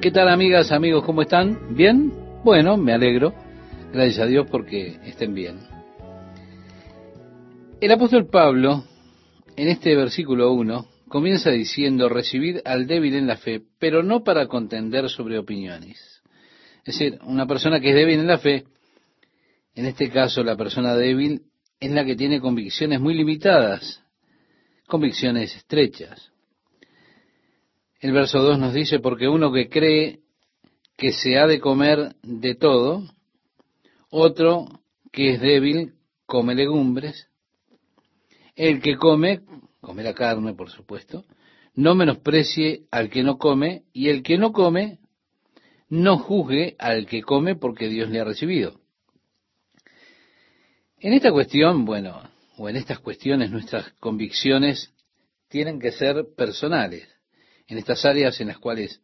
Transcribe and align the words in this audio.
¿Qué 0.00 0.12
tal 0.12 0.28
amigas, 0.28 0.70
amigos? 0.70 1.04
¿Cómo 1.04 1.22
están? 1.22 1.74
¿Bien? 1.74 2.12
Bueno, 2.44 2.76
me 2.76 2.92
alegro. 2.92 3.34
Gracias 3.92 4.20
a 4.20 4.26
Dios 4.26 4.46
porque 4.48 4.96
estén 5.04 5.34
bien. 5.34 5.58
El 7.80 7.90
apóstol 7.90 8.28
Pablo, 8.28 8.84
en 9.56 9.66
este 9.66 9.96
versículo 9.96 10.52
1, 10.52 10.86
comienza 11.08 11.50
diciendo, 11.50 12.08
recibid 12.08 12.58
al 12.64 12.86
débil 12.86 13.16
en 13.16 13.26
la 13.26 13.38
fe, 13.38 13.60
pero 13.80 14.04
no 14.04 14.22
para 14.22 14.46
contender 14.46 15.10
sobre 15.10 15.36
opiniones. 15.36 16.22
Es 16.84 16.96
decir, 16.96 17.18
una 17.24 17.48
persona 17.48 17.80
que 17.80 17.88
es 17.88 17.96
débil 17.96 18.20
en 18.20 18.28
la 18.28 18.38
fe, 18.38 18.66
en 19.74 19.84
este 19.84 20.10
caso 20.10 20.44
la 20.44 20.56
persona 20.56 20.94
débil, 20.94 21.42
es 21.80 21.90
la 21.90 22.04
que 22.04 22.14
tiene 22.14 22.40
convicciones 22.40 23.00
muy 23.00 23.14
limitadas, 23.14 24.00
convicciones 24.86 25.56
estrechas. 25.56 26.30
El 28.00 28.12
verso 28.12 28.40
2 28.40 28.58
nos 28.58 28.74
dice, 28.74 29.00
porque 29.00 29.28
uno 29.28 29.52
que 29.52 29.68
cree 29.68 30.20
que 30.96 31.12
se 31.12 31.36
ha 31.36 31.46
de 31.46 31.58
comer 31.58 32.14
de 32.22 32.54
todo, 32.54 33.02
otro 34.10 34.66
que 35.10 35.34
es 35.34 35.40
débil 35.40 35.94
come 36.24 36.54
legumbres, 36.54 37.28
el 38.54 38.80
que 38.80 38.96
come, 38.96 39.40
come 39.80 40.02
la 40.02 40.14
carne 40.14 40.54
por 40.54 40.70
supuesto, 40.70 41.24
no 41.74 41.94
menosprecie 41.94 42.82
al 42.90 43.10
que 43.10 43.22
no 43.22 43.38
come, 43.38 43.84
y 43.92 44.08
el 44.08 44.22
que 44.22 44.38
no 44.38 44.52
come, 44.52 44.98
no 45.88 46.18
juzgue 46.18 46.76
al 46.78 47.06
que 47.06 47.22
come 47.22 47.56
porque 47.56 47.88
Dios 47.88 48.10
le 48.10 48.20
ha 48.20 48.24
recibido. 48.24 48.80
En 51.00 51.12
esta 51.12 51.32
cuestión, 51.32 51.84
bueno, 51.84 52.20
o 52.56 52.68
en 52.68 52.76
estas 52.76 52.98
cuestiones 52.98 53.50
nuestras 53.50 53.90
convicciones 54.00 54.92
tienen 55.48 55.80
que 55.80 55.92
ser 55.92 56.26
personales. 56.36 57.08
En 57.68 57.78
estas 57.78 58.04
áreas 58.04 58.40
en 58.40 58.48
las 58.48 58.58
cuales 58.58 59.00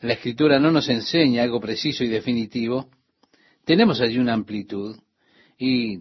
la 0.00 0.12
escritura 0.12 0.60
no 0.60 0.70
nos 0.70 0.88
enseña 0.88 1.42
algo 1.42 1.60
preciso 1.60 2.04
y 2.04 2.08
definitivo, 2.08 2.90
tenemos 3.64 4.00
allí 4.00 4.18
una 4.18 4.34
amplitud 4.34 4.96
y 5.58 6.00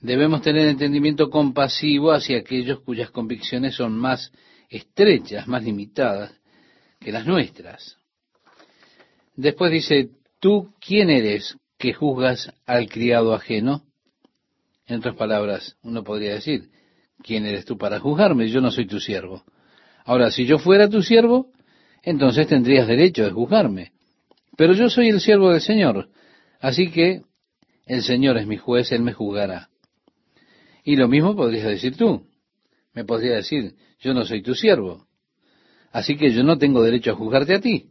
debemos 0.00 0.42
tener 0.42 0.68
entendimiento 0.68 1.30
compasivo 1.30 2.12
hacia 2.12 2.38
aquellos 2.38 2.80
cuyas 2.80 3.10
convicciones 3.10 3.74
son 3.74 3.98
más 3.98 4.32
estrechas, 4.68 5.48
más 5.48 5.64
limitadas 5.64 6.32
que 7.00 7.12
las 7.12 7.26
nuestras. 7.26 7.98
Después 9.34 9.72
dice, 9.72 10.10
¿tú 10.40 10.74
quién 10.80 11.10
eres 11.10 11.56
que 11.78 11.94
juzgas 11.94 12.52
al 12.66 12.88
criado 12.88 13.34
ajeno? 13.34 13.82
En 14.86 14.98
otras 14.98 15.16
palabras, 15.16 15.76
uno 15.82 16.04
podría 16.04 16.34
decir, 16.34 16.70
¿quién 17.22 17.46
eres 17.46 17.64
tú 17.64 17.78
para 17.78 18.00
juzgarme? 18.00 18.48
Yo 18.48 18.60
no 18.60 18.70
soy 18.70 18.86
tu 18.86 19.00
siervo. 19.00 19.42
Ahora, 20.04 20.30
si 20.30 20.46
yo 20.46 20.58
fuera 20.58 20.88
tu 20.88 21.02
siervo, 21.02 21.50
entonces 22.02 22.46
tendrías 22.46 22.86
derecho 22.86 23.24
de 23.24 23.30
juzgarme. 23.30 23.92
Pero 24.56 24.74
yo 24.74 24.90
soy 24.90 25.08
el 25.08 25.20
siervo 25.20 25.50
del 25.50 25.60
Señor, 25.60 26.08
así 26.60 26.90
que 26.90 27.22
el 27.86 28.02
Señor 28.02 28.36
es 28.36 28.46
mi 28.46 28.56
juez, 28.56 28.92
Él 28.92 29.02
me 29.02 29.12
juzgará. 29.12 29.68
Y 30.84 30.96
lo 30.96 31.08
mismo 31.08 31.36
podrías 31.36 31.66
decir 31.66 31.96
tú. 31.96 32.26
Me 32.94 33.04
podría 33.04 33.36
decir, 33.36 33.74
yo 34.00 34.12
no 34.12 34.24
soy 34.24 34.42
tu 34.42 34.54
siervo, 34.54 35.06
así 35.92 36.16
que 36.16 36.30
yo 36.30 36.42
no 36.42 36.58
tengo 36.58 36.82
derecho 36.82 37.12
a 37.12 37.14
juzgarte 37.14 37.54
a 37.54 37.60
ti. 37.60 37.86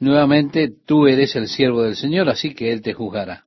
Nuevamente, 0.00 0.72
tú 0.86 1.06
eres 1.06 1.34
el 1.36 1.48
siervo 1.48 1.82
del 1.82 1.96
Señor, 1.96 2.28
así 2.28 2.54
que 2.54 2.72
Él 2.72 2.82
te 2.82 2.94
juzgará. 2.94 3.44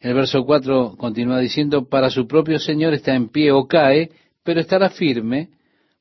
El 0.00 0.14
verso 0.14 0.44
4 0.44 0.96
continúa 0.96 1.38
diciendo, 1.38 1.88
para 1.88 2.08
su 2.08 2.26
propio 2.26 2.58
Señor 2.58 2.94
está 2.94 3.14
en 3.14 3.28
pie 3.28 3.52
o 3.52 3.68
cae, 3.68 4.10
pero 4.42 4.60
estará 4.60 4.88
firme, 4.88 5.50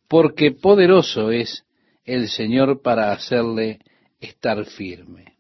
porque 0.10 0.52
poderoso 0.52 1.32
es 1.32 1.64
el 2.04 2.28
Señor 2.28 2.82
para 2.82 3.12
hacerle 3.14 3.80
estar 4.20 4.66
firme. 4.66 5.36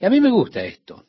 Y 0.00 0.04
a 0.04 0.10
mí 0.10 0.20
me 0.20 0.30
gusta 0.30 0.64
esto, 0.64 1.04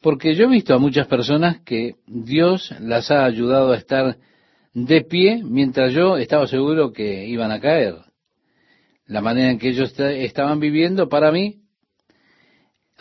porque 0.00 0.34
yo 0.34 0.44
he 0.44 0.48
visto 0.48 0.74
a 0.74 0.78
muchas 0.78 1.06
personas 1.06 1.60
que 1.62 1.96
Dios 2.06 2.74
las 2.80 3.10
ha 3.10 3.24
ayudado 3.24 3.72
a 3.72 3.76
estar 3.76 4.16
de 4.72 5.02
pie 5.02 5.42
mientras 5.44 5.92
yo 5.92 6.16
estaba 6.16 6.46
seguro 6.46 6.92
que 6.92 7.26
iban 7.26 7.52
a 7.52 7.60
caer. 7.60 7.96
La 9.06 9.20
manera 9.20 9.50
en 9.50 9.58
que 9.58 9.68
ellos 9.68 9.92
estaban 9.98 10.60
viviendo 10.60 11.08
para 11.08 11.30
mí 11.30 11.62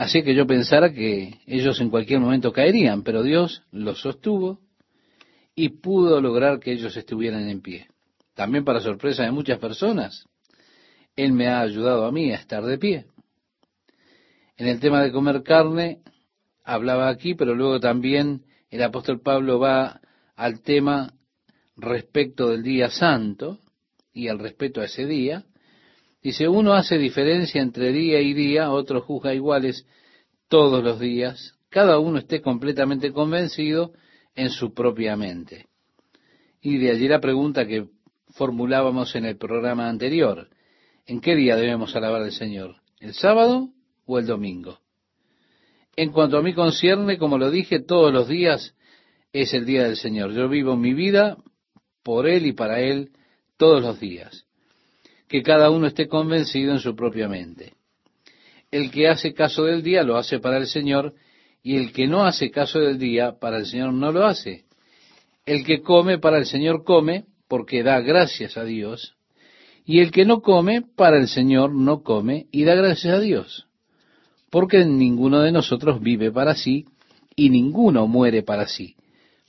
Así 0.02 0.24
que 0.24 0.34
yo 0.34 0.48
pensara 0.48 0.92
que 0.92 1.36
ellos 1.46 1.80
en 1.80 1.92
cualquier 1.92 2.20
momento 2.20 2.52
caerían, 2.52 3.04
pero 3.04 3.22
Dios 3.22 3.62
los 3.72 4.02
sostuvo 4.02 4.60
y 5.54 5.70
pudo 5.70 6.20
lograr 6.20 6.60
que 6.60 6.72
ellos 6.72 6.98
estuvieran 6.98 7.48
en 7.50 7.62
pie. 7.62 7.91
También 8.34 8.64
para 8.64 8.80
sorpresa 8.80 9.24
de 9.24 9.32
muchas 9.32 9.60
personas, 9.60 10.28
Él 11.16 11.34
me 11.34 11.48
ha 11.48 11.62
ayudado 11.62 12.06
a 12.06 12.12
mí 12.12 12.32
a 12.32 12.36
estar 12.36 12.64
de 12.64 12.78
pie. 12.78 13.06
En 14.58 14.68
el 14.68 14.80
tema 14.80 15.02
de 15.02 15.12
comer 15.12 15.44
carne, 15.44 16.02
hablaba 16.64 17.10
aquí, 17.10 17.34
pero 17.34 17.56
luego 17.56 17.80
también 17.80 18.46
el 18.70 18.84
apóstol 18.84 19.22
Pablo 19.22 19.60
va 19.60 20.02
al 20.36 20.62
tema 20.62 21.14
respecto 21.76 22.50
del 22.50 22.64
día 22.64 22.90
santo 22.90 23.60
y 24.14 24.28
al 24.28 24.40
respeto 24.40 24.82
a 24.82 24.86
ese 24.86 25.06
día, 25.06 25.46
Dice, 26.22 26.48
uno 26.48 26.74
hace 26.74 27.00
diferencia 27.00 27.62
entre 27.62 27.92
día 27.92 28.22
y 28.22 28.34
día, 28.34 28.72
otro 28.72 29.02
juzga 29.02 29.34
iguales 29.34 29.88
todos 30.48 30.84
los 30.84 31.00
días, 31.00 31.56
cada 31.70 31.98
uno 31.98 32.20
esté 32.20 32.42
completamente 32.42 33.12
convencido 33.12 33.94
en 34.36 34.52
su 34.52 34.74
propia 34.74 35.16
mente. 35.16 35.66
Y 36.62 36.78
de 36.78 36.92
allí 36.92 37.08
la 37.08 37.20
pregunta 37.20 37.66
que 37.66 37.88
formulábamos 38.32 39.16
en 39.16 39.26
el 39.26 39.38
programa 39.38 39.90
anterior, 39.90 40.50
¿en 41.06 41.22
qué 41.22 41.36
día 41.36 41.56
debemos 41.56 41.96
alabar 41.96 42.22
al 42.22 42.32
Señor? 42.32 42.78
¿El 43.00 43.14
sábado 43.14 43.70
o 44.06 44.20
el 44.20 44.26
domingo? 44.26 44.80
En 45.96 46.12
cuanto 46.12 46.38
a 46.38 46.42
mí 46.42 46.54
concierne, 46.54 47.18
como 47.18 47.38
lo 47.38 47.52
dije, 47.52 47.80
todos 47.80 48.14
los 48.14 48.28
días 48.28 48.76
es 49.34 49.54
el 49.54 49.66
día 49.66 49.84
del 49.84 49.98
Señor. 49.98 50.34
Yo 50.34 50.48
vivo 50.50 50.76
mi 50.76 50.94
vida 50.94 51.38
por 52.04 52.28
Él 52.28 52.46
y 52.46 52.54
para 52.54 52.80
Él 52.82 53.12
todos 53.58 53.82
los 53.82 54.00
días 54.00 54.46
que 55.32 55.44
cada 55.44 55.70
uno 55.70 55.88
esté 55.88 56.10
convencido 56.10 56.74
en 56.74 56.80
su 56.80 56.94
propia 56.94 57.30
mente. 57.30 57.74
El 58.70 58.92
que 58.92 59.08
hace 59.08 59.34
caso 59.34 59.64
del 59.64 59.82
día 59.82 60.04
lo 60.04 60.18
hace 60.18 60.40
para 60.40 60.58
el 60.58 60.68
Señor, 60.68 61.14
y 61.64 61.78
el 61.78 61.94
que 61.94 62.06
no 62.06 62.26
hace 62.26 62.52
caso 62.52 62.80
del 62.80 63.00
día 63.00 63.40
para 63.40 63.58
el 63.58 63.66
Señor 63.66 63.94
no 63.94 64.12
lo 64.12 64.26
hace. 64.26 64.66
El 65.46 65.64
que 65.64 65.82
come 65.82 66.20
para 66.20 66.38
el 66.38 66.46
Señor 66.46 66.84
come, 66.84 67.28
porque 67.52 67.84
da 67.84 68.00
gracias 68.00 68.56
a 68.56 68.64
Dios, 68.64 69.18
y 69.84 70.00
el 70.00 70.12
que 70.12 70.24
no 70.24 70.42
come 70.42 70.84
para 70.84 71.18
el 71.18 71.28
Señor 71.28 71.74
no 71.74 72.02
come 72.02 72.48
y 72.50 72.64
da 72.64 72.76
gracias 72.76 73.14
a 73.14 73.20
Dios, 73.20 73.68
porque 74.50 74.86
ninguno 74.86 75.42
de 75.42 75.52
nosotros 75.52 76.00
vive 76.00 76.32
para 76.32 76.56
sí, 76.56 76.86
y 77.36 77.50
ninguno 77.50 78.08
muere 78.08 78.42
para 78.42 78.70
sí. 78.70 78.96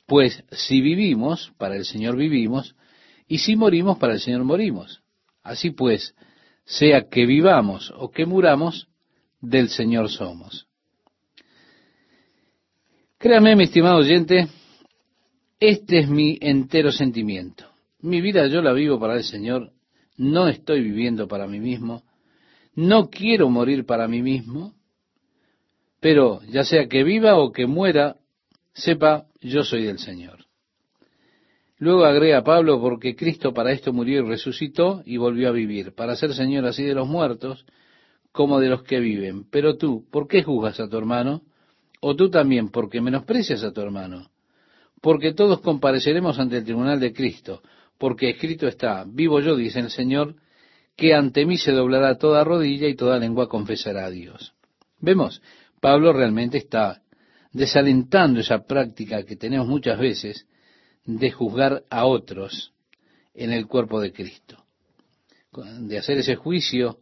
Pues 0.05 0.43
si 0.51 0.81
vivimos, 0.81 1.53
para 1.59 1.77
el 1.77 1.85
Señor 1.85 2.17
vivimos, 2.17 2.75
y 3.29 3.39
si 3.39 3.55
morimos, 3.55 3.99
para 3.99 4.15
el 4.15 4.21
Señor 4.21 4.43
morimos. 4.43 5.05
Así 5.45 5.71
pues, 5.71 6.17
sea 6.65 7.09
que 7.09 7.25
vivamos 7.25 7.95
o 7.97 8.11
que 8.11 8.27
muramos, 8.27 8.89
del 9.41 9.69
Señor 9.69 10.11
somos. 10.11 10.67
Créame, 13.19 13.55
mi 13.55 13.63
estimado 13.63 13.99
oyente, 13.99 14.49
este 15.61 16.01
es 16.01 16.09
mi 16.09 16.37
entero 16.41 16.91
sentimiento. 16.91 17.72
Mi 18.03 18.21
vida 18.21 18.47
yo 18.49 18.63
la 18.63 18.73
vivo 18.73 18.99
para 19.01 19.15
el 19.15 19.25
Señor, 19.25 19.71
no 20.17 20.49
estoy 20.49 20.83
viviendo 20.83 21.29
para 21.29 21.47
mí 21.47 21.61
mismo, 21.61 22.03
no 22.75 23.09
quiero 23.11 23.49
morir 23.49 23.87
para 23.87 24.09
mí 24.09 24.23
mismo, 24.23 24.75
pero 26.01 26.41
ya 26.49 26.65
sea 26.65 26.89
que 26.89 27.05
viva 27.05 27.37
o 27.37 27.53
que 27.53 27.67
muera, 27.67 28.17
sepa, 28.75 29.27
yo 29.41 29.63
soy 29.63 29.85
del 29.85 29.99
Señor. 29.99 30.47
Luego 31.79 32.05
agrega 32.05 32.45
Pablo, 32.45 32.81
porque 32.81 33.17
Cristo 33.17 33.53
para 33.53 33.73
esto 33.73 33.93
murió 33.93 34.21
y 34.21 34.29
resucitó 34.29 35.03
y 35.05 35.17
volvió 35.17 35.49
a 35.49 35.53
vivir, 35.53 35.95
para 35.95 36.17
ser 36.17 36.35
Señor 36.35 36.65
así 36.67 36.85
de 36.85 36.95
los 36.95 37.09
muertos 37.09 37.67
como 38.33 38.61
de 38.61 38.69
los 38.69 38.83
que 38.83 38.99
viven. 39.01 39.45
Pero 39.51 39.77
tú, 39.77 40.07
¿por 40.11 40.27
qué 40.27 40.43
juzgas 40.43 40.81
a 40.81 40.89
tu 40.89 40.97
hermano? 40.97 41.43
O 42.01 42.17
tú 42.17 42.31
también, 42.31 42.71
porque 42.71 43.01
menosprecias 43.01 43.63
a 43.63 43.73
tu 43.73 43.81
hermano. 43.81 44.31
Porque 45.01 45.35
todos 45.35 45.61
compareceremos 45.61 46.39
ante 46.39 46.59
el 46.59 46.65
tribunal 46.65 46.99
de 46.99 47.13
Cristo, 47.13 47.63
porque 48.03 48.31
escrito 48.31 48.67
está, 48.67 49.05
vivo 49.07 49.39
yo, 49.39 49.55
dice 49.55 49.79
el 49.79 49.89
Señor, 49.89 50.35
que 50.97 51.15
ante 51.15 51.47
mí 51.47 51.57
se 51.57 51.71
doblará 51.71 52.19
toda 52.19 52.43
rodilla 52.43 52.89
y 52.89 52.97
toda 52.97 53.17
lengua 53.17 53.49
confesará 53.49 54.07
a 54.07 54.11
Dios. 54.11 54.55
Vemos, 54.99 55.41
Pablo 55.81 56.13
realmente 56.13 56.59
está 56.59 57.01
desalentando 57.53 58.41
esa 58.41 58.67
práctica 58.67 59.23
que 59.23 59.37
tenemos 59.37 59.69
muchas 59.69 60.01
veces 60.01 60.49
de 61.05 61.31
juzgar 61.31 61.85
a 61.91 62.05
otros 62.05 62.73
en 63.35 63.53
el 63.53 63.69
cuerpo 63.69 64.01
de 64.01 64.13
Cristo, 64.13 64.65
de 65.53 65.97
hacer 65.97 66.19
ese 66.19 66.35
juicio 66.35 66.99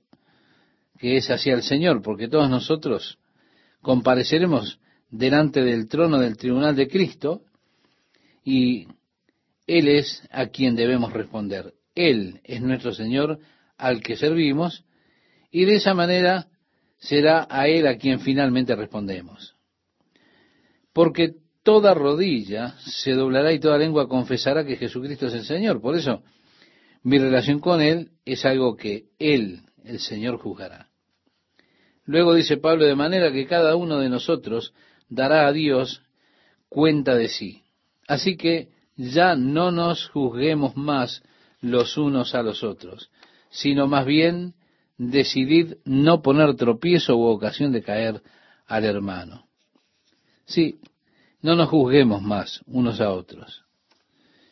que 0.99 1.17
es 1.17 1.31
hacia 1.31 1.55
el 1.55 1.63
Señor, 1.63 2.03
porque 2.03 2.29
todos 2.29 2.51
nosotros 2.51 3.19
compareceremos 3.81 4.81
delante 5.09 5.63
del 5.63 5.89
trono 5.89 6.19
del 6.19 6.37
tribunal 6.37 6.77
de 6.77 6.89
Cristo 6.89 7.41
y 8.45 8.87
Él 9.71 9.87
es 9.87 10.21
a 10.33 10.49
quien 10.49 10.75
debemos 10.75 11.13
responder. 11.13 11.75
Él 11.95 12.41
es 12.43 12.61
nuestro 12.61 12.93
Señor 12.93 13.39
al 13.79 14.03
que 14.03 14.17
servimos, 14.17 14.85
y 15.53 15.65
de 15.65 15.77
esa 15.77 15.95
manera 15.95 16.49
será 16.99 17.47
a 17.49 17.69
Él 17.69 17.87
a 17.87 17.97
quien 17.97 18.19
finalmente 18.19 18.75
respondemos. 18.75 19.55
Porque 20.93 21.37
toda 21.63 21.95
rodilla 21.95 22.75
se 22.81 23.13
doblará 23.13 23.53
y 23.53 23.61
toda 23.61 23.79
lengua 23.79 24.09
confesará 24.09 24.65
que 24.65 24.75
Jesucristo 24.75 25.29
es 25.29 25.35
el 25.35 25.45
Señor. 25.45 25.81
Por 25.81 25.95
eso, 25.95 26.25
mi 27.05 27.19
relación 27.19 27.61
con 27.61 27.81
Él 27.81 28.11
es 28.25 28.45
algo 28.45 28.77
que 28.77 29.05
Él, 29.21 29.61
el 29.85 30.01
Señor, 30.01 30.39
juzgará. 30.39 30.89
Luego 32.07 32.35
dice 32.35 32.57
Pablo, 32.57 32.87
de 32.87 32.97
manera 32.97 33.31
que 33.31 33.47
cada 33.47 33.77
uno 33.77 34.01
de 34.01 34.09
nosotros 34.09 34.75
dará 35.09 35.47
a 35.47 35.53
Dios 35.53 36.03
cuenta 36.69 37.15
de 37.15 37.29
sí. 37.29 37.63
Así 38.09 38.37
que 38.37 38.80
ya 39.01 39.35
no 39.35 39.71
nos 39.71 40.09
juzguemos 40.11 40.77
más 40.77 41.23
los 41.63 41.97
unos 41.97 42.35
a 42.35 42.43
los 42.43 42.63
otros, 42.63 43.11
sino 43.49 43.87
más 43.87 44.05
bien 44.05 44.55
decidid 44.99 45.77
no 45.85 46.21
poner 46.21 46.55
tropiezo 46.57 47.17
u 47.17 47.25
ocasión 47.25 47.73
de 47.73 47.83
caer 47.83 48.23
al 48.67 48.85
hermano. 48.85 49.47
Sí, 50.45 50.81
no 51.41 51.57
nos 51.57 51.71
juzguemos 51.71 52.21
más 52.21 52.61
unos 52.67 53.01
a 53.01 53.11
otros, 53.11 53.65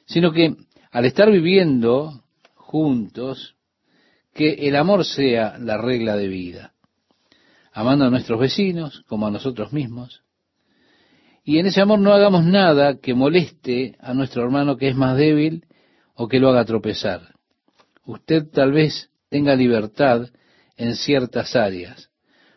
sino 0.07 0.33
que 0.33 0.57
al 0.91 1.05
estar 1.05 1.31
viviendo 1.31 2.25
juntos, 2.55 3.55
que 4.33 4.55
el 4.67 4.77
amor 4.77 5.05
sea 5.05 5.59
la 5.59 5.77
regla 5.77 6.17
de 6.17 6.29
vida, 6.29 6.73
amando 7.73 8.07
a 8.07 8.11
nuestros 8.11 8.41
vecinos 8.41 9.05
como 9.09 9.27
a 9.27 9.31
nosotros 9.31 9.75
mismos, 9.75 10.23
y 11.49 11.59
en 11.59 11.65
ese 11.65 11.81
amor 11.81 11.99
no 11.99 12.13
hagamos 12.13 12.45
nada 12.45 12.99
que 12.99 13.15
moleste 13.15 13.97
a 14.01 14.13
nuestro 14.13 14.43
hermano 14.43 14.77
que 14.77 14.91
es 14.91 14.95
más 14.95 15.17
débil 15.17 15.65
o 16.15 16.29
que 16.29 16.41
lo 16.41 16.51
haga 16.51 16.67
tropezar. 16.67 17.37
Usted 18.05 18.51
tal 18.53 18.73
vez 18.73 19.09
tenga 19.31 19.57
libertad 19.57 20.29
en 20.77 20.95
ciertas 20.95 21.57
áreas. 21.57 22.11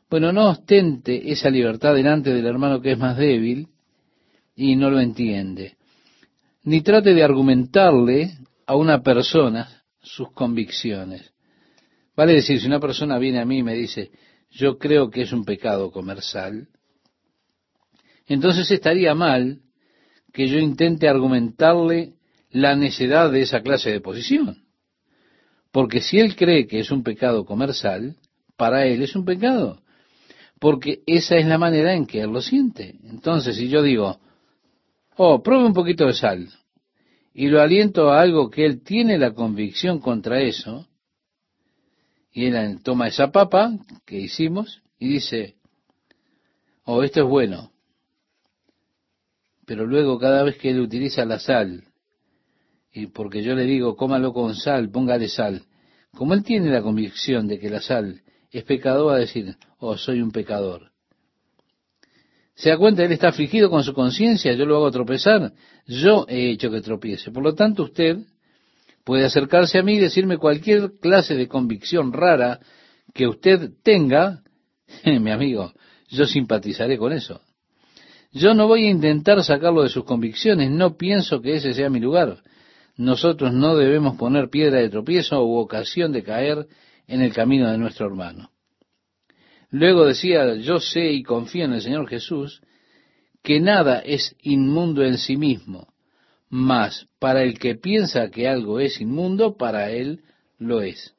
Bueno, 0.10 0.34
no 0.34 0.50
ostente 0.50 1.32
esa 1.32 1.50
libertad 1.50 1.96
delante 1.96 2.34
del 2.34 2.46
hermano 2.46 2.82
que 2.82 2.92
es 2.92 2.98
más 2.98 3.16
débil 3.16 3.70
y 4.58 4.76
no 4.76 4.90
lo 4.90 5.00
entiende. 5.00 5.78
Ni 6.66 6.82
trate 6.82 7.14
de 7.14 7.24
argumentarle 7.24 8.32
a 8.66 8.76
una 8.76 9.02
persona 9.02 9.70
sus 10.02 10.34
convicciones. 10.34 11.32
Vale 12.14 12.34
decir, 12.34 12.60
si 12.60 12.68
una 12.68 12.82
persona 12.82 13.18
viene 13.20 13.40
a 13.40 13.46
mí 13.46 13.60
y 13.60 13.64
me 13.64 13.74
dice, 13.74 14.12
yo 14.50 14.78
creo 14.78 15.10
que 15.10 15.22
es 15.22 15.32
un 15.32 15.46
pecado 15.46 15.92
comer 15.92 16.22
sal, 16.22 16.68
entonces 18.34 18.70
estaría 18.72 19.16
mal 19.16 19.60
que 20.34 20.48
yo 20.48 20.60
intente 20.60 21.08
argumentarle 21.08 22.14
la 22.50 22.76
necedad 22.76 23.32
de 23.32 23.42
esa 23.42 23.62
clase 23.62 23.92
de 23.92 24.02
posición. 24.02 24.64
Porque 25.72 26.02
si 26.02 26.20
él 26.20 26.36
cree 26.36 26.68
que 26.68 26.80
es 26.80 26.92
un 26.92 27.04
pecado 27.04 27.46
comer 27.46 27.74
sal, 27.74 28.18
para 28.58 28.86
él 28.86 29.02
es 29.02 29.16
un 29.16 29.26
pecado. 29.26 29.82
Porque 30.60 31.02
esa 31.08 31.38
es 31.38 31.46
la 31.46 31.58
manera 31.58 31.94
en 31.94 32.06
que 32.06 32.22
él 32.22 32.32
lo 32.32 32.42
siente. 32.42 33.00
Entonces, 33.04 33.56
si 33.56 33.70
yo 33.70 33.82
digo, 33.82 34.20
oh, 35.16 35.42
pruebe 35.42 35.66
un 35.66 35.74
poquito 35.74 36.06
de 36.06 36.14
sal, 36.14 36.50
y 37.34 37.48
lo 37.48 37.62
aliento 37.62 38.12
a 38.12 38.22
algo 38.22 38.50
que 38.50 38.66
él 38.66 38.84
tiene 38.84 39.18
la 39.18 39.34
convicción 39.34 40.00
contra 40.00 40.42
eso, 40.42 40.88
y 42.34 42.46
él 42.46 42.82
toma 42.84 43.08
esa 43.08 43.32
papa 43.32 43.72
que 44.06 44.20
hicimos 44.20 44.82
y 45.00 45.08
dice, 45.10 45.56
oh, 46.84 47.04
esto 47.04 47.22
es 47.22 47.28
bueno, 47.28 47.71
pero 49.72 49.86
luego 49.86 50.20
cada 50.20 50.44
vez 50.44 50.58
que 50.58 50.72
él 50.72 50.82
utiliza 50.82 51.24
la 51.24 51.40
sal, 51.40 51.86
y 52.92 53.06
porque 53.06 53.42
yo 53.42 53.56
le 53.56 53.64
digo, 53.64 53.96
cómalo 53.96 54.34
con 54.34 54.54
sal, 54.54 54.92
póngale 54.92 55.30
sal, 55.30 55.62
como 56.14 56.34
él 56.34 56.44
tiene 56.44 56.70
la 56.70 56.82
convicción 56.82 57.48
de 57.48 57.58
que 57.58 57.70
la 57.70 57.80
sal 57.80 58.20
es 58.52 58.66
pecado, 58.66 59.06
va 59.06 59.16
a 59.16 59.20
decir, 59.20 59.56
oh, 59.80 59.96
soy 59.96 60.22
un 60.22 60.32
pecador. 60.32 60.92
¿Se 62.54 62.70
da 62.70 62.78
cuenta? 62.78 63.06
Él 63.06 63.14
está 63.14 63.30
afligido 63.30 63.70
con 63.70 63.86
su 63.86 63.94
conciencia, 63.94 64.52
yo 64.56 64.66
lo 64.66 64.76
hago 64.76 64.92
tropezar, 64.92 65.54
yo 65.88 66.26
he 66.28 66.52
hecho 66.52 66.70
que 66.70 66.82
tropiece. 66.82 67.32
Por 67.32 67.42
lo 67.42 67.56
tanto, 67.56 67.84
usted 67.84 68.18
puede 69.06 69.24
acercarse 69.24 69.80
a 69.80 69.84
mí 69.84 69.94
y 69.94 70.00
decirme 70.00 70.38
cualquier 70.38 71.00
clase 71.00 71.34
de 71.36 71.48
convicción 71.48 72.12
rara 72.12 72.60
que 73.14 73.26
usted 73.26 73.72
tenga, 73.84 74.44
mi 75.06 75.32
amigo, 75.32 75.72
yo 76.10 76.26
simpatizaré 76.26 76.98
con 76.98 77.14
eso. 77.14 77.40
Yo 78.32 78.54
no 78.54 78.68
voy 78.68 78.86
a 78.86 78.92
intentar 78.92 79.44
sacarlo 79.44 79.84
de 79.84 79.90
sus 79.90 80.06
convicciones, 80.06 80.72
no 80.72 80.96
pienso 80.96 81.42
que 81.42 81.56
ese 81.56 81.74
sea 81.74 81.90
mi 81.90 82.00
lugar. 82.00 82.42
Nosotros 82.96 83.54
no 83.54 83.76
debemos 83.76 84.16
poner 84.18 84.50
piedra 84.50 84.80
de 84.80 84.90
tropiezo 84.90 85.44
u 85.44 85.58
ocasión 85.58 86.12
de 86.12 86.24
caer 86.24 86.68
en 87.08 87.22
el 87.22 87.34
camino 87.34 87.70
de 87.70 87.78
nuestro 87.78 88.08
hermano. 88.08 88.52
Luego 89.70 90.06
decía, 90.06 90.56
yo 90.56 90.80
sé 90.80 91.12
y 91.12 91.24
confío 91.24 91.66
en 91.66 91.74
el 91.74 91.82
Señor 91.82 92.08
Jesús, 92.08 92.62
que 93.44 93.60
nada 93.60 94.00
es 94.00 94.36
inmundo 94.42 95.04
en 95.04 95.18
sí 95.18 95.36
mismo, 95.36 95.88
mas 96.50 97.08
para 97.20 97.44
el 97.44 97.58
que 97.58 97.76
piensa 97.76 98.30
que 98.30 98.48
algo 98.48 98.80
es 98.80 99.02
inmundo, 99.02 99.58
para 99.58 99.92
él 99.92 100.22
lo 100.60 100.82
es. 100.82 101.16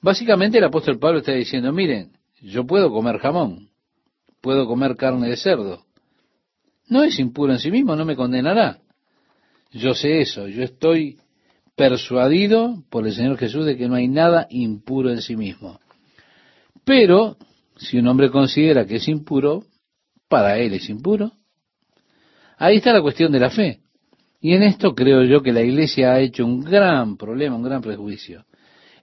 Básicamente 0.00 0.58
el 0.58 0.64
apóstol 0.64 0.98
Pablo 0.98 1.20
está 1.20 1.32
diciendo, 1.32 1.72
miren, 1.72 2.12
yo 2.42 2.66
puedo 2.66 2.92
comer 2.92 3.18
jamón, 3.18 3.70
puedo 4.44 4.66
comer 4.66 4.94
carne 4.94 5.30
de 5.30 5.38
cerdo. 5.38 5.86
No 6.88 7.02
es 7.02 7.18
impuro 7.18 7.54
en 7.54 7.58
sí 7.58 7.70
mismo, 7.70 7.96
no 7.96 8.04
me 8.04 8.14
condenará. 8.14 8.78
Yo 9.72 9.94
sé 9.94 10.20
eso, 10.20 10.46
yo 10.48 10.62
estoy 10.62 11.16
persuadido 11.74 12.84
por 12.90 13.06
el 13.06 13.14
Señor 13.14 13.38
Jesús 13.38 13.64
de 13.64 13.78
que 13.78 13.88
no 13.88 13.94
hay 13.94 14.06
nada 14.06 14.46
impuro 14.50 15.10
en 15.10 15.22
sí 15.22 15.34
mismo. 15.34 15.80
Pero, 16.84 17.38
si 17.78 17.96
un 17.96 18.06
hombre 18.06 18.30
considera 18.30 18.84
que 18.84 18.96
es 18.96 19.08
impuro, 19.08 19.64
para 20.28 20.58
él 20.58 20.74
es 20.74 20.90
impuro. 20.90 21.32
Ahí 22.58 22.76
está 22.76 22.92
la 22.92 23.00
cuestión 23.00 23.32
de 23.32 23.40
la 23.40 23.48
fe. 23.48 23.80
Y 24.42 24.52
en 24.52 24.62
esto 24.62 24.94
creo 24.94 25.24
yo 25.24 25.42
que 25.42 25.54
la 25.54 25.62
iglesia 25.62 26.12
ha 26.12 26.20
hecho 26.20 26.44
un 26.44 26.60
gran 26.60 27.16
problema, 27.16 27.56
un 27.56 27.62
gran 27.62 27.80
prejuicio, 27.80 28.44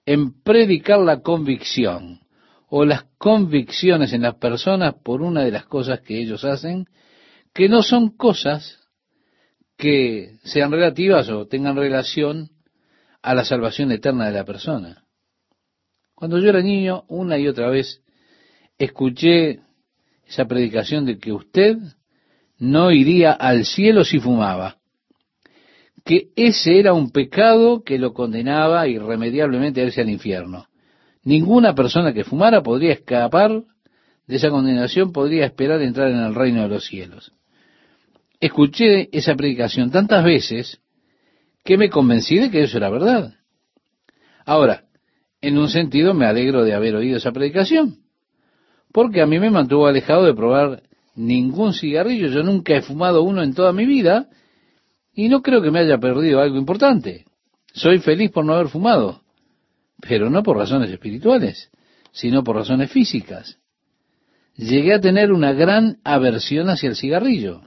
en 0.06 0.44
predicar 0.44 1.00
la 1.00 1.22
convicción 1.22 2.21
o 2.74 2.86
las 2.86 3.04
convicciones 3.18 4.14
en 4.14 4.22
las 4.22 4.36
personas 4.36 4.96
por 5.04 5.22
una 5.22 5.44
de 5.44 5.52
las 5.52 5.66
cosas 5.66 6.00
que 6.00 6.18
ellos 6.18 6.46
hacen, 6.46 6.86
que 7.54 7.68
no 7.68 7.84
son 7.84 8.16
cosas 8.16 8.80
que 9.76 10.38
sean 10.46 10.72
relativas 10.72 11.28
o 11.28 11.48
tengan 11.48 11.76
relación 11.76 12.50
a 13.22 13.36
la 13.36 13.44
salvación 13.44 13.92
eterna 13.92 14.28
de 14.28 14.32
la 14.32 14.46
persona. 14.46 15.04
Cuando 16.16 16.40
yo 16.40 16.48
era 16.48 16.62
niño, 16.62 17.04
una 17.10 17.38
y 17.38 17.50
otra 17.50 17.70
vez, 17.70 18.02
escuché 18.78 19.60
esa 20.26 20.46
predicación 20.46 21.06
de 21.06 21.20
que 21.20 21.34
usted 21.34 21.76
no 22.58 22.90
iría 22.92 23.34
al 23.34 23.66
cielo 23.66 24.06
si 24.06 24.20
fumaba, 24.20 24.78
que 26.06 26.30
ese 26.38 26.80
era 26.80 26.94
un 26.94 27.12
pecado 27.12 27.84
que 27.84 28.00
lo 28.00 28.14
condenaba 28.14 28.88
irremediablemente 28.88 29.82
a 29.82 29.84
irse 29.84 30.00
al 30.00 30.10
infierno. 30.10 30.71
Ninguna 31.24 31.76
persona 31.76 32.14
que 32.14 32.24
fumara 32.24 32.64
podría 32.64 32.94
escapar 32.94 33.64
de 34.28 34.36
esa 34.36 34.50
condenación, 34.50 35.12
podría 35.12 35.46
esperar 35.46 35.82
entrar 35.82 36.10
en 36.10 36.20
el 36.20 36.34
reino 36.34 36.64
de 36.64 36.70
los 36.70 36.86
cielos. 36.86 37.32
Escuché 38.40 39.10
esa 39.16 39.36
predicación 39.36 39.92
tantas 39.92 40.24
veces 40.24 40.80
que 41.64 41.78
me 41.78 41.90
convencí 41.90 42.38
de 42.38 42.50
que 42.50 42.64
eso 42.64 42.78
era 42.78 42.90
verdad. 42.90 43.36
Ahora, 44.46 44.86
en 45.42 45.58
un 45.58 45.70
sentido 45.70 46.14
me 46.14 46.26
alegro 46.26 46.64
de 46.64 46.74
haber 46.74 46.96
oído 46.96 47.18
esa 47.18 47.32
predicación, 47.32 47.98
porque 48.92 49.22
a 49.22 49.28
mí 49.28 49.40
me 49.40 49.52
mantuvo 49.52 49.86
alejado 49.86 50.26
de 50.26 50.34
probar 50.34 50.82
ningún 51.16 51.74
cigarrillo. 51.74 52.28
Yo 52.30 52.42
nunca 52.42 52.74
he 52.74 52.82
fumado 52.82 53.22
uno 53.22 53.44
en 53.44 53.54
toda 53.54 53.74
mi 53.74 53.86
vida 53.86 54.28
y 55.14 55.30
no 55.30 55.42
creo 55.42 55.62
que 55.62 55.72
me 55.72 55.80
haya 55.80 56.00
perdido 56.00 56.42
algo 56.42 56.58
importante. 56.58 57.26
Soy 57.74 58.00
feliz 58.00 58.32
por 58.32 58.44
no 58.44 58.54
haber 58.54 58.70
fumado 58.70 59.21
pero 60.00 60.30
no 60.30 60.44
por 60.44 60.58
razones 60.58 60.90
espirituales, 60.90 61.70
sino 62.12 62.44
por 62.44 62.56
razones 62.56 62.92
físicas. 62.92 63.58
Llegué 64.56 64.94
a 64.94 65.02
tener 65.02 65.32
una 65.32 65.54
gran 65.54 66.00
aversión 66.04 66.70
hacia 66.70 66.90
el 66.90 66.96
cigarrillo. 66.96 67.62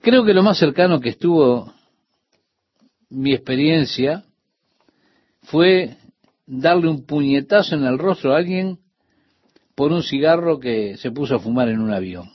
Creo 0.00 0.24
que 0.24 0.34
lo 0.34 0.42
más 0.42 0.58
cercano 0.58 1.00
que 1.00 1.10
estuvo 1.10 1.72
mi 3.10 3.34
experiencia 3.34 4.24
fue 5.42 5.96
darle 6.46 6.88
un 6.88 7.04
puñetazo 7.04 7.74
en 7.74 7.84
el 7.84 7.98
rostro 7.98 8.32
a 8.32 8.38
alguien 8.38 8.78
por 9.74 9.92
un 9.92 10.02
cigarro 10.02 10.58
que 10.58 10.96
se 10.96 11.10
puso 11.10 11.36
a 11.36 11.38
fumar 11.40 11.68
en 11.68 11.80
un 11.80 11.92
avión. 11.92 12.30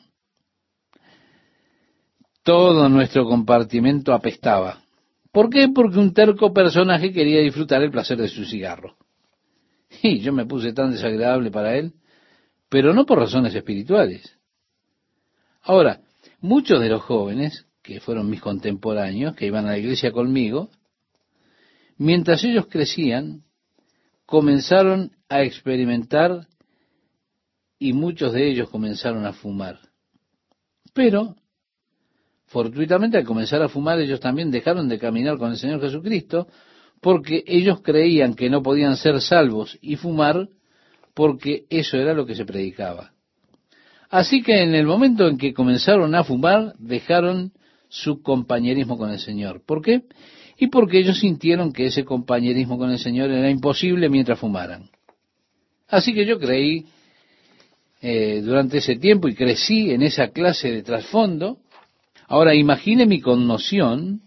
Todo 2.43 2.89
nuestro 2.89 3.25
compartimento 3.25 4.13
apestaba. 4.13 4.84
¿Por 5.35 5.49
qué? 5.49 5.67
Porque 5.67 5.99
un 5.99 6.13
terco 6.13 6.53
personaje 6.53 7.11
quería 7.11 7.41
disfrutar 7.41 7.83
el 7.83 7.91
placer 7.91 8.17
de 8.17 8.29
su 8.29 8.45
cigarro. 8.45 8.95
Y 10.01 10.19
yo 10.19 10.31
me 10.31 10.45
puse 10.45 10.71
tan 10.71 10.91
desagradable 10.91 11.51
para 11.51 11.75
él, 11.75 11.91
pero 12.69 12.93
no 12.93 13.05
por 13.05 13.19
razones 13.19 13.53
espirituales. 13.53 14.37
Ahora, 15.61 15.99
muchos 16.39 16.79
de 16.79 16.87
los 16.87 17.01
jóvenes, 17.01 17.65
que 17.81 17.99
fueron 17.99 18.29
mis 18.29 18.39
contemporáneos, 18.39 19.35
que 19.35 19.45
iban 19.45 19.65
a 19.65 19.71
la 19.71 19.77
iglesia 19.77 20.13
conmigo, 20.13 20.69
mientras 21.97 22.41
ellos 22.45 22.67
crecían, 22.67 23.43
comenzaron 24.25 25.11
a 25.27 25.43
experimentar 25.43 26.47
y 27.77 27.91
muchos 27.91 28.31
de 28.31 28.49
ellos 28.49 28.69
comenzaron 28.69 29.25
a 29.25 29.33
fumar. 29.33 29.79
Pero, 30.93 31.35
fortuitamente 32.47 33.17
al 33.17 33.25
comenzar 33.25 33.61
a 33.61 33.69
fumar, 33.69 33.99
ellos 33.99 34.19
también 34.19 34.51
dejaron 34.51 34.87
de 34.87 34.99
caminar 34.99 35.37
con 35.37 35.51
el 35.51 35.57
Señor 35.57 35.81
Jesucristo, 35.81 36.47
porque 37.01 37.43
ellos 37.45 37.81
creían 37.81 38.33
que 38.33 38.49
no 38.49 38.63
podían 38.63 38.97
ser 38.97 39.21
salvos 39.21 39.77
y 39.81 39.95
fumar 39.95 40.49
porque 41.13 41.65
eso 41.69 41.97
era 41.97 42.13
lo 42.13 42.25
que 42.25 42.35
se 42.35 42.45
predicaba. 42.45 43.11
Así 44.09 44.43
que 44.43 44.61
en 44.61 44.75
el 44.75 44.85
momento 44.85 45.27
en 45.27 45.37
que 45.37 45.53
comenzaron 45.53 46.13
a 46.15 46.23
fumar, 46.23 46.73
dejaron 46.77 47.53
su 47.89 48.21
compañerismo 48.21 48.97
con 48.97 49.09
el 49.09 49.19
Señor. 49.19 49.61
¿Por 49.65 49.81
qué? 49.81 50.03
Y 50.57 50.67
porque 50.67 50.99
ellos 50.99 51.19
sintieron 51.19 51.73
que 51.73 51.87
ese 51.87 52.05
compañerismo 52.05 52.77
con 52.77 52.91
el 52.91 52.99
Señor 52.99 53.29
era 53.31 53.49
imposible 53.49 54.09
mientras 54.09 54.39
fumaran. 54.39 54.89
Así 55.87 56.13
que 56.13 56.25
yo 56.25 56.39
creí 56.39 56.85
eh, 58.01 58.41
durante 58.43 58.77
ese 58.77 58.95
tiempo 58.97 59.27
y 59.27 59.35
crecí 59.35 59.91
en 59.91 60.01
esa 60.01 60.29
clase 60.29 60.71
de 60.71 60.83
trasfondo. 60.83 61.59
Ahora 62.27 62.55
imagine 62.55 63.05
mi 63.05 63.21
conmoción, 63.21 64.21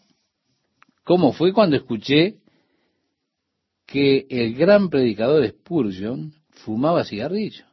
cómo 1.05 1.33
fue 1.33 1.52
cuando 1.52 1.76
escuché 1.76 2.37
que 3.87 4.26
el 4.28 4.55
gran 4.55 4.90
predicador 4.90 5.47
Spurgeon 5.49 6.33
fumaba 6.50 7.05
cigarrillos. 7.05 7.64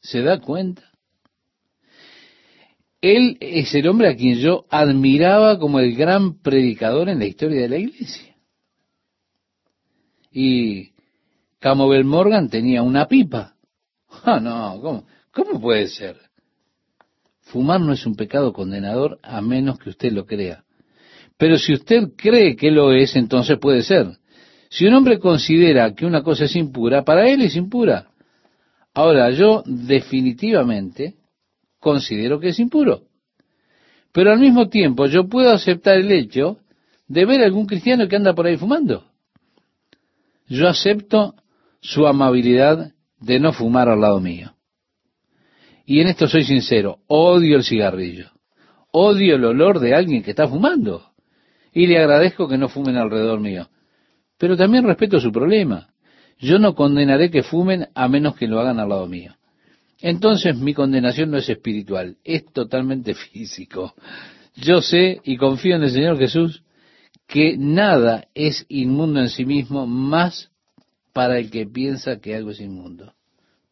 ¿Se 0.00 0.22
da 0.22 0.40
cuenta? 0.40 0.84
Él 3.00 3.36
es 3.40 3.74
el 3.74 3.88
hombre 3.88 4.08
a 4.08 4.16
quien 4.16 4.38
yo 4.38 4.66
admiraba 4.70 5.58
como 5.58 5.80
el 5.80 5.94
gran 5.94 6.40
predicador 6.40 7.08
en 7.08 7.18
la 7.18 7.26
historia 7.26 7.62
de 7.62 7.68
la 7.68 7.78
iglesia. 7.78 8.36
Y 10.32 10.92
Campbell 11.58 12.04
Morgan 12.04 12.48
tenía 12.48 12.82
una 12.82 13.06
pipa. 13.06 13.54
Ah, 14.24 14.40
no, 14.40 14.80
¿cómo, 14.80 15.06
¿cómo 15.32 15.60
puede 15.60 15.86
ser? 15.88 16.27
Fumar 17.48 17.80
no 17.80 17.94
es 17.94 18.04
un 18.04 18.14
pecado 18.14 18.52
condenador 18.52 19.18
a 19.22 19.40
menos 19.40 19.78
que 19.78 19.88
usted 19.88 20.12
lo 20.12 20.26
crea. 20.26 20.64
Pero 21.38 21.56
si 21.56 21.72
usted 21.72 22.10
cree 22.14 22.56
que 22.56 22.70
lo 22.70 22.92
es, 22.92 23.16
entonces 23.16 23.58
puede 23.58 23.82
ser. 23.82 24.06
Si 24.68 24.86
un 24.86 24.92
hombre 24.92 25.18
considera 25.18 25.94
que 25.94 26.04
una 26.04 26.22
cosa 26.22 26.44
es 26.44 26.54
impura, 26.56 27.04
para 27.04 27.26
él 27.26 27.40
es 27.40 27.56
impura. 27.56 28.08
Ahora, 28.92 29.30
yo 29.30 29.62
definitivamente 29.64 31.14
considero 31.80 32.38
que 32.38 32.48
es 32.48 32.58
impuro. 32.58 33.04
Pero 34.12 34.30
al 34.30 34.40
mismo 34.40 34.68
tiempo 34.68 35.06
yo 35.06 35.26
puedo 35.26 35.50
aceptar 35.50 35.96
el 35.96 36.12
hecho 36.12 36.58
de 37.06 37.24
ver 37.24 37.40
a 37.40 37.46
algún 37.46 37.66
cristiano 37.66 38.08
que 38.08 38.16
anda 38.16 38.34
por 38.34 38.46
ahí 38.46 38.58
fumando. 38.58 39.04
Yo 40.48 40.68
acepto 40.68 41.34
su 41.80 42.06
amabilidad 42.06 42.92
de 43.20 43.40
no 43.40 43.52
fumar 43.52 43.88
al 43.88 44.00
lado 44.00 44.20
mío. 44.20 44.57
Y 45.88 46.02
en 46.02 46.08
esto 46.08 46.28
soy 46.28 46.44
sincero, 46.44 46.98
odio 47.06 47.56
el 47.56 47.64
cigarrillo, 47.64 48.30
odio 48.92 49.36
el 49.36 49.44
olor 49.46 49.80
de 49.80 49.94
alguien 49.94 50.22
que 50.22 50.32
está 50.32 50.46
fumando. 50.46 51.12
Y 51.72 51.86
le 51.86 51.96
agradezco 51.96 52.46
que 52.46 52.58
no 52.58 52.68
fumen 52.68 52.98
alrededor 52.98 53.40
mío. 53.40 53.70
Pero 54.36 54.54
también 54.54 54.84
respeto 54.84 55.18
su 55.18 55.32
problema. 55.32 55.88
Yo 56.38 56.58
no 56.58 56.74
condenaré 56.74 57.30
que 57.30 57.42
fumen 57.42 57.88
a 57.94 58.06
menos 58.06 58.36
que 58.36 58.46
lo 58.46 58.60
hagan 58.60 58.78
al 58.78 58.90
lado 58.90 59.06
mío. 59.06 59.34
Entonces 60.02 60.58
mi 60.58 60.74
condenación 60.74 61.30
no 61.30 61.38
es 61.38 61.48
espiritual, 61.48 62.18
es 62.22 62.44
totalmente 62.52 63.14
físico. 63.32 63.94
Yo 64.56 64.82
sé 64.82 65.22
y 65.24 65.38
confío 65.38 65.76
en 65.76 65.84
el 65.84 65.90
Señor 65.90 66.18
Jesús 66.18 66.64
que 67.26 67.56
nada 67.56 68.28
es 68.34 68.66
inmundo 68.68 69.20
en 69.20 69.30
sí 69.30 69.46
mismo 69.46 69.86
más 69.86 70.50
para 71.14 71.38
el 71.38 71.50
que 71.50 71.64
piensa 71.64 72.20
que 72.20 72.36
algo 72.36 72.50
es 72.50 72.60
inmundo. 72.60 73.14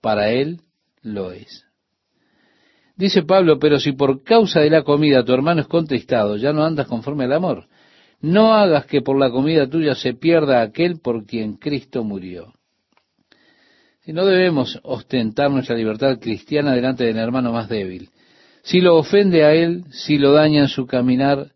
Para 0.00 0.30
él 0.30 0.62
lo 1.02 1.32
es. 1.32 1.65
Dice 2.96 3.22
Pablo, 3.22 3.58
pero 3.58 3.78
si 3.78 3.92
por 3.92 4.22
causa 4.22 4.60
de 4.60 4.70
la 4.70 4.82
comida 4.82 5.24
tu 5.24 5.34
hermano 5.34 5.60
es 5.60 5.66
contristado, 5.66 6.36
ya 6.36 6.52
no 6.52 6.64
andas 6.64 6.86
conforme 6.86 7.24
al 7.24 7.32
amor. 7.34 7.66
No 8.22 8.54
hagas 8.54 8.86
que 8.86 9.02
por 9.02 9.18
la 9.18 9.30
comida 9.30 9.68
tuya 9.68 9.94
se 9.94 10.14
pierda 10.14 10.62
aquel 10.62 11.00
por 11.00 11.26
quien 11.26 11.56
Cristo 11.56 12.02
murió. 12.02 12.54
Si 14.00 14.12
no 14.12 14.24
debemos 14.24 14.78
ostentar 14.82 15.50
nuestra 15.50 15.76
libertad 15.76 16.18
cristiana 16.18 16.72
delante 16.72 17.04
del 17.04 17.18
hermano 17.18 17.52
más 17.52 17.68
débil. 17.68 18.08
Si 18.62 18.80
lo 18.80 18.96
ofende 18.96 19.44
a 19.44 19.52
él, 19.52 19.84
si 19.90 20.16
lo 20.16 20.32
daña 20.32 20.62
en 20.62 20.68
su 20.68 20.86
caminar, 20.86 21.50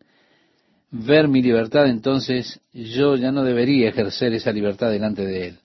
ver 0.91 1.29
mi 1.29 1.41
libertad, 1.43 1.89
entonces 1.89 2.61
yo 2.73 3.17
ya 3.17 3.33
no 3.33 3.45
debería 3.45 3.89
ejercer 3.89 4.35
esa 4.35 4.53
libertad 4.53 4.91
delante 4.91 5.25
de 5.25 5.49
él. 5.49 5.59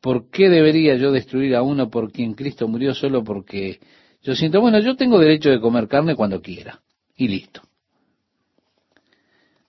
¿Por 0.00 0.30
qué 0.30 0.48
debería 0.48 0.94
yo 0.94 1.10
destruir 1.10 1.54
a 1.54 1.62
uno 1.62 1.90
por 1.90 2.12
quien 2.12 2.34
Cristo 2.34 2.68
murió 2.68 2.94
solo 2.94 3.24
porque 3.24 3.80
yo 4.26 4.34
siento, 4.34 4.60
bueno, 4.60 4.80
yo 4.80 4.96
tengo 4.96 5.20
derecho 5.20 5.50
de 5.50 5.60
comer 5.60 5.86
carne 5.86 6.16
cuando 6.16 6.42
quiera? 6.42 6.80
Y 7.14 7.28
listo. 7.28 7.62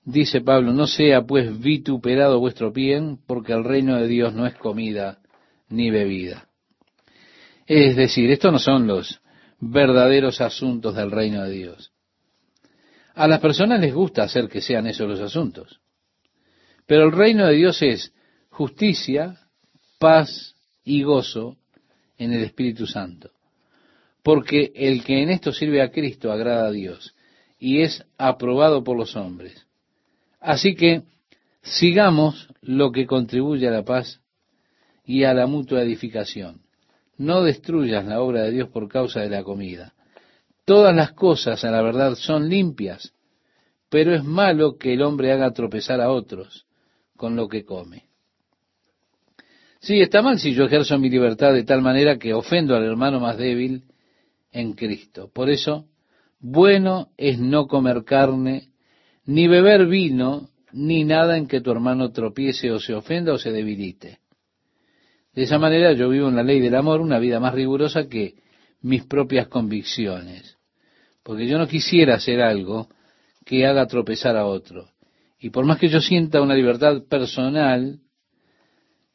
Dice 0.03 0.41
Pablo, 0.41 0.73
no 0.73 0.87
sea 0.87 1.21
pues 1.21 1.59
vituperado 1.59 2.39
vuestro 2.39 2.71
bien, 2.71 3.19
porque 3.27 3.53
el 3.53 3.63
reino 3.63 3.97
de 3.97 4.07
Dios 4.07 4.33
no 4.33 4.47
es 4.47 4.55
comida 4.55 5.19
ni 5.69 5.91
bebida. 5.91 6.47
Es 7.67 7.95
decir, 7.95 8.31
estos 8.31 8.51
no 8.51 8.57
son 8.57 8.87
los 8.87 9.21
verdaderos 9.59 10.41
asuntos 10.41 10.95
del 10.95 11.11
reino 11.11 11.43
de 11.43 11.51
Dios. 11.51 11.91
A 13.13 13.27
las 13.27 13.39
personas 13.39 13.79
les 13.79 13.93
gusta 13.93 14.23
hacer 14.23 14.49
que 14.49 14.61
sean 14.61 14.87
esos 14.87 15.07
los 15.07 15.19
asuntos. 15.19 15.81
Pero 16.87 17.03
el 17.03 17.11
reino 17.11 17.45
de 17.45 17.53
Dios 17.53 17.79
es 17.83 18.11
justicia, 18.49 19.39
paz 19.99 20.55
y 20.83 21.03
gozo 21.03 21.57
en 22.17 22.33
el 22.33 22.43
Espíritu 22.43 22.87
Santo. 22.87 23.37
Porque 24.27 24.74
el 24.75 25.05
que 25.05 25.24
en 25.24 25.29
esto 25.29 25.53
sirve 25.53 25.81
a 25.81 25.89
Cristo 25.89 26.34
agrada 26.34 26.67
a 26.67 26.72
Dios 26.72 27.15
y 27.57 27.79
es 27.79 28.03
aprobado 28.17 28.84
por 28.84 28.98
los 28.98 29.15
hombres. 29.15 29.65
Así 30.41 30.75
que 30.75 31.03
sigamos 31.62 32.50
lo 32.60 32.91
que 32.91 33.05
contribuye 33.05 33.69
a 33.69 33.72
la 33.72 33.86
paz 33.86 34.19
y 35.05 35.24
a 35.24 35.34
la 35.34 35.48
mutua 35.48 35.81
edificación. 35.81 36.60
No 37.17 37.41
destruyas 37.41 38.05
la 38.05 38.19
obra 38.19 38.41
de 38.43 38.51
Dios 38.51 38.67
por 38.67 38.89
causa 38.89 39.22
de 39.22 39.29
la 39.29 39.46
comida. 39.46 39.93
Todas 40.65 40.93
las 40.93 41.13
cosas, 41.13 41.63
a 41.63 41.72
la 41.72 41.81
verdad, 41.81 42.15
son 42.15 42.50
limpias, 42.50 43.13
pero 43.88 44.13
es 44.13 44.25
malo 44.25 44.77
que 44.77 44.91
el 44.91 45.03
hombre 45.03 45.31
haga 45.31 45.53
tropezar 45.53 46.01
a 46.01 46.12
otros 46.12 46.65
con 47.15 47.38
lo 47.38 47.48
que 47.48 47.63
come. 47.63 48.10
Sí, 49.79 50.01
está 50.01 50.22
mal 50.22 50.38
si 50.38 50.53
yo 50.53 50.65
ejerzo 50.65 51.00
mi 51.00 51.10
libertad 51.10 51.53
de 51.53 51.63
tal 51.63 51.81
manera 51.81 52.17
que 52.17 52.34
ofendo 52.34 52.75
al 52.75 52.84
hermano 52.84 53.22
más 53.22 53.38
débil 53.38 53.86
en 54.51 54.74
Cristo. 54.74 55.30
Por 55.34 55.50
eso, 55.50 55.88
bueno 56.39 57.10
es 57.18 57.39
no 57.39 57.68
comer 57.68 58.04
carne, 58.04 58.70
ni 59.25 59.48
beber 59.48 59.88
vino, 59.88 60.50
ni 60.72 61.04
nada 61.04 61.38
en 61.38 61.48
que 61.48 61.62
tu 61.62 61.72
hermano 61.72 62.12
tropiece 62.12 62.72
o 62.72 62.80
se 62.80 62.94
ofenda 62.94 63.34
o 63.34 63.38
se 63.38 63.51
debilite. 63.51 64.20
De 65.34 65.44
esa 65.44 65.60
manera 65.60 65.94
yo 65.94 66.10
vivo 66.10 66.30
en 66.30 66.36
la 66.36 66.44
ley 66.44 66.60
del 66.60 66.75
amor 66.75 67.01
una 67.01 67.20
vida 67.20 67.39
más 67.39 67.54
rigurosa 67.54 68.08
que 68.08 68.36
mis 68.82 69.04
propias 69.06 69.48
convicciones. 69.48 70.58
Porque 71.24 71.48
yo 71.48 71.58
no 71.58 71.68
quisiera 71.68 72.16
hacer 72.16 72.42
algo 72.42 72.88
que 73.46 73.66
haga 73.66 73.86
tropezar 73.88 74.36
a 74.38 74.46
otro. 74.46 74.89
Y 75.39 75.50
por 75.50 75.66
más 75.66 75.77
que 75.77 75.89
yo 75.89 76.01
sienta 76.01 76.42
una 76.42 76.56
libertad 76.56 77.04
personal, 77.08 78.00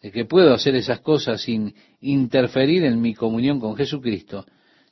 de 0.01 0.11
que 0.11 0.25
puedo 0.25 0.53
hacer 0.53 0.75
esas 0.75 1.01
cosas 1.01 1.43
sin 1.43 1.75
interferir 2.01 2.85
en 2.85 3.01
mi 3.01 3.15
comunión 3.15 3.61
con 3.61 3.77
Jesucristo, 3.77 4.45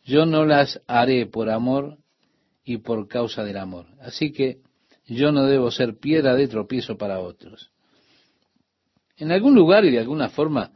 yo 0.04 0.26
no 0.26 0.44
las 0.44 0.80
haré 0.86 1.26
por 1.26 1.50
amor 1.50 1.98
y 2.64 2.78
por 2.78 3.08
causa 3.08 3.44
del 3.44 3.56
amor. 3.56 3.86
Así 4.00 4.32
que 4.32 4.58
yo 5.06 5.32
no 5.32 5.44
debo 5.44 5.70
ser 5.70 5.98
piedra 5.98 6.34
de 6.34 6.48
tropiezo 6.48 6.96
para 6.96 7.20
otros. 7.20 7.70
En 9.16 9.32
algún 9.32 9.54
lugar 9.54 9.84
y 9.84 9.90
de 9.90 9.98
alguna 9.98 10.28
forma 10.28 10.72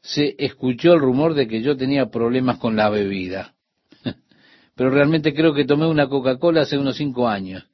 se 0.00 0.34
escuchó 0.38 0.94
el 0.94 1.00
rumor 1.00 1.34
de 1.34 1.46
que 1.46 1.62
yo 1.62 1.76
tenía 1.76 2.10
problemas 2.10 2.58
con 2.58 2.76
la 2.76 2.90
bebida. 2.90 3.54
Pero 4.74 4.90
realmente 4.90 5.32
creo 5.32 5.54
que 5.54 5.64
tomé 5.64 5.86
una 5.86 6.08
Coca-Cola 6.08 6.62
hace 6.62 6.76
unos 6.76 6.96
cinco 6.96 7.28
años. 7.28 7.64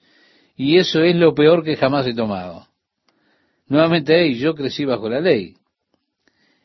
Y 0.56 0.76
eso 0.76 1.02
es 1.02 1.16
lo 1.16 1.34
peor 1.34 1.64
que 1.64 1.76
jamás 1.76 2.06
he 2.06 2.14
tomado. 2.14 2.68
Nuevamente, 3.66 4.34
yo 4.34 4.54
crecí 4.54 4.84
bajo 4.84 5.08
la 5.08 5.20
ley. 5.20 5.54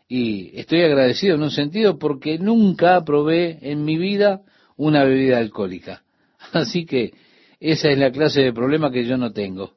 Y 0.08 0.58
estoy 0.60 0.82
agradecido 0.82 1.36
en 1.36 1.44
un 1.44 1.52
sentido 1.52 1.98
porque 1.98 2.38
nunca 2.38 3.04
probé 3.04 3.58
en 3.62 3.84
mi 3.84 3.98
vida 3.98 4.42
una 4.78 5.04
bebida 5.04 5.38
alcohólica. 5.40 6.04
Así 6.54 6.86
que 6.86 7.14
esa 7.60 7.90
es 7.90 7.98
la 7.98 8.12
clase 8.12 8.42
de 8.42 8.54
problema 8.54 8.92
que 8.92 9.06
yo 9.06 9.18
no 9.18 9.32
tengo. 9.32 9.74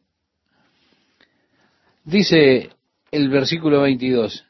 Dice 2.05 2.71
el 3.11 3.29
versículo 3.29 3.83
22, 3.83 4.45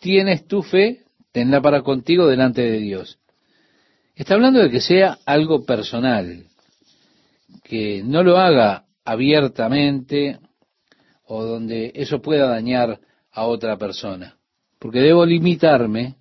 tienes 0.00 0.46
tu 0.46 0.62
fe, 0.62 1.04
tenla 1.32 1.60
para 1.60 1.82
contigo 1.82 2.26
delante 2.26 2.62
de 2.62 2.78
Dios. 2.78 3.18
Está 4.14 4.34
hablando 4.34 4.60
de 4.60 4.70
que 4.70 4.80
sea 4.80 5.18
algo 5.26 5.64
personal, 5.64 6.46
que 7.64 8.02
no 8.02 8.22
lo 8.22 8.38
haga 8.38 8.86
abiertamente 9.04 10.38
o 11.24 11.44
donde 11.44 11.92
eso 11.94 12.20
pueda 12.20 12.48
dañar 12.48 13.00
a 13.30 13.44
otra 13.44 13.76
persona. 13.76 14.37
Porque 14.78 15.00
debo 15.00 15.24
limitarme 15.26 16.16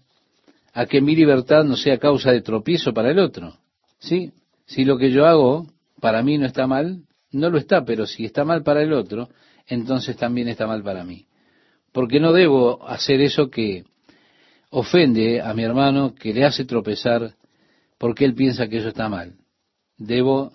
a 0.73 0.85
que 0.85 1.01
mi 1.01 1.15
libertad 1.15 1.63
no 1.63 1.75
sea 1.75 1.97
causa 1.97 2.31
de 2.31 2.41
tropiezo 2.41 2.93
para 2.93 3.11
el 3.11 3.19
otro. 3.19 3.55
¿Sí? 3.99 4.31
Si 4.65 4.85
lo 4.85 4.97
que 4.97 5.11
yo 5.11 5.25
hago 5.25 5.67
para 5.99 6.21
mí 6.21 6.37
no 6.37 6.45
está 6.45 6.67
mal, 6.67 7.03
no 7.31 7.49
lo 7.49 7.57
está, 7.57 7.83
pero 7.83 8.05
si 8.05 8.25
está 8.25 8.43
mal 8.43 8.63
para 8.63 8.81
el 8.81 8.93
otro, 8.93 9.29
entonces 9.67 10.15
también 10.17 10.47
está 10.47 10.67
mal 10.67 10.83
para 10.83 11.03
mí. 11.03 11.25
Porque 11.91 12.19
no 12.19 12.33
debo 12.33 12.87
hacer 12.87 13.21
eso 13.21 13.49
que 13.49 13.85
ofende 14.69 15.41
a 15.41 15.53
mi 15.53 15.63
hermano, 15.63 16.13
que 16.13 16.33
le 16.33 16.45
hace 16.45 16.65
tropezar, 16.65 17.33
porque 17.97 18.25
él 18.25 18.35
piensa 18.35 18.67
que 18.67 18.77
eso 18.77 18.89
está 18.89 19.09
mal. 19.09 19.33
Debo 19.97 20.53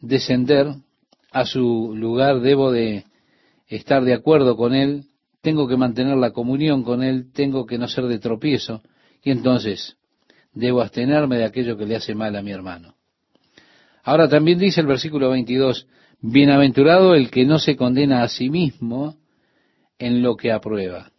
descender 0.00 0.68
a 1.30 1.44
su 1.44 1.94
lugar, 1.94 2.40
debo 2.40 2.72
de 2.72 3.04
estar 3.68 4.04
de 4.04 4.14
acuerdo 4.14 4.56
con 4.56 4.74
él, 4.74 5.04
tengo 5.42 5.68
que 5.68 5.76
mantener 5.76 6.16
la 6.16 6.30
comunión 6.30 6.84
con 6.84 7.02
él, 7.02 7.32
tengo 7.32 7.66
que 7.66 7.76
no 7.76 7.88
ser 7.88 8.04
de 8.04 8.18
tropiezo, 8.18 8.82
y 9.22 9.30
entonces 9.30 9.96
debo 10.54 10.80
abstenerme 10.80 11.36
de 11.36 11.44
aquello 11.44 11.76
que 11.76 11.84
le 11.84 11.96
hace 11.96 12.14
mal 12.14 12.34
a 12.36 12.42
mi 12.42 12.52
hermano. 12.52 12.94
Ahora 14.04 14.28
también 14.28 14.58
dice 14.58 14.80
el 14.80 14.86
versículo 14.86 15.30
22, 15.30 15.86
bienaventurado 16.20 17.14
el 17.14 17.30
que 17.30 17.44
no 17.44 17.58
se 17.58 17.76
condena 17.76 18.22
a 18.22 18.28
sí 18.28 18.50
mismo 18.50 19.16
en 19.98 20.22
lo 20.22 20.36
que 20.36 20.52
aprueba. 20.52 21.10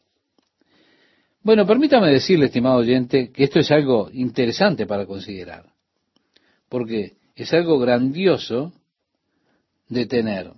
Bueno, 1.42 1.68
permítame 1.68 2.10
decirle, 2.10 2.46
estimado 2.46 2.78
oyente, 2.78 3.30
que 3.32 3.44
esto 3.44 3.60
es 3.60 3.70
algo 3.72 4.10
interesante 4.14 4.86
para 4.86 5.06
considerar, 5.06 5.66
porque 6.70 7.18
es 7.36 7.54
algo 7.54 7.80
grandioso 7.80 8.72
de 9.90 10.06
tener. 10.06 10.52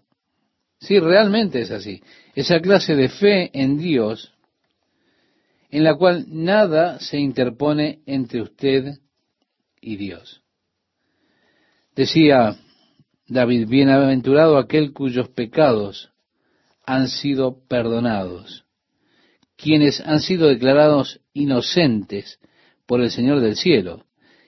Sí, 0.79 0.99
realmente 0.99 1.61
es 1.61 1.71
así. 1.71 2.03
Esa 2.35 2.59
clase 2.59 2.95
de 2.95 3.09
fe 3.09 3.49
en 3.53 3.77
Dios 3.77 4.33
en 5.71 5.83
la 5.83 5.95
cual 5.95 6.25
nada 6.27 6.99
se 6.99 7.17
interpone 7.17 7.99
entre 8.05 8.41
usted 8.41 8.99
y 9.81 9.95
Dios. 9.95 10.41
Decía 11.95 12.55
David, 13.27 13.67
bienaventurado 13.67 14.57
aquel 14.57 14.93
cuyos 14.93 15.29
pecados 15.29 16.11
han 16.85 17.07
sido 17.07 17.65
perdonados, 17.67 18.65
quienes 19.55 20.01
han 20.01 20.19
sido 20.19 20.47
declarados 20.47 21.21
inocentes 21.33 22.39
por 22.85 23.01
el 23.01 23.09
Señor 23.09 23.39
del 23.39 23.55
cielo. 23.55 24.05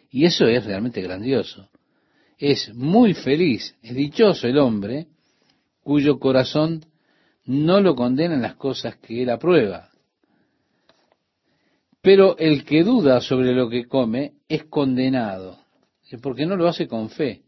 Y 0.10 0.26
eso 0.26 0.46
es 0.46 0.66
realmente 0.66 1.02
grandioso. 1.02 1.70
Es 2.38 2.74
muy 2.76 3.14
feliz, 3.14 3.76
es 3.82 3.96
dichoso 3.96 4.48
el 4.48 4.58
hombre 4.58 5.08
cuyo 5.84 6.20
corazón 6.20 6.86
no 7.48 7.80
lo 7.80 7.96
condena 7.96 8.36
en 8.36 8.42
las 8.42 8.56
cosas 8.56 8.98
que 8.98 9.24
él 9.24 9.30
aprueba. 9.30 9.90
Pero 12.02 12.38
el 12.38 12.64
que 12.66 12.84
duda 12.84 13.22
sobre 13.22 13.54
lo 13.54 13.70
que 13.70 13.88
come 13.88 14.34
es 14.48 14.66
condenado, 14.66 15.58
porque 16.22 16.46
no 16.46 16.56
lo 16.56 16.68
hace 16.68 16.88
con 16.88 17.10
fe. 17.10 17.42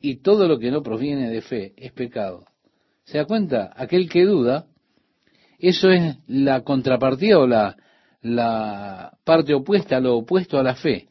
Y 0.00 0.16
todo 0.16 0.46
lo 0.46 0.58
que 0.58 0.70
no 0.70 0.82
proviene 0.82 1.30
de 1.30 1.40
fe 1.40 1.72
es 1.76 1.92
pecado. 1.92 2.44
¿Se 3.04 3.18
da 3.18 3.24
cuenta? 3.24 3.72
Aquel 3.74 4.08
que 4.08 4.24
duda, 4.24 4.66
eso 5.58 5.90
es 5.90 6.16
la 6.26 6.62
contrapartida 6.62 7.38
o 7.38 7.46
la, 7.46 7.76
la 8.20 9.16
parte 9.24 9.54
opuesta, 9.54 10.00
lo 10.00 10.16
opuesto 10.16 10.58
a 10.58 10.62
la 10.62 10.74
fe. 10.74 11.08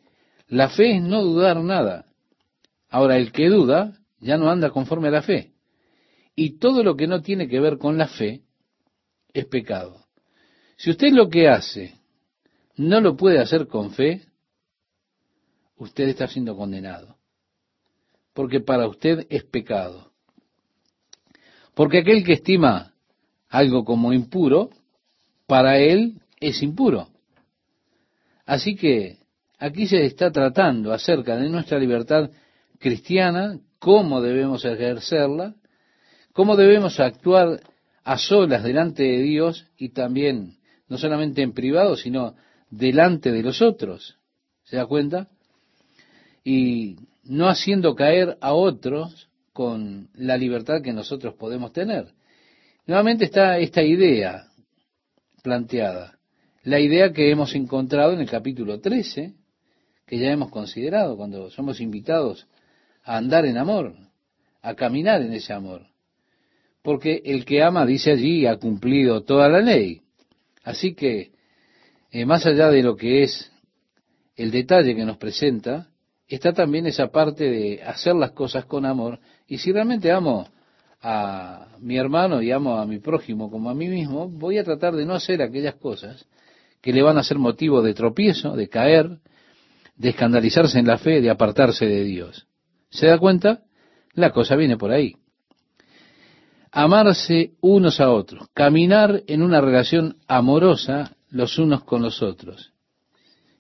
La 0.47 0.69
fe 0.69 0.97
es 0.97 1.01
no 1.01 1.23
dudar 1.23 1.57
nada. 1.61 2.05
Ahora, 2.89 3.17
el 3.17 3.31
que 3.31 3.49
duda 3.49 3.97
ya 4.19 4.37
no 4.37 4.49
anda 4.49 4.69
conforme 4.69 5.07
a 5.07 5.11
la 5.11 5.21
fe. 5.21 5.54
Y 6.35 6.57
todo 6.57 6.83
lo 6.83 6.95
que 6.95 7.07
no 7.07 7.21
tiene 7.21 7.47
que 7.47 7.59
ver 7.59 7.77
con 7.77 7.97
la 7.97 8.07
fe 8.07 8.41
es 9.33 9.45
pecado. 9.45 10.05
Si 10.77 10.89
usted 10.91 11.11
lo 11.11 11.29
que 11.29 11.47
hace 11.47 11.95
no 12.77 12.99
lo 12.99 13.15
puede 13.15 13.39
hacer 13.39 13.67
con 13.67 13.91
fe, 13.91 14.25
usted 15.77 16.09
está 16.09 16.27
siendo 16.27 16.55
condenado. 16.55 17.17
Porque 18.33 18.59
para 18.59 18.87
usted 18.87 19.25
es 19.29 19.43
pecado. 19.45 20.11
Porque 21.73 21.99
aquel 21.99 22.23
que 22.23 22.33
estima 22.33 22.93
algo 23.49 23.85
como 23.85 24.11
impuro, 24.11 24.69
para 25.47 25.77
él 25.77 26.21
es 26.39 26.61
impuro. 26.61 27.07
Así 28.45 28.75
que 28.75 29.19
aquí 29.57 29.87
se 29.87 30.03
está 30.05 30.31
tratando 30.31 30.91
acerca 30.91 31.37
de 31.37 31.49
nuestra 31.49 31.79
libertad 31.79 32.29
cristiana, 32.79 33.59
cómo 33.79 34.21
debemos 34.21 34.65
ejercerla, 34.65 35.55
cómo 36.35 36.57
debemos 36.57 36.99
actuar 36.99 37.61
a 38.03 38.17
solas 38.17 38.61
delante 38.61 39.03
de 39.03 39.21
Dios 39.21 39.67
y 39.77 39.89
también, 39.89 40.57
no 40.89 40.97
solamente 40.97 41.41
en 41.41 41.53
privado, 41.53 41.95
sino 41.95 42.35
delante 42.69 43.31
de 43.31 43.41
los 43.41 43.61
otros. 43.61 44.17
¿Se 44.65 44.75
da 44.75 44.85
cuenta? 44.85 45.29
Y 46.43 46.97
no 47.23 47.47
haciendo 47.47 47.95
caer 47.95 48.37
a 48.41 48.53
otros 48.53 49.29
con 49.53 50.09
la 50.13 50.35
libertad 50.35 50.81
que 50.81 50.91
nosotros 50.91 51.35
podemos 51.35 51.71
tener. 51.71 52.11
Nuevamente 52.85 53.23
está 53.23 53.57
esta 53.57 53.81
idea 53.81 54.47
planteada, 55.41 56.19
la 56.63 56.81
idea 56.81 57.13
que 57.13 57.31
hemos 57.31 57.55
encontrado 57.55 58.11
en 58.11 58.19
el 58.19 58.29
capítulo 58.29 58.81
13, 58.81 59.33
que 60.05 60.19
ya 60.19 60.31
hemos 60.31 60.51
considerado 60.51 61.15
cuando 61.15 61.49
somos 61.49 61.79
invitados 61.79 62.45
a 63.05 63.15
andar 63.15 63.45
en 63.45 63.57
amor, 63.57 63.95
a 64.61 64.75
caminar 64.75 65.21
en 65.21 65.31
ese 65.31 65.53
amor. 65.53 65.94
Porque 66.85 67.23
el 67.25 67.45
que 67.45 67.63
ama, 67.63 67.83
dice 67.83 68.11
allí, 68.11 68.45
ha 68.45 68.57
cumplido 68.57 69.23
toda 69.23 69.49
la 69.49 69.59
ley. 69.59 70.03
Así 70.63 70.93
que 70.93 71.31
eh, 72.11 72.25
más 72.27 72.45
allá 72.45 72.69
de 72.69 72.83
lo 72.83 72.95
que 72.95 73.23
es 73.23 73.51
el 74.35 74.51
detalle 74.51 74.95
que 74.95 75.03
nos 75.03 75.17
presenta, 75.17 75.89
está 76.27 76.53
también 76.53 76.85
esa 76.85 77.07
parte 77.07 77.49
de 77.49 77.81
hacer 77.81 78.13
las 78.13 78.33
cosas 78.33 78.65
con 78.65 78.85
amor. 78.85 79.19
Y 79.47 79.57
si 79.57 79.71
realmente 79.71 80.11
amo 80.11 80.47
a 81.01 81.69
mi 81.79 81.97
hermano 81.97 82.39
y 82.43 82.51
amo 82.51 82.77
a 82.77 82.85
mi 82.85 82.99
prójimo 82.99 83.49
como 83.49 83.71
a 83.71 83.73
mí 83.73 83.87
mismo, 83.87 84.29
voy 84.29 84.59
a 84.59 84.63
tratar 84.63 84.95
de 84.95 85.07
no 85.07 85.15
hacer 85.15 85.41
aquellas 85.41 85.75
cosas 85.75 86.27
que 86.81 86.93
le 86.93 87.01
van 87.01 87.17
a 87.17 87.23
ser 87.23 87.39
motivo 87.39 87.81
de 87.81 87.95
tropiezo, 87.95 88.55
de 88.55 88.69
caer, 88.69 89.17
de 89.95 90.09
escandalizarse 90.09 90.77
en 90.77 90.85
la 90.85 90.99
fe, 90.99 91.19
de 91.19 91.31
apartarse 91.31 91.87
de 91.87 92.03
Dios. 92.03 92.45
¿Se 92.91 93.07
da 93.07 93.17
cuenta? 93.17 93.63
La 94.13 94.29
cosa 94.29 94.55
viene 94.55 94.77
por 94.77 94.91
ahí. 94.91 95.15
Amarse 96.77 97.53
unos 97.61 98.01
a 98.01 98.11
otros, 98.11 98.49
caminar 98.53 99.23
en 99.27 99.41
una 99.41 99.61
relación 99.61 100.17
amorosa 100.27 101.15
los 101.29 101.57
unos 101.57 101.85
con 101.85 102.01
los 102.01 102.21
otros. 102.21 102.73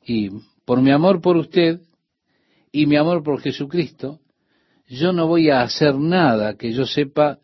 Y 0.05 0.31
por 0.65 0.81
mi 0.81 0.91
amor 0.91 1.21
por 1.21 1.37
usted 1.37 1.79
y 2.73 2.85
mi 2.87 2.97
amor 2.97 3.23
por 3.23 3.39
Jesucristo, 3.39 4.19
yo 4.89 5.13
no 5.13 5.27
voy 5.27 5.49
a 5.49 5.61
hacer 5.61 5.95
nada 5.95 6.57
que 6.57 6.73
yo 6.73 6.85
sepa 6.85 7.39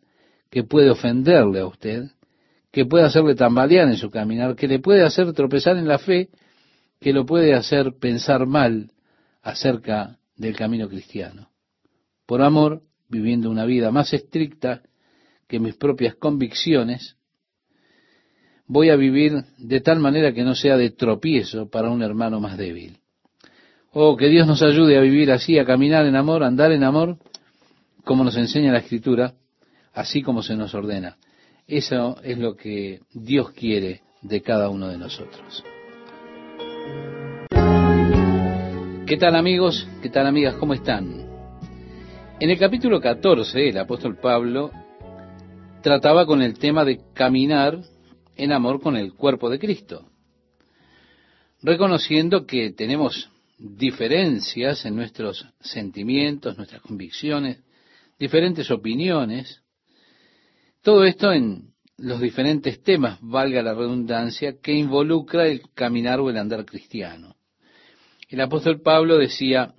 que 0.50 0.66
puede 0.66 0.90
ofenderle 0.90 1.62
a 1.62 1.68
usted, 1.68 2.04
que 2.70 2.86
puede 2.86 3.06
hacerle 3.06 3.36
tambalear 3.36 3.88
en 3.88 3.96
su 3.96 4.12
caminar, 4.12 4.58
que 4.58 4.68
le 4.68 4.80
puede 4.80 5.06
hacer 5.06 5.32
tropezar 5.32 5.78
en 5.78 5.88
la 5.88 6.00
fe, 6.00 6.28
que 7.00 7.14
lo 7.14 7.26
puede 7.26 7.54
hacer 7.54 7.94
pensar 7.98 8.46
mal 8.46 8.92
acerca 9.42 10.18
del 10.36 10.54
camino 10.54 10.90
cristiano. 10.90 11.48
Por 12.26 12.42
amor, 12.42 12.82
viviendo 13.08 13.50
una 13.50 13.64
vida 13.64 13.90
más 13.90 14.14
estricta 14.14 14.82
que 15.52 15.60
mis 15.60 15.76
propias 15.76 16.16
convicciones, 16.16 17.18
voy 18.68 18.90
a 18.90 18.96
vivir 18.96 19.34
de 19.58 19.82
tal 19.82 20.00
manera 20.00 20.32
que 20.32 20.44
no 20.44 20.56
sea 20.56 20.78
de 20.78 20.92
tropiezo 20.92 21.70
para 21.70 21.90
un 21.90 22.02
hermano 22.02 22.40
más 22.40 22.58
débil. 22.58 23.00
Oh, 23.92 24.16
que 24.16 24.30
Dios 24.30 24.48
nos 24.48 24.64
ayude 24.64 24.98
a 24.98 25.02
vivir 25.02 25.30
así, 25.30 25.60
a 25.60 25.66
caminar 25.66 26.06
en 26.06 26.16
amor, 26.16 26.42
a 26.42 26.48
andar 26.48 26.72
en 26.72 26.86
amor, 26.86 27.18
como 28.06 28.24
nos 28.24 28.38
enseña 28.38 28.72
la 28.72 28.78
Escritura, 28.78 29.34
así 29.92 30.22
como 30.22 30.42
se 30.42 30.56
nos 30.56 30.74
ordena. 30.74 31.18
Eso 31.68 32.16
es 32.24 32.38
lo 32.38 32.56
que 32.56 33.02
Dios 33.14 33.52
quiere 33.52 34.04
de 34.22 34.42
cada 34.42 34.70
uno 34.70 34.88
de 34.88 34.98
nosotros. 34.98 35.66
¿Qué 39.06 39.18
tal 39.18 39.36
amigos? 39.36 39.86
¿Qué 40.02 40.10
tal 40.10 40.28
amigas? 40.28 40.56
¿Cómo 40.56 40.74
están? 40.74 41.30
En 42.40 42.50
el 42.50 42.58
capítulo 42.58 43.02
14, 43.02 43.68
el 43.68 43.78
apóstol 43.78 44.16
Pablo 44.16 44.72
trataba 45.82 46.26
con 46.26 46.42
el 46.42 46.58
tema 46.58 46.86
de 46.86 47.02
caminar 47.14 47.80
en 48.36 48.52
amor 48.52 48.82
con 48.82 48.96
el 48.96 49.14
cuerpo 49.14 49.50
de 49.50 49.60
Cristo, 49.60 50.10
reconociendo 51.62 52.46
que 52.46 52.72
tenemos 52.72 53.30
diferencias 53.58 54.86
en 54.86 54.96
nuestros 54.96 55.46
sentimientos, 55.60 56.58
nuestras 56.58 56.82
convicciones, 56.82 57.64
diferentes 58.18 58.72
opiniones, 58.72 59.62
todo 60.82 61.06
esto 61.06 61.32
en 61.32 61.72
los 61.98 62.20
diferentes 62.20 62.82
temas, 62.82 63.20
valga 63.22 63.62
la 63.62 63.76
redundancia, 63.76 64.60
que 64.60 64.74
involucra 64.74 65.46
el 65.46 65.62
caminar 65.76 66.20
o 66.20 66.30
el 66.32 66.38
andar 66.38 66.66
cristiano. 66.66 67.36
El 68.28 68.42
apóstol 68.42 68.82
Pablo 68.82 69.18
decía, 69.18 69.76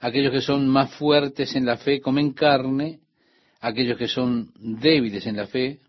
aquellos 0.00 0.32
que 0.32 0.42
son 0.42 0.68
más 0.68 0.92
fuertes 0.94 1.56
en 1.56 1.64
la 1.64 1.78
fe 1.78 2.00
comen 2.00 2.32
carne, 2.32 3.00
aquellos 3.64 3.96
que 3.96 4.08
son 4.08 4.52
débiles 4.56 5.26
en 5.26 5.38
la 5.38 5.46
fe 5.46 5.80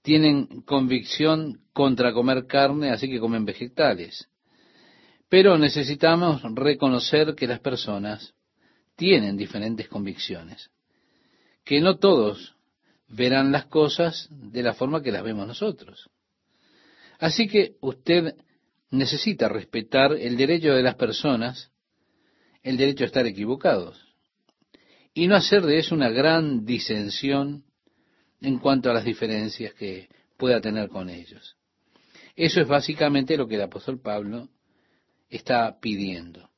tienen 0.00 0.62
convicción 0.62 1.60
contra 1.74 2.14
comer 2.14 2.46
carne, 2.46 2.88
así 2.88 3.06
que 3.10 3.20
comen 3.20 3.44
vegetales. 3.44 4.30
Pero 5.28 5.58
necesitamos 5.58 6.42
reconocer 6.54 7.34
que 7.34 7.46
las 7.46 7.60
personas 7.60 8.32
tienen 8.96 9.36
diferentes 9.36 9.88
convicciones, 9.88 10.70
que 11.64 11.82
no 11.82 11.98
todos 11.98 12.56
verán 13.08 13.52
las 13.52 13.66
cosas 13.66 14.28
de 14.30 14.62
la 14.62 14.72
forma 14.72 15.02
que 15.02 15.12
las 15.12 15.22
vemos 15.22 15.46
nosotros. 15.46 16.08
Así 17.18 17.46
que 17.46 17.76
usted 17.82 18.36
necesita 18.90 19.50
respetar 19.50 20.12
el 20.14 20.38
derecho 20.38 20.72
de 20.72 20.82
las 20.82 20.94
personas, 20.94 21.70
el 22.62 22.78
derecho 22.78 23.04
a 23.04 23.08
estar 23.08 23.26
equivocados, 23.26 24.09
y 25.14 25.26
no 25.26 25.36
hacer 25.36 25.62
de 25.62 25.78
eso 25.78 25.94
una 25.94 26.08
gran 26.08 26.64
disensión 26.64 27.64
en 28.40 28.58
cuanto 28.58 28.90
a 28.90 28.94
las 28.94 29.04
diferencias 29.04 29.74
que 29.74 30.08
pueda 30.36 30.60
tener 30.60 30.88
con 30.88 31.10
ellos. 31.10 31.56
Eso 32.36 32.60
es 32.60 32.68
básicamente 32.68 33.36
lo 33.36 33.46
que 33.46 33.56
el 33.56 33.62
apóstol 33.62 34.00
Pablo 34.00 34.48
está 35.28 35.78
pidiendo. 35.80 36.48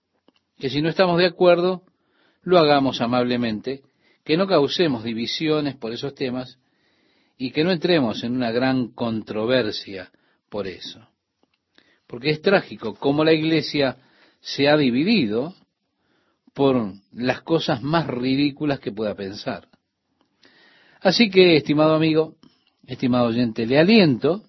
Que 0.58 0.70
si 0.70 0.80
no 0.80 0.88
estamos 0.88 1.18
de 1.18 1.26
acuerdo, 1.26 1.82
lo 2.42 2.58
hagamos 2.58 3.00
amablemente, 3.00 3.82
que 4.24 4.36
no 4.36 4.46
causemos 4.46 5.02
divisiones 5.02 5.76
por 5.76 5.92
esos 5.92 6.14
temas 6.14 6.58
y 7.36 7.50
que 7.50 7.64
no 7.64 7.72
entremos 7.72 8.22
en 8.22 8.36
una 8.36 8.52
gran 8.52 8.88
controversia 8.88 10.12
por 10.48 10.68
eso. 10.68 11.08
Porque 12.06 12.30
es 12.30 12.42
trágico 12.42 12.94
cómo 12.94 13.24
la 13.24 13.32
iglesia 13.32 13.96
se 14.40 14.68
ha 14.68 14.76
dividido 14.76 15.54
por 16.54 16.92
las 17.12 17.42
cosas 17.42 17.82
más 17.82 18.06
ridículas 18.06 18.80
que 18.80 18.92
pueda 18.92 19.14
pensar. 19.14 19.68
Así 21.00 21.30
que, 21.30 21.56
estimado 21.56 21.94
amigo, 21.94 22.36
estimado 22.86 23.26
oyente, 23.26 23.66
le 23.66 23.78
aliento 23.78 24.42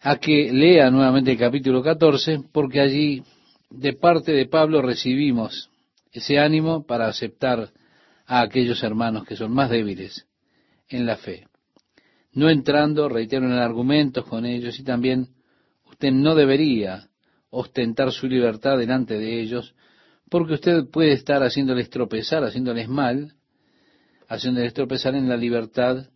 a 0.00 0.16
que 0.16 0.52
lea 0.52 0.90
nuevamente 0.90 1.32
el 1.32 1.38
capítulo 1.38 1.82
14, 1.82 2.44
porque 2.52 2.80
allí 2.80 3.22
de 3.70 3.92
parte 3.92 4.32
de 4.32 4.46
Pablo 4.46 4.82
recibimos 4.82 5.70
ese 6.12 6.38
ánimo 6.38 6.86
para 6.86 7.08
aceptar 7.08 7.70
a 8.26 8.40
aquellos 8.40 8.82
hermanos 8.82 9.24
que 9.24 9.36
son 9.36 9.52
más 9.52 9.70
débiles 9.70 10.26
en 10.88 11.06
la 11.06 11.16
fe. 11.16 11.46
No 12.32 12.50
entrando, 12.50 13.08
reitero, 13.08 13.46
en 13.46 13.52
argumentos 13.52 14.24
con 14.24 14.44
ellos 14.46 14.78
y 14.78 14.84
también 14.84 15.28
usted 15.84 16.12
no 16.12 16.34
debería 16.34 17.08
ostentar 17.50 18.12
su 18.12 18.26
libertad 18.26 18.78
delante 18.78 19.18
de 19.18 19.40
ellos, 19.40 19.74
porque 20.30 20.54
usted 20.54 20.88
puede 20.90 21.12
estar 21.12 21.42
haciéndoles 21.42 21.90
tropezar, 21.90 22.44
haciéndoles 22.44 22.88
mal, 22.88 23.34
haciéndoles 24.28 24.74
tropezar 24.74 25.14
en 25.14 25.28
la 25.28 25.36
libertad 25.36 26.06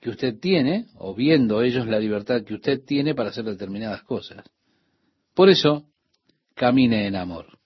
que 0.00 0.10
usted 0.10 0.38
tiene, 0.38 0.86
o 0.96 1.14
viendo 1.14 1.62
ellos 1.62 1.86
la 1.86 1.98
libertad 1.98 2.42
que 2.42 2.54
usted 2.54 2.82
tiene 2.84 3.14
para 3.14 3.30
hacer 3.30 3.44
determinadas 3.44 4.02
cosas. 4.02 4.44
Por 5.34 5.50
eso, 5.50 5.86
camine 6.54 7.06
en 7.06 7.16
amor. 7.16 7.58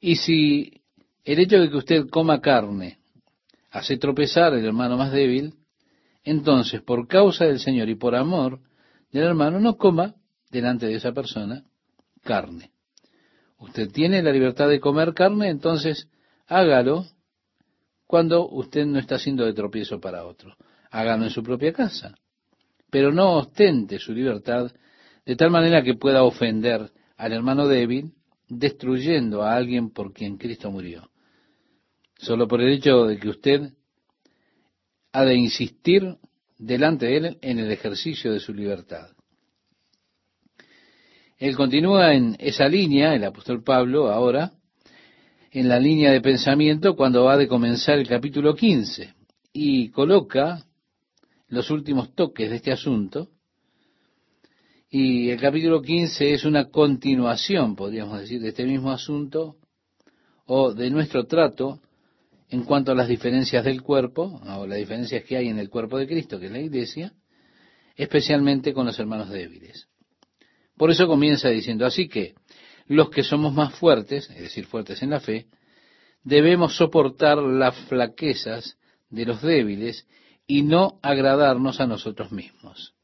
Y 0.00 0.16
si 0.16 0.82
el 1.24 1.40
hecho 1.40 1.58
de 1.58 1.68
que 1.68 1.76
usted 1.76 2.08
coma 2.08 2.40
carne 2.40 2.98
hace 3.70 3.98
tropezar 3.98 4.54
al 4.54 4.64
hermano 4.64 4.96
más 4.96 5.12
débil, 5.12 5.54
entonces, 6.24 6.82
por 6.82 7.06
causa 7.06 7.44
del 7.44 7.58
Señor 7.58 7.88
y 7.88 7.94
por 7.94 8.14
amor 8.14 8.60
del 9.12 9.24
hermano, 9.24 9.60
no 9.60 9.76
coma 9.76 10.14
delante 10.50 10.86
de 10.86 10.94
esa 10.94 11.12
persona 11.12 11.64
carne. 12.22 12.70
Usted 13.58 13.90
tiene 13.90 14.22
la 14.22 14.32
libertad 14.32 14.68
de 14.68 14.80
comer 14.80 15.14
carne, 15.14 15.50
entonces 15.50 16.08
hágalo 16.46 17.06
cuando 18.06 18.48
usted 18.48 18.86
no 18.86 18.98
está 18.98 19.16
haciendo 19.16 19.44
de 19.44 19.52
tropiezo 19.52 20.00
para 20.00 20.24
otro. 20.24 20.56
Hágalo 20.90 21.24
en 21.24 21.30
su 21.30 21.42
propia 21.42 21.72
casa. 21.72 22.14
Pero 22.90 23.12
no 23.12 23.34
ostente 23.34 23.98
su 23.98 24.12
libertad 24.12 24.72
de 25.26 25.36
tal 25.36 25.50
manera 25.50 25.82
que 25.82 25.94
pueda 25.94 26.22
ofender 26.22 26.90
al 27.16 27.32
hermano 27.32 27.68
débil, 27.68 28.14
destruyendo 28.48 29.42
a 29.42 29.54
alguien 29.56 29.90
por 29.90 30.14
quien 30.14 30.38
Cristo 30.38 30.70
murió. 30.70 31.10
Solo 32.16 32.48
por 32.48 32.62
el 32.62 32.72
hecho 32.72 33.04
de 33.04 33.18
que 33.18 33.28
usted 33.28 33.72
ha 35.12 35.24
de 35.24 35.34
insistir 35.34 36.16
delante 36.56 37.06
de 37.06 37.16
él 37.16 37.38
en 37.42 37.58
el 37.58 37.70
ejercicio 37.70 38.32
de 38.32 38.40
su 38.40 38.54
libertad. 38.54 39.10
Él 41.38 41.56
continúa 41.56 42.14
en 42.14 42.36
esa 42.40 42.68
línea, 42.68 43.14
el 43.14 43.22
apóstol 43.22 43.62
Pablo, 43.62 44.10
ahora, 44.10 44.54
en 45.52 45.68
la 45.68 45.78
línea 45.78 46.10
de 46.10 46.20
pensamiento 46.20 46.96
cuando 46.96 47.24
va 47.24 47.36
de 47.36 47.46
comenzar 47.46 47.98
el 47.98 48.08
capítulo 48.08 48.56
15 48.56 49.14
y 49.52 49.90
coloca 49.90 50.64
los 51.46 51.70
últimos 51.70 52.12
toques 52.14 52.50
de 52.50 52.56
este 52.56 52.72
asunto. 52.72 53.28
Y 54.90 55.30
el 55.30 55.40
capítulo 55.40 55.80
15 55.80 56.34
es 56.34 56.44
una 56.44 56.70
continuación, 56.70 57.76
podríamos 57.76 58.20
decir, 58.20 58.40
de 58.40 58.48
este 58.48 58.64
mismo 58.64 58.90
asunto 58.90 59.56
o 60.44 60.74
de 60.74 60.90
nuestro 60.90 61.26
trato 61.26 61.80
en 62.50 62.64
cuanto 62.64 62.90
a 62.90 62.94
las 62.96 63.06
diferencias 63.06 63.64
del 63.64 63.82
cuerpo, 63.82 64.40
o 64.44 64.66
las 64.66 64.78
diferencias 64.78 65.22
que 65.22 65.36
hay 65.36 65.48
en 65.48 65.58
el 65.58 65.68
cuerpo 65.68 65.98
de 65.98 66.08
Cristo, 66.08 66.40
que 66.40 66.46
es 66.46 66.52
la 66.52 66.60
iglesia, 66.60 67.12
especialmente 67.94 68.72
con 68.72 68.86
los 68.86 68.98
hermanos 68.98 69.28
débiles. 69.28 69.88
Por 70.78 70.90
eso 70.90 71.06
comienza 71.06 71.48
diciendo, 71.48 71.84
así 71.84 72.08
que 72.08 72.34
los 72.86 73.10
que 73.10 73.22
somos 73.22 73.52
más 73.52 73.74
fuertes, 73.74 74.30
es 74.30 74.40
decir, 74.40 74.64
fuertes 74.64 75.02
en 75.02 75.10
la 75.10 75.20
fe, 75.20 75.46
debemos 76.22 76.76
soportar 76.76 77.38
las 77.38 77.76
flaquezas 77.88 78.78
de 79.10 79.26
los 79.26 79.42
débiles 79.42 80.06
y 80.46 80.62
no 80.62 80.98
agradarnos 81.02 81.80
a 81.80 81.86
nosotros 81.86 82.32
mismos. 82.32 82.94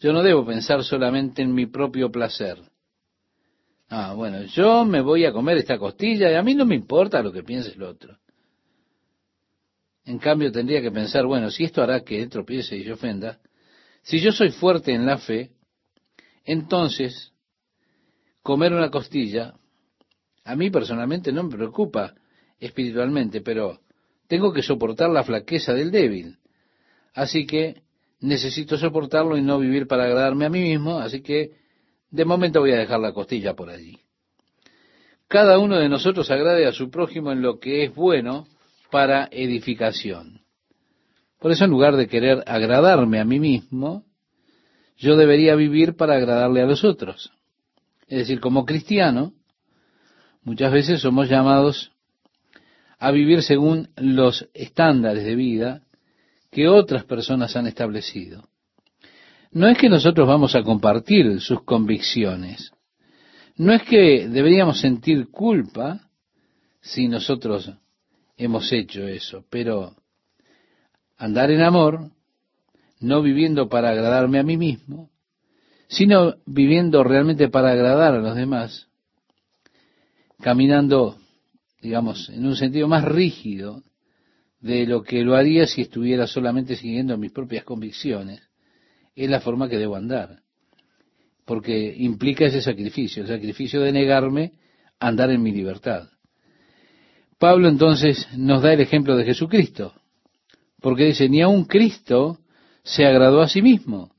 Yo 0.00 0.12
no 0.12 0.22
debo 0.22 0.46
pensar 0.46 0.84
solamente 0.84 1.42
en 1.42 1.52
mi 1.52 1.66
propio 1.66 2.10
placer. 2.10 2.58
Ah, 3.88 4.14
bueno, 4.14 4.42
yo 4.44 4.84
me 4.84 5.00
voy 5.00 5.24
a 5.24 5.32
comer 5.32 5.58
esta 5.58 5.78
costilla 5.78 6.30
y 6.30 6.34
a 6.34 6.42
mí 6.42 6.54
no 6.54 6.64
me 6.64 6.74
importa 6.74 7.22
lo 7.22 7.32
que 7.32 7.42
piense 7.42 7.72
el 7.72 7.82
otro. 7.82 8.18
En 10.04 10.18
cambio, 10.18 10.52
tendría 10.52 10.82
que 10.82 10.90
pensar, 10.90 11.26
bueno, 11.26 11.50
si 11.50 11.64
esto 11.64 11.82
hará 11.82 12.00
que 12.00 12.22
él 12.22 12.28
tropiece 12.28 12.76
y 12.76 12.84
se 12.84 12.92
ofenda, 12.92 13.38
si 14.02 14.20
yo 14.20 14.32
soy 14.32 14.50
fuerte 14.50 14.92
en 14.92 15.06
la 15.06 15.18
fe, 15.18 15.53
entonces 16.44 17.32
comer 18.42 18.72
una 18.72 18.90
costilla, 18.90 19.54
a 20.44 20.56
mí 20.56 20.70
personalmente 20.70 21.32
no 21.32 21.44
me 21.44 21.56
preocupa 21.56 22.14
espiritualmente, 22.58 23.40
pero 23.40 23.80
tengo 24.26 24.52
que 24.52 24.62
soportar 24.62 25.10
la 25.10 25.24
flaqueza 25.24 25.72
del 25.72 25.90
débil. 25.90 26.38
Así 27.14 27.46
que 27.46 27.82
necesito 28.20 28.76
soportarlo 28.76 29.36
y 29.36 29.42
no 29.42 29.58
vivir 29.58 29.86
para 29.86 30.04
agradarme 30.04 30.46
a 30.46 30.50
mí 30.50 30.60
mismo, 30.60 30.98
así 30.98 31.22
que 31.22 31.52
de 32.10 32.24
momento 32.24 32.60
voy 32.60 32.72
a 32.72 32.78
dejar 32.78 33.00
la 33.00 33.12
costilla 33.12 33.54
por 33.54 33.70
allí. 33.70 33.98
Cada 35.28 35.58
uno 35.58 35.78
de 35.78 35.88
nosotros 35.88 36.30
agrade 36.30 36.66
a 36.66 36.72
su 36.72 36.90
prójimo 36.90 37.32
en 37.32 37.42
lo 37.42 37.58
que 37.58 37.84
es 37.84 37.94
bueno 37.94 38.46
para 38.90 39.28
edificación. 39.30 40.42
Por 41.40 41.50
eso 41.50 41.64
en 41.64 41.70
lugar 41.70 41.96
de 41.96 42.06
querer 42.06 42.42
agradarme 42.46 43.20
a 43.20 43.24
mí 43.24 43.40
mismo, 43.40 44.04
yo 44.96 45.16
debería 45.16 45.54
vivir 45.54 45.96
para 45.96 46.16
agradarle 46.16 46.62
a 46.62 46.66
los 46.66 46.84
otros. 46.84 47.32
Es 48.06 48.18
decir, 48.18 48.40
como 48.40 48.64
cristiano, 48.64 49.32
muchas 50.42 50.72
veces 50.72 51.00
somos 51.00 51.28
llamados 51.28 51.92
a 52.98 53.10
vivir 53.10 53.42
según 53.42 53.90
los 53.96 54.48
estándares 54.54 55.24
de 55.24 55.34
vida 55.34 55.82
que 56.50 56.68
otras 56.68 57.04
personas 57.04 57.56
han 57.56 57.66
establecido. 57.66 58.48
No 59.50 59.68
es 59.68 59.78
que 59.78 59.88
nosotros 59.88 60.26
vamos 60.26 60.54
a 60.54 60.62
compartir 60.62 61.40
sus 61.40 61.62
convicciones. 61.62 62.72
No 63.56 63.72
es 63.72 63.82
que 63.82 64.28
deberíamos 64.28 64.80
sentir 64.80 65.28
culpa 65.30 66.08
si 66.80 67.08
nosotros 67.08 67.70
hemos 68.36 68.72
hecho 68.72 69.06
eso, 69.06 69.44
pero 69.50 69.94
andar 71.16 71.50
en 71.50 71.62
amor, 71.62 72.10
no 73.04 73.22
viviendo 73.22 73.68
para 73.68 73.90
agradarme 73.90 74.38
a 74.38 74.42
mí 74.42 74.56
mismo, 74.56 75.10
sino 75.88 76.36
viviendo 76.46 77.04
realmente 77.04 77.48
para 77.48 77.70
agradar 77.70 78.14
a 78.14 78.18
los 78.18 78.34
demás, 78.34 78.88
caminando, 80.40 81.18
digamos, 81.80 82.28
en 82.30 82.46
un 82.46 82.56
sentido 82.56 82.88
más 82.88 83.04
rígido 83.04 83.82
de 84.60 84.86
lo 84.86 85.02
que 85.02 85.22
lo 85.22 85.36
haría 85.36 85.66
si 85.66 85.82
estuviera 85.82 86.26
solamente 86.26 86.76
siguiendo 86.76 87.16
mis 87.18 87.32
propias 87.32 87.64
convicciones, 87.64 88.40
es 89.14 89.30
la 89.30 89.40
forma 89.40 89.68
que 89.68 89.78
debo 89.78 89.94
andar, 89.94 90.40
porque 91.44 91.94
implica 91.98 92.46
ese 92.46 92.62
sacrificio, 92.62 93.22
el 93.22 93.28
sacrificio 93.28 93.80
de 93.80 93.92
negarme 93.92 94.52
a 94.98 95.08
andar 95.08 95.30
en 95.30 95.42
mi 95.42 95.52
libertad. 95.52 96.08
Pablo 97.38 97.68
entonces 97.68 98.26
nos 98.36 98.62
da 98.62 98.72
el 98.72 98.80
ejemplo 98.80 99.16
de 99.16 99.24
Jesucristo, 99.24 99.92
porque 100.80 101.04
dice, 101.04 101.28
ni 101.28 101.42
aun 101.42 101.64
Cristo 101.64 102.38
se 102.84 103.04
agradó 103.04 103.40
a 103.40 103.48
sí 103.48 103.62
mismo, 103.62 104.14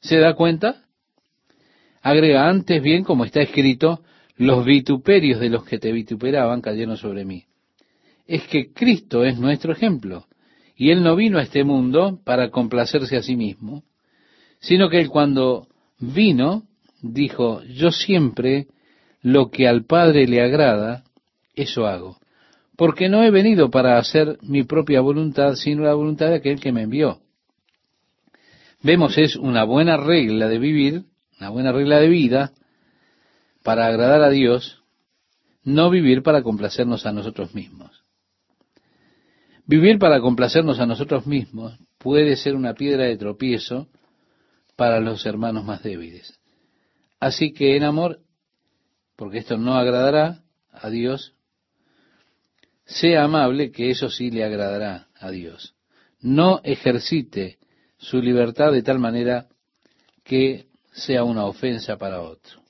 ¿Se 0.00 0.18
da 0.18 0.34
cuenta? 0.34 0.84
Agrega 2.02 2.48
antes 2.48 2.82
bien, 2.82 3.04
como 3.04 3.24
está 3.24 3.40
escrito, 3.40 4.02
los 4.36 4.64
vituperios 4.64 5.40
de 5.40 5.48
los 5.48 5.64
que 5.64 5.78
te 5.78 5.92
vituperaban 5.92 6.60
cayeron 6.60 6.96
sobre 6.96 7.24
mí. 7.24 7.44
Es 8.26 8.46
que 8.46 8.72
Cristo 8.72 9.24
es 9.24 9.38
nuestro 9.38 9.72
ejemplo. 9.72 10.26
Y 10.76 10.90
Él 10.90 11.02
no 11.02 11.16
vino 11.16 11.38
a 11.38 11.42
este 11.42 11.64
mundo 11.64 12.20
para 12.24 12.50
complacerse 12.50 13.16
a 13.16 13.22
sí 13.22 13.34
mismo, 13.34 13.82
sino 14.60 14.88
que 14.88 15.00
Él 15.00 15.08
cuando 15.08 15.66
vino 15.98 16.62
dijo, 17.02 17.62
yo 17.64 17.90
siempre 17.90 18.68
lo 19.20 19.50
que 19.50 19.66
al 19.66 19.84
Padre 19.84 20.28
le 20.28 20.40
agrada, 20.40 21.02
eso 21.56 21.86
hago, 21.86 22.18
porque 22.76 23.08
no 23.08 23.24
he 23.24 23.32
venido 23.32 23.70
para 23.70 23.98
hacer 23.98 24.38
mi 24.42 24.62
propia 24.62 25.00
voluntad, 25.00 25.56
sino 25.56 25.82
la 25.82 25.94
voluntad 25.94 26.28
de 26.28 26.36
aquel 26.36 26.60
que 26.60 26.70
me 26.70 26.82
envió. 26.82 27.18
Vemos 28.82 29.18
es 29.18 29.36
una 29.36 29.64
buena 29.64 29.96
regla 29.96 30.48
de 30.48 30.58
vivir, 30.58 31.04
una 31.38 31.50
buena 31.50 31.72
regla 31.72 31.98
de 31.98 32.08
vida, 32.08 32.52
para 33.62 33.86
agradar 33.86 34.22
a 34.22 34.30
Dios, 34.30 34.82
no 35.64 35.90
vivir 35.90 36.22
para 36.22 36.42
complacernos 36.42 37.04
a 37.04 37.12
nosotros 37.12 37.54
mismos. 37.54 38.04
Vivir 39.66 39.98
para 39.98 40.20
complacernos 40.20 40.80
a 40.80 40.86
nosotros 40.86 41.26
mismos 41.26 41.78
puede 41.98 42.36
ser 42.36 42.54
una 42.54 42.74
piedra 42.74 43.04
de 43.04 43.18
tropiezo 43.18 43.88
para 44.76 45.00
los 45.00 45.26
hermanos 45.26 45.64
más 45.64 45.82
débiles. 45.82 46.38
Así 47.20 47.52
que 47.52 47.76
en 47.76 47.82
amor, 47.82 48.20
porque 49.16 49.38
esto 49.38 49.58
no 49.58 49.76
agradará 49.76 50.42
a 50.72 50.88
Dios, 50.88 51.34
sea 52.86 53.24
amable, 53.24 53.72
que 53.72 53.90
eso 53.90 54.08
sí 54.08 54.30
le 54.30 54.44
agradará 54.44 55.08
a 55.18 55.30
Dios. 55.30 55.74
No 56.20 56.60
ejercite 56.64 57.58
su 57.98 58.22
libertad 58.22 58.72
de 58.72 58.82
tal 58.82 58.98
manera 58.98 59.46
que 60.24 60.66
sea 60.92 61.24
una 61.24 61.44
ofensa 61.44 61.96
para 61.98 62.22
otro. 62.22 62.62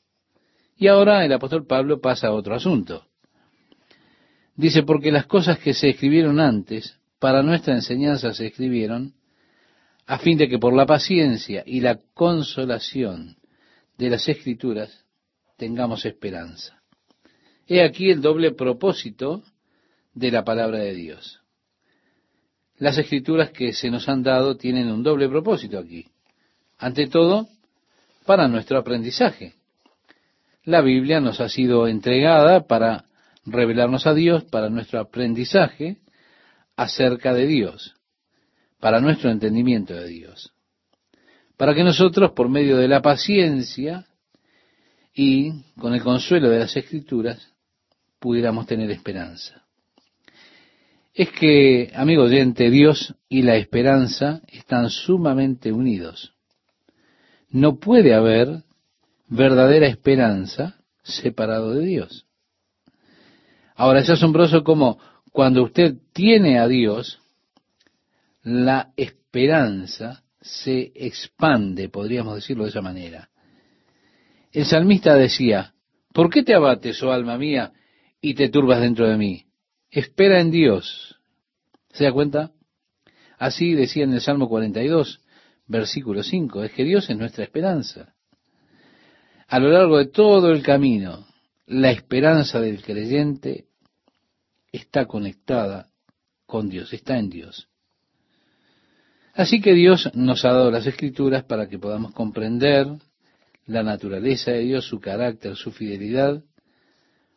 Y 0.77 0.87
ahora 0.87 1.25
el 1.25 1.33
apóstol 1.33 1.67
Pablo 1.67 2.01
pasa 2.01 2.29
a 2.29 2.33
otro 2.33 2.55
asunto. 2.55 3.05
Dice, 4.55 4.83
porque 4.83 5.13
las 5.13 5.27
cosas 5.27 5.59
que 5.59 5.75
se 5.75 5.91
escribieron 5.91 6.41
antes, 6.41 6.99
para 7.19 7.43
nuestra 7.43 7.75
enseñanza 7.75 8.33
se 8.33 8.47
escribieron, 8.47 9.15
a 10.07 10.19
fin 10.19 10.39
de 10.39 10.49
que 10.49 10.59
por 10.59 10.75
la 10.75 10.87
paciencia 10.87 11.63
y 11.67 11.81
la 11.81 12.01
consolación 12.15 13.37
de 13.99 14.11
las 14.11 14.29
escrituras 14.29 15.05
tengamos 15.57 16.07
esperanza. 16.07 16.81
He 17.67 17.83
aquí 17.83 18.11
el 18.11 18.23
doble 18.23 18.53
propósito 18.53 19.43
de 20.15 20.31
la 20.31 20.45
palabra 20.45 20.79
de 20.79 20.95
Dios. 20.95 21.41
Las 22.79 22.97
escrituras 22.97 23.51
que 23.51 23.73
se 23.73 23.91
nos 23.91 24.09
han 24.09 24.23
dado 24.23 24.57
tienen 24.57 24.91
un 24.91 25.03
doble 25.03 25.29
propósito 25.29 25.79
aquí. 25.79 26.07
Ante 26.79 27.09
todo, 27.09 27.49
para 28.25 28.47
nuestro 28.47 28.79
aprendizaje. 28.79 29.55
La 30.65 30.81
Biblia 30.81 31.21
nos 31.21 31.41
ha 31.41 31.49
sido 31.49 31.89
entregada 31.89 32.67
para 32.67 33.07
revelarnos 33.45 34.07
a 34.07 34.15
Dios, 34.15 34.45
para 34.45 34.69
nuestro 34.69 35.01
aprendizaje 35.01 35.97
acerca 36.77 37.35
de 37.35 37.47
Dios, 37.47 37.97
para 38.79 39.01
nuestro 39.01 39.31
entendimiento 39.31 39.95
de 39.95 40.07
Dios. 40.07 40.53
Para 41.57 41.75
que 41.75 41.83
nosotros, 41.83 42.31
por 42.33 42.49
medio 42.49 42.77
de 42.77 42.87
la 42.87 43.03
paciencia 43.03 44.07
y 45.13 45.65
con 45.81 45.95
el 45.95 46.03
consuelo 46.03 46.49
de 46.49 46.61
las 46.61 46.77
escrituras, 46.77 47.53
pudiéramos 48.21 48.67
tener 48.67 48.89
esperanza 48.93 49.58
es 51.19 51.33
que, 51.33 51.91
amigo 51.97 52.23
oyente, 52.23 52.71
Dios 52.71 53.17
y 53.29 53.43
la 53.43 53.57
esperanza 53.57 54.41
están 54.47 54.89
sumamente 54.89 55.73
unidos. 55.73 56.33
No 57.51 57.81
puede 57.81 58.15
haber 58.15 58.63
verdadera 59.27 59.89
esperanza 59.89 60.77
separado 61.03 61.75
de 61.75 61.85
Dios. 61.85 62.27
Ahora, 63.75 63.99
es 63.99 64.09
asombroso 64.09 64.63
como 64.63 65.01
cuando 65.33 65.65
usted 65.65 65.97
tiene 66.13 66.61
a 66.61 66.69
Dios, 66.69 67.21
la 68.45 68.93
esperanza 68.97 70.23
se 70.41 70.93
expande, 70.95 71.89
podríamos 71.89 72.37
decirlo 72.37 72.63
de 72.63 72.71
esa 72.71 72.81
manera. 72.81 73.29
El 74.53 74.67
salmista 74.67 75.17
decía, 75.17 75.75
¿por 76.13 76.31
qué 76.31 76.45
te 76.45 76.55
abates, 76.55 77.03
oh 77.03 77.11
alma 77.11 77.37
mía, 77.37 77.73
y 78.21 78.35
te 78.35 78.49
turbas 78.51 78.81
dentro 78.81 79.09
de 79.09 79.17
mí? 79.17 79.48
Espera 79.91 80.41
en 80.41 80.51
Dios. 80.51 81.19
¿Se 81.93 82.05
da 82.05 82.13
cuenta? 82.13 82.53
Así 83.39 83.75
decía 83.75 84.05
en 84.05 84.13
el 84.13 84.21
Salmo 84.21 84.49
42, 84.49 85.21
versículo 85.67 86.23
5, 86.23 86.65
es 86.65 86.73
que 86.73 86.85
Dios 86.85 87.09
es 87.09 87.17
nuestra 87.17 87.45
esperanza. 87.45 88.15
A 89.47 89.59
lo 89.59 89.71
largo 89.71 89.99
de 89.99 90.07
todo 90.07 90.51
el 90.51 90.63
camino, 90.63 91.27
la 91.67 91.91
esperanza 91.91 92.61
del 92.61 92.83
creyente 92.83 93.67
está 94.73 95.07
conectada 95.07 95.89
con 96.47 96.69
Dios, 96.69 96.93
está 96.93 97.19
en 97.19 97.31
Dios. 97.31 97.69
Así 99.35 99.61
que 99.61 99.73
Dios 99.73 100.11
nos 100.15 100.45
ha 100.45 100.53
dado 100.53 100.71
las 100.71 100.87
escrituras 100.87 101.45
para 101.45 101.69
que 101.69 101.79
podamos 101.79 102.13
comprender 102.13 102.89
la 103.67 103.83
naturaleza 103.83 104.51
de 104.51 104.61
Dios, 104.61 104.87
su 104.87 104.99
carácter, 104.99 105.55
su 105.57 105.71
fidelidad, 105.71 106.43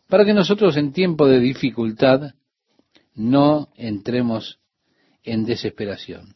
para 0.08 0.26
que 0.26 0.34
nosotros 0.34 0.78
en 0.78 0.94
tiempo 0.94 1.28
de 1.28 1.40
dificultad 1.40 2.34
no 3.16 3.70
entremos 3.76 4.60
en 5.24 5.46
desesperación. 5.46 6.36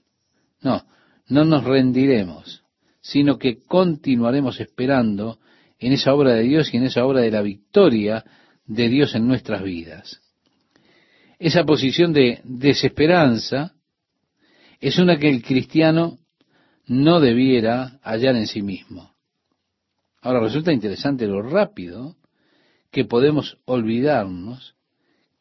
No, 0.62 0.86
no 1.28 1.46
nos 1.46 1.64
rendiremos, 1.64 2.64
sino 3.02 3.38
que 3.38 3.64
continuaremos 3.64 4.60
esperando 4.60 5.40
en 5.80 5.94
esa 5.94 6.14
obra 6.14 6.34
de 6.34 6.44
Dios 6.44 6.74
y 6.74 6.78
en 6.78 6.84
esa 6.84 7.06
obra 7.06 7.22
de 7.22 7.32
la 7.32 7.42
victoria 7.42 8.24
de 8.66 8.90
Dios 8.90 9.16
en 9.16 9.28
nuestras 9.28 9.64
vidas. 9.64 10.22
Esa 11.38 11.66
posición 11.66 12.14
de 12.14 12.42
desesperanza 12.44 13.74
es 14.80 14.98
una 14.98 15.18
que 15.18 15.30
el 15.30 15.44
cristiano 15.44 16.20
no 16.88 17.20
debiera 17.20 18.00
hallar 18.04 18.36
en 18.36 18.48
sí 18.48 18.62
mismo. 18.62 19.16
Ahora 20.22 20.40
resulta 20.40 20.72
interesante 20.72 21.28
lo 21.28 21.42
rápido 21.42 22.16
que 22.92 23.06
podemos 23.06 23.58
olvidarnos 23.66 24.75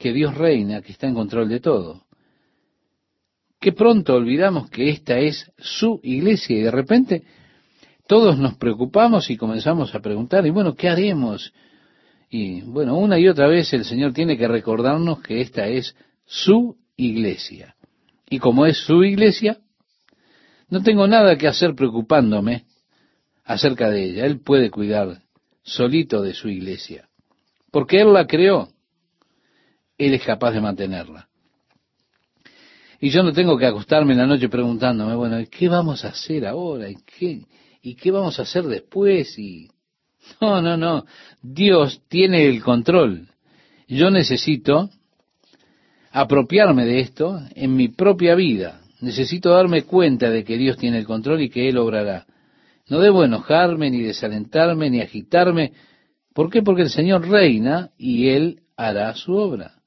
que 0.05 0.12
Dios 0.12 0.35
reina, 0.35 0.83
que 0.83 0.93
está 0.93 1.07
en 1.07 1.14
control 1.14 1.49
de 1.49 1.61
todo. 1.61 2.05
Qué 3.59 3.73
pronto 3.73 4.14
olvidamos 4.14 4.69
que 4.69 4.90
esta 4.90 5.19
es 5.19 5.51
su 5.57 5.99
iglesia 6.03 6.59
y 6.59 6.61
de 6.61 6.71
repente 6.71 7.23
todos 8.07 8.38
nos 8.38 8.59
preocupamos 8.59 9.31
y 9.31 9.38
comenzamos 9.38 9.95
a 9.95 10.01
preguntar, 10.01 10.47
y 10.47 10.51
bueno, 10.51 10.75
¿qué 10.75 10.90
haremos? 10.90 11.55
Y 12.29 12.61
bueno, 12.61 12.99
una 12.99 13.19
y 13.19 13.29
otra 13.29 13.47
vez 13.47 13.73
el 13.73 13.87
Señor 13.87 14.12
tiene 14.12 14.37
que 14.37 14.47
recordarnos 14.47 15.23
que 15.23 15.40
esta 15.40 15.69
es 15.69 15.97
su 16.27 16.77
iglesia. 16.99 17.75
Y 18.29 18.40
como 18.40 18.67
es 18.67 18.77
su 18.85 19.05
iglesia, 19.05 19.57
no 20.69 20.83
tengo 20.83 21.07
nada 21.07 21.38
que 21.38 21.49
hacer 21.49 21.75
preocupándome 21.75 22.67
acerca 23.43 23.88
de 23.88 24.05
ella. 24.05 24.27
Él 24.27 24.40
puede 24.40 24.69
cuidar 24.71 25.23
solito 25.62 26.21
de 26.21 26.35
su 26.35 26.51
iglesia, 26.51 27.09
porque 27.71 28.03
Él 28.03 28.12
la 28.12 28.27
creó. 28.27 28.74
Él 29.96 30.14
es 30.14 30.22
capaz 30.22 30.52
de 30.52 30.61
mantenerla. 30.61 31.28
Y 33.00 33.11
yo 33.11 33.22
no 33.22 33.33
tengo 33.33 33.59
que 33.59 33.66
acostarme 33.66 34.12
en 34.12 34.18
la 34.18 34.26
noche 34.26 34.48
preguntándome, 34.48 35.14
bueno, 35.14 35.37
¿qué 35.50 35.68
vamos 35.68 36.04
a 36.04 36.09
hacer 36.09 36.46
ahora? 36.46 36.88
¿Y 36.88 36.96
qué, 37.04 37.42
¿Y 37.83 37.94
qué 37.94 38.11
vamos 38.11 38.38
a 38.38 38.42
hacer 38.42 38.64
después? 38.64 39.38
Y 39.38 39.68
no, 40.40 40.62
no, 40.62 40.76
no. 40.76 41.04
Dios 41.42 42.02
tiene 42.09 42.46
el 42.48 42.62
control. 42.62 43.28
Yo 43.87 44.11
necesito 44.11 44.88
apropiarme 46.11 46.87
de 46.87 47.00
esto 47.00 47.40
en 47.54 47.76
mi 47.76 47.88
propia 47.88 48.35
vida. 48.35 48.80
Necesito 49.00 49.50
darme 49.50 49.83
cuenta 49.83 50.30
de 50.30 50.44
que 50.44 50.57
Dios 50.57 50.78
tiene 50.78 50.98
el 50.98 51.04
control 51.04 51.42
y 51.42 51.50
que 51.50 51.68
Él 51.68 51.76
obrará. 51.76 52.26
No 52.88 53.00
debo 53.00 53.24
enojarme, 53.24 53.90
ni 53.90 54.00
desalentarme, 54.00 54.88
ni 54.88 55.00
agitarme. 55.02 55.72
¿Por 56.33 56.50
qué? 56.50 56.62
Porque 56.62 56.83
el 56.83 56.90
Señor 56.90 57.28
reina 57.28 57.90
y 57.98 58.28
Él 58.28 58.62
hará 58.76 59.14
su 59.14 59.35
obra 59.35 59.84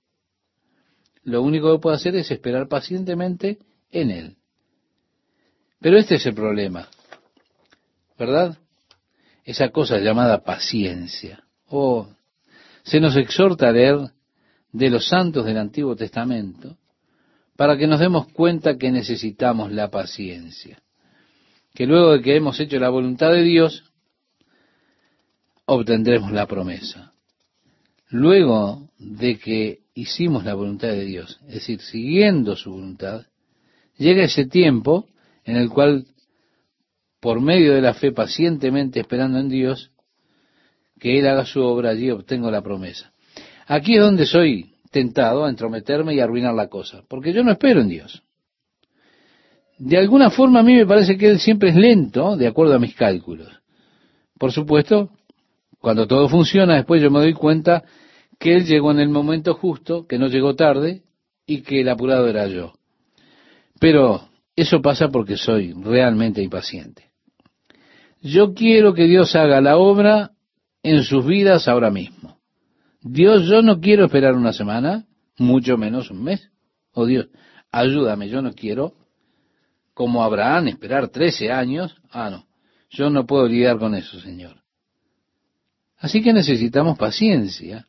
lo 1.28 1.42
único 1.42 1.74
que 1.74 1.82
puedo 1.82 1.94
hacer 1.94 2.16
es 2.16 2.32
esperar 2.32 2.70
pacientemente 2.70 3.60
en 3.92 4.12
Él. 4.12 4.38
Pero 5.82 5.98
este 5.98 6.16
es 6.16 6.26
el 6.26 6.34
problema, 6.34 6.88
¿verdad? 8.18 8.58
Esa 9.44 9.68
cosa 9.70 9.98
llamada 9.98 10.46
paciencia. 10.46 11.44
Oh, 11.68 12.08
se 12.84 13.02
nos 13.02 13.18
exhorta 13.18 13.68
a 13.68 13.74
leer 13.74 13.98
de 14.72 14.90
los 14.90 15.10
santos 15.10 15.46
del 15.46 15.58
Antiguo 15.58 15.98
Testamento 15.98 16.78
para 17.58 17.78
que 17.78 17.88
nos 17.88 18.00
demos 18.00 18.32
cuenta 18.32 18.78
que 18.78 18.90
necesitamos 18.90 19.74
la 19.74 19.92
paciencia. 19.92 20.82
Que 21.74 21.86
luego 21.86 22.14
de 22.14 22.22
que 22.22 22.38
hemos 22.38 22.58
hecho 22.62 22.80
la 22.80 22.88
voluntad 22.88 23.34
de 23.34 23.44
Dios, 23.44 23.92
obtendremos 25.66 26.32
la 26.32 26.48
promesa. 26.48 27.12
Luego 28.08 28.90
de 28.98 29.38
que 29.38 29.87
hicimos 29.98 30.46
la 30.46 30.54
voluntad 30.54 30.90
de 30.90 31.06
Dios, 31.06 31.40
es 31.48 31.56
decir, 31.56 31.82
siguiendo 31.82 32.56
su 32.56 32.72
voluntad, 32.72 33.26
llega 33.98 34.24
ese 34.24 34.46
tiempo 34.46 35.08
en 35.44 35.56
el 35.56 35.70
cual, 35.70 36.06
por 37.20 37.42
medio 37.42 37.74
de 37.74 37.82
la 37.82 37.96
fe, 37.96 38.12
pacientemente 38.12 39.00
esperando 39.00 39.40
en 39.40 39.50
Dios, 39.50 39.90
que 41.00 41.18
Él 41.18 41.28
haga 41.28 41.46
su 41.46 41.62
obra, 41.62 41.90
allí 41.90 42.12
obtengo 42.12 42.52
la 42.52 42.62
promesa. 42.62 43.12
Aquí 43.66 43.96
es 43.96 44.02
donde 44.02 44.28
soy 44.28 44.76
tentado 44.92 45.46
a 45.46 45.50
entrometerme 45.50 46.14
y 46.14 46.20
arruinar 46.20 46.54
la 46.54 46.68
cosa, 46.68 47.04
porque 47.08 47.34
yo 47.34 47.44
no 47.44 47.52
espero 47.52 47.82
en 47.82 47.90
Dios. 47.90 48.22
De 49.80 49.98
alguna 49.98 50.30
forma 50.30 50.60
a 50.60 50.64
mí 50.64 50.76
me 50.76 50.86
parece 50.86 51.18
que 51.18 51.28
Él 51.28 51.40
siempre 51.40 51.70
es 51.70 51.76
lento, 51.76 52.38
de 52.38 52.46
acuerdo 52.46 52.76
a 52.76 52.80
mis 52.80 52.96
cálculos. 52.96 53.50
Por 54.38 54.52
supuesto, 54.52 55.10
cuando 55.80 56.06
todo 56.06 56.30
funciona, 56.30 56.76
después 56.76 57.02
yo 57.02 57.10
me 57.10 57.20
doy 57.20 57.34
cuenta 57.34 57.84
que 58.40 58.56
Él 58.56 58.66
llegó 58.66 58.92
en 58.92 59.00
el 59.00 59.10
momento 59.10 59.54
justo, 59.56 60.06
que 60.08 60.20
no 60.20 60.28
llegó 60.28 60.56
tarde 60.56 61.04
y 61.46 61.62
que 61.62 61.82
el 61.82 61.90
apurado 61.90 62.28
era 62.28 62.48
yo. 62.48 62.74
Pero 63.80 64.30
eso 64.56 64.82
pasa 64.82 65.10
porque 65.10 65.38
soy 65.38 65.74
realmente 65.74 66.42
impaciente. 66.42 67.12
Yo 68.22 68.54
quiero 68.54 68.94
que 68.94 69.06
Dios 69.06 69.36
haga 69.36 69.62
la 69.62 69.78
obra 69.78 70.32
en 70.84 71.04
sus 71.04 71.26
vidas 71.26 71.68
ahora 71.68 71.92
mismo. 71.92 72.40
Dios, 73.02 73.48
yo 73.48 73.62
no 73.62 73.80
quiero 73.80 74.06
esperar 74.06 74.34
una 74.36 74.54
semana, 74.54 75.06
mucho 75.38 75.78
menos 75.78 76.10
un 76.12 76.24
mes. 76.24 76.50
Oh 76.94 77.06
Dios, 77.06 77.28
ayúdame, 77.72 78.28
yo 78.28 78.42
no 78.42 78.54
quiero, 78.54 78.94
como 79.94 80.24
Abraham, 80.24 80.70
esperar 80.70 81.10
trece 81.10 81.52
años. 81.52 81.96
Ah, 82.12 82.30
no, 82.30 82.48
yo 82.90 83.10
no 83.10 83.26
puedo 83.26 83.48
lidiar 83.48 83.78
con 83.78 83.96
eso, 83.96 84.20
Señor. 84.20 84.64
Así 85.98 86.22
que 86.22 86.34
necesitamos 86.34 86.98
paciencia. 86.98 87.88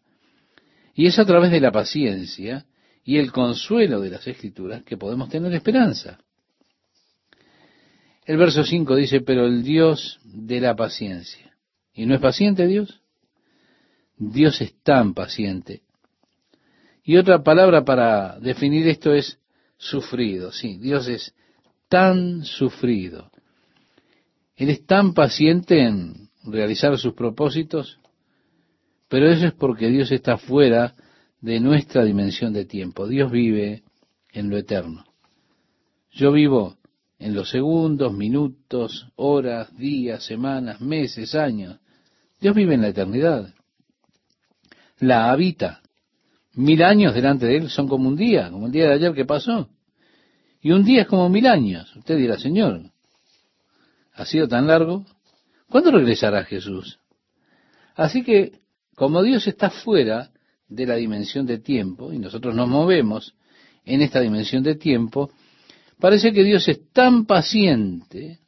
Y 0.98 1.06
es 1.06 1.16
a 1.20 1.24
través 1.24 1.52
de 1.52 1.60
la 1.60 1.70
paciencia 1.70 2.66
y 3.04 3.18
el 3.18 3.30
consuelo 3.30 4.00
de 4.00 4.10
las 4.10 4.26
escrituras 4.26 4.82
que 4.82 4.96
podemos 4.96 5.28
tener 5.28 5.54
esperanza. 5.54 6.18
El 8.26 8.36
verso 8.36 8.64
5 8.64 8.96
dice, 8.96 9.20
pero 9.20 9.46
el 9.46 9.62
Dios 9.62 10.18
de 10.24 10.60
la 10.60 10.74
paciencia. 10.74 11.56
¿Y 11.94 12.04
no 12.04 12.16
es 12.16 12.20
paciente 12.20 12.66
Dios? 12.66 13.00
Dios 14.16 14.60
es 14.60 14.74
tan 14.82 15.14
paciente. 15.14 15.82
Y 17.04 17.16
otra 17.16 17.44
palabra 17.44 17.84
para 17.84 18.40
definir 18.40 18.88
esto 18.88 19.14
es 19.14 19.38
sufrido. 19.76 20.50
Sí, 20.50 20.78
Dios 20.78 21.06
es 21.06 21.32
tan 21.88 22.44
sufrido. 22.44 23.30
Él 24.56 24.70
es 24.70 24.84
tan 24.84 25.14
paciente 25.14 25.80
en 25.80 26.28
realizar 26.42 26.98
sus 26.98 27.14
propósitos, 27.14 28.00
pero 29.08 29.30
eso 29.30 29.46
es 29.46 29.52
porque 29.54 29.88
Dios 29.88 30.12
está 30.12 30.36
fuera 30.36 30.94
de 31.40 31.60
nuestra 31.60 32.04
dimensión 32.04 32.52
de 32.52 32.64
tiempo. 32.64 33.06
Dios 33.06 33.30
vive 33.30 33.82
en 34.32 34.50
lo 34.50 34.56
eterno. 34.58 35.04
Yo 36.10 36.32
vivo 36.32 36.76
en 37.18 37.34
los 37.34 37.50
segundos, 37.50 38.12
minutos, 38.12 39.08
horas, 39.16 39.76
días, 39.76 40.24
semanas, 40.24 40.80
meses, 40.80 41.34
años. 41.34 41.78
Dios 42.40 42.54
vive 42.54 42.74
en 42.74 42.82
la 42.82 42.88
eternidad. 42.88 43.54
La 44.98 45.30
habita. 45.30 45.80
Mil 46.54 46.82
años 46.82 47.14
delante 47.14 47.46
de 47.46 47.56
Él 47.56 47.70
son 47.70 47.88
como 47.88 48.08
un 48.08 48.16
día, 48.16 48.50
como 48.50 48.66
el 48.66 48.72
día 48.72 48.88
de 48.88 48.94
ayer 48.94 49.14
que 49.14 49.24
pasó. 49.24 49.68
Y 50.60 50.72
un 50.72 50.84
día 50.84 51.02
es 51.02 51.08
como 51.08 51.28
mil 51.28 51.46
años. 51.46 51.94
Usted 51.96 52.16
dirá, 52.16 52.36
Señor, 52.36 52.90
¿ha 54.12 54.24
sido 54.24 54.48
tan 54.48 54.66
largo? 54.66 55.04
¿Cuándo 55.68 55.92
regresará 55.92 56.44
Jesús? 56.44 56.98
Así 57.94 58.22
que, 58.22 58.57
como 58.98 59.22
Dios 59.22 59.46
está 59.46 59.70
fuera 59.70 60.30
de 60.68 60.84
la 60.84 60.96
dimensión 60.96 61.46
de 61.46 61.58
tiempo, 61.58 62.12
y 62.12 62.18
nosotros 62.18 62.52
nos 62.52 62.68
movemos 62.68 63.32
en 63.84 64.02
esta 64.02 64.20
dimensión 64.20 64.64
de 64.64 64.74
tiempo, 64.74 65.30
parece 66.00 66.32
que 66.32 66.42
Dios 66.42 66.66
es 66.66 66.90
tan 66.90 67.24
paciente 67.24 68.40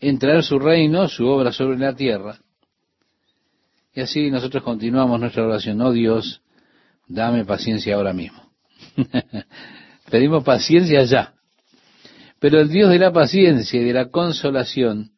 en 0.00 0.18
traer 0.18 0.42
su 0.42 0.58
reino, 0.58 1.06
su 1.06 1.24
obra 1.26 1.52
sobre 1.52 1.78
la 1.78 1.94
tierra. 1.94 2.40
Y 3.94 4.00
así 4.00 4.28
nosotros 4.28 4.64
continuamos 4.64 5.20
nuestra 5.20 5.44
oración. 5.44 5.80
Oh 5.82 5.92
Dios, 5.92 6.42
dame 7.06 7.44
paciencia 7.44 7.94
ahora 7.94 8.12
mismo. 8.12 8.50
Pedimos 10.10 10.42
paciencia 10.42 11.04
ya. 11.04 11.32
Pero 12.40 12.60
el 12.60 12.68
Dios 12.68 12.90
de 12.90 12.98
la 12.98 13.12
paciencia 13.12 13.80
y 13.80 13.84
de 13.84 13.92
la 13.92 14.10
consolación 14.10 15.12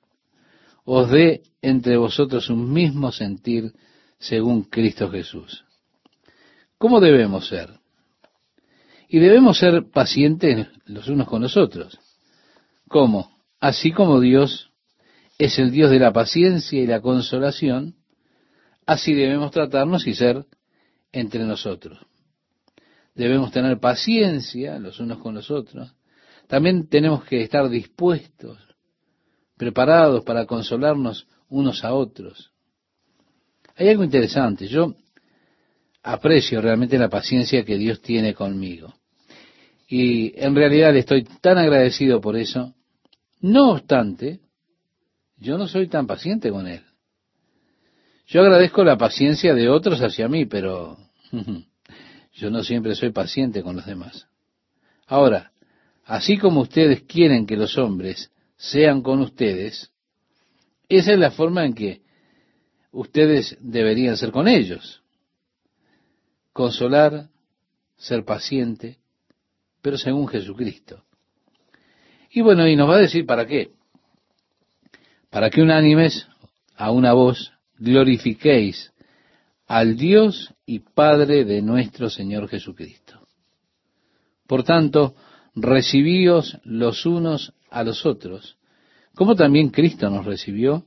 os 0.84 1.10
dé 1.10 1.40
entre 1.62 1.96
vosotros 1.96 2.50
un 2.50 2.70
mismo 2.70 3.10
sentir 3.12 3.72
según 4.18 4.64
Cristo 4.64 5.10
Jesús. 5.10 5.64
¿Cómo 6.78 7.00
debemos 7.00 7.48
ser? 7.48 7.70
Y 9.08 9.18
debemos 9.18 9.58
ser 9.58 9.90
pacientes 9.90 10.68
los 10.84 11.08
unos 11.08 11.28
con 11.28 11.42
los 11.42 11.56
otros. 11.56 11.98
¿Cómo? 12.88 13.36
Así 13.60 13.92
como 13.92 14.20
Dios 14.20 14.70
es 15.38 15.58
el 15.58 15.70
Dios 15.70 15.90
de 15.90 15.98
la 15.98 16.12
paciencia 16.12 16.80
y 16.80 16.86
la 16.86 17.00
consolación, 17.00 17.96
así 18.86 19.14
debemos 19.14 19.50
tratarnos 19.50 20.06
y 20.06 20.14
ser 20.14 20.44
entre 21.12 21.44
nosotros. 21.44 21.98
Debemos 23.14 23.50
tener 23.50 23.78
paciencia 23.78 24.78
los 24.78 25.00
unos 25.00 25.18
con 25.18 25.34
los 25.34 25.50
otros. 25.50 25.94
También 26.48 26.88
tenemos 26.88 27.24
que 27.24 27.42
estar 27.42 27.68
dispuestos, 27.68 28.58
preparados 29.56 30.22
para 30.24 30.46
consolarnos 30.46 31.26
unos 31.48 31.84
a 31.84 31.94
otros. 31.94 32.52
Hay 33.76 33.88
algo 33.88 34.04
interesante. 34.04 34.66
Yo 34.66 34.94
aprecio 36.02 36.60
realmente 36.60 36.98
la 36.98 37.08
paciencia 37.08 37.64
que 37.64 37.76
Dios 37.76 38.00
tiene 38.00 38.34
conmigo. 38.34 38.94
Y 39.88 40.32
en 40.40 40.54
realidad 40.54 40.96
estoy 40.96 41.24
tan 41.40 41.58
agradecido 41.58 42.20
por 42.20 42.36
eso. 42.36 42.74
No 43.40 43.72
obstante, 43.72 44.40
yo 45.36 45.58
no 45.58 45.68
soy 45.68 45.88
tan 45.88 46.06
paciente 46.06 46.50
con 46.50 46.66
Él. 46.66 46.82
Yo 48.26 48.40
agradezco 48.40 48.82
la 48.82 48.96
paciencia 48.96 49.54
de 49.54 49.68
otros 49.68 50.00
hacia 50.00 50.26
mí, 50.26 50.46
pero 50.46 50.96
yo 52.32 52.50
no 52.50 52.64
siempre 52.64 52.94
soy 52.94 53.10
paciente 53.10 53.62
con 53.62 53.76
los 53.76 53.86
demás. 53.86 54.26
Ahora, 55.06 55.52
así 56.04 56.38
como 56.38 56.62
ustedes 56.62 57.02
quieren 57.02 57.46
que 57.46 57.56
los 57.56 57.78
hombres 57.78 58.32
sean 58.56 59.02
con 59.02 59.20
ustedes, 59.20 59.92
esa 60.88 61.12
es 61.12 61.18
la 61.18 61.30
forma 61.30 61.64
en 61.64 61.74
que 61.74 62.05
ustedes 62.96 63.58
deberían 63.60 64.16
ser 64.16 64.32
con 64.32 64.48
ellos 64.48 65.02
consolar, 66.54 67.28
ser 67.98 68.24
paciente, 68.24 68.96
pero 69.82 69.98
según 69.98 70.26
Jesucristo. 70.26 71.04
Y 72.30 72.40
bueno, 72.40 72.66
y 72.66 72.74
nos 72.74 72.88
va 72.88 72.96
a 72.96 73.00
decir 73.00 73.26
para 73.26 73.46
qué. 73.46 73.72
Para 75.28 75.50
que 75.50 75.60
unánimes, 75.60 76.26
a 76.74 76.90
una 76.90 77.12
voz, 77.12 77.52
glorifiquéis 77.76 78.90
al 79.66 79.98
Dios 79.98 80.54
y 80.64 80.78
Padre 80.78 81.44
de 81.44 81.60
nuestro 81.60 82.08
Señor 82.08 82.48
Jesucristo. 82.48 83.28
Por 84.46 84.64
tanto, 84.64 85.14
recibíos 85.54 86.58
los 86.64 87.04
unos 87.04 87.52
a 87.68 87.84
los 87.84 88.06
otros, 88.06 88.56
como 89.14 89.34
también 89.34 89.68
Cristo 89.68 90.08
nos 90.08 90.24
recibió 90.24 90.86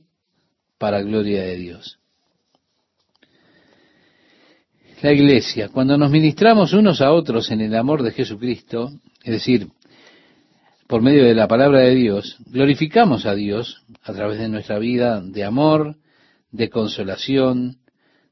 para 0.78 1.02
gloria 1.02 1.42
de 1.42 1.56
Dios 1.56 1.99
la 5.02 5.12
iglesia, 5.12 5.68
cuando 5.68 5.96
nos 5.96 6.10
ministramos 6.10 6.72
unos 6.72 7.00
a 7.00 7.12
otros 7.12 7.50
en 7.50 7.60
el 7.60 7.74
amor 7.74 8.02
de 8.02 8.12
Jesucristo, 8.12 8.90
es 9.22 9.32
decir, 9.32 9.68
por 10.86 11.02
medio 11.02 11.24
de 11.24 11.34
la 11.34 11.48
palabra 11.48 11.80
de 11.80 11.94
Dios, 11.94 12.36
glorificamos 12.46 13.24
a 13.24 13.34
Dios 13.34 13.82
a 14.02 14.12
través 14.12 14.38
de 14.38 14.48
nuestra 14.48 14.78
vida 14.78 15.20
de 15.20 15.44
amor, 15.44 15.96
de 16.50 16.68
consolación, 16.68 17.78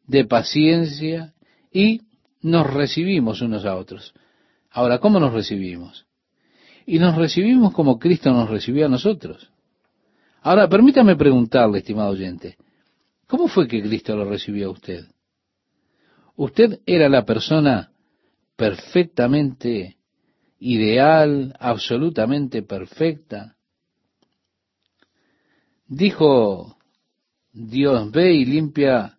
de 0.06 0.24
paciencia 0.24 1.32
y 1.72 2.02
nos 2.42 2.66
recibimos 2.72 3.40
unos 3.40 3.64
a 3.64 3.76
otros. 3.76 4.12
Ahora, 4.70 4.98
¿cómo 4.98 5.20
nos 5.20 5.32
recibimos? 5.32 6.06
Y 6.84 6.98
nos 6.98 7.16
recibimos 7.16 7.72
como 7.72 7.98
Cristo 7.98 8.30
nos 8.32 8.50
recibió 8.50 8.86
a 8.86 8.88
nosotros. 8.90 9.50
Ahora, 10.42 10.68
permítame 10.68 11.16
preguntarle, 11.16 11.78
estimado 11.78 12.10
oyente, 12.10 12.56
¿cómo 13.26 13.48
fue 13.48 13.66
que 13.68 13.82
Cristo 13.82 14.16
lo 14.16 14.24
recibió 14.24 14.68
a 14.68 14.72
usted? 14.72 15.04
Usted 16.38 16.82
era 16.86 17.08
la 17.08 17.24
persona 17.24 17.90
perfectamente 18.54 19.96
ideal, 20.60 21.52
absolutamente 21.58 22.62
perfecta. 22.62 23.56
Dijo 25.88 26.78
Dios, 27.52 28.12
ve 28.12 28.34
y 28.34 28.44
limpia 28.44 29.18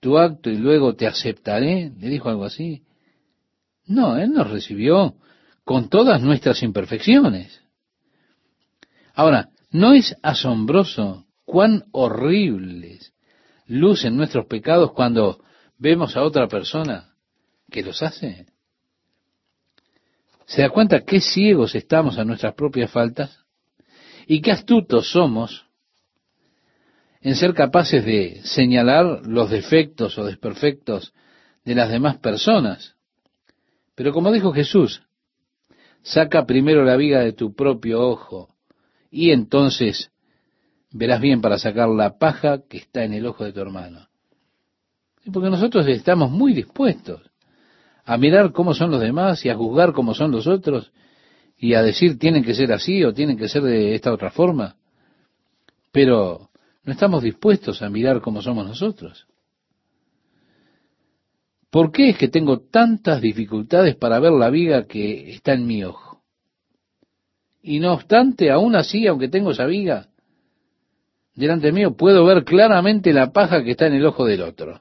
tu 0.00 0.18
acto 0.18 0.50
y 0.50 0.56
luego 0.56 0.96
te 0.96 1.06
aceptaré. 1.06 1.92
Le 1.96 2.08
dijo 2.08 2.28
algo 2.28 2.46
así. 2.46 2.82
No, 3.86 4.16
Él 4.16 4.32
nos 4.32 4.50
recibió 4.50 5.14
con 5.62 5.88
todas 5.88 6.20
nuestras 6.20 6.64
imperfecciones. 6.64 7.62
Ahora, 9.14 9.50
¿no 9.70 9.92
es 9.92 10.16
asombroso 10.20 11.26
cuán 11.44 11.84
horribles 11.92 13.14
lucen 13.68 14.16
nuestros 14.16 14.46
pecados 14.46 14.90
cuando 14.90 15.44
vemos 15.80 16.14
a 16.16 16.22
otra 16.22 16.46
persona 16.46 17.14
que 17.70 17.82
los 17.82 18.02
hace, 18.02 18.46
se 20.44 20.62
da 20.62 20.70
cuenta 20.70 21.04
qué 21.04 21.20
ciegos 21.20 21.74
estamos 21.74 22.18
a 22.18 22.24
nuestras 22.24 22.54
propias 22.54 22.90
faltas 22.90 23.44
y 24.26 24.42
qué 24.42 24.52
astutos 24.52 25.10
somos 25.10 25.66
en 27.22 27.34
ser 27.34 27.54
capaces 27.54 28.04
de 28.04 28.40
señalar 28.44 29.26
los 29.26 29.50
defectos 29.50 30.18
o 30.18 30.24
desperfectos 30.24 31.14
de 31.64 31.74
las 31.74 31.90
demás 31.90 32.18
personas. 32.18 32.96
Pero 33.94 34.12
como 34.12 34.32
dijo 34.32 34.52
Jesús, 34.52 35.02
saca 36.02 36.46
primero 36.46 36.84
la 36.84 36.96
viga 36.96 37.20
de 37.20 37.32
tu 37.32 37.54
propio 37.54 38.00
ojo, 38.00 38.54
y 39.10 39.30
entonces 39.30 40.10
verás 40.90 41.20
bien 41.20 41.40
para 41.40 41.58
sacar 41.58 41.88
la 41.88 42.18
paja 42.18 42.62
que 42.68 42.78
está 42.78 43.04
en 43.04 43.12
el 43.12 43.26
ojo 43.26 43.44
de 43.44 43.52
tu 43.52 43.60
hermano. 43.60 44.09
Porque 45.32 45.50
nosotros 45.50 45.86
estamos 45.86 46.30
muy 46.30 46.54
dispuestos 46.54 47.30
a 48.04 48.16
mirar 48.16 48.52
cómo 48.52 48.74
son 48.74 48.90
los 48.90 49.00
demás 49.00 49.44
y 49.44 49.50
a 49.50 49.56
juzgar 49.56 49.92
cómo 49.92 50.14
son 50.14 50.30
los 50.30 50.46
otros 50.46 50.92
y 51.56 51.74
a 51.74 51.82
decir 51.82 52.18
tienen 52.18 52.42
que 52.42 52.54
ser 52.54 52.72
así 52.72 53.04
o 53.04 53.12
tienen 53.12 53.36
que 53.36 53.48
ser 53.48 53.62
de 53.62 53.94
esta 53.94 54.12
otra 54.12 54.30
forma. 54.30 54.76
Pero 55.92 56.50
no 56.84 56.92
estamos 56.92 57.22
dispuestos 57.22 57.82
a 57.82 57.90
mirar 57.90 58.20
cómo 58.20 58.40
somos 58.40 58.66
nosotros. 58.66 59.26
¿Por 61.70 61.92
qué 61.92 62.10
es 62.10 62.18
que 62.18 62.28
tengo 62.28 62.60
tantas 62.60 63.20
dificultades 63.20 63.94
para 63.94 64.18
ver 64.18 64.32
la 64.32 64.50
viga 64.50 64.86
que 64.86 65.30
está 65.30 65.52
en 65.52 65.66
mi 65.66 65.84
ojo? 65.84 66.22
Y 67.62 67.78
no 67.78 67.92
obstante, 67.92 68.50
aún 68.50 68.74
así, 68.74 69.06
aunque 69.06 69.28
tengo 69.28 69.52
esa 69.52 69.66
viga 69.66 70.08
delante 71.34 71.72
mío, 71.72 71.96
puedo 71.96 72.24
ver 72.24 72.44
claramente 72.44 73.12
la 73.12 73.32
paja 73.32 73.62
que 73.62 73.72
está 73.72 73.86
en 73.86 73.94
el 73.94 74.06
ojo 74.06 74.24
del 74.24 74.42
otro. 74.42 74.80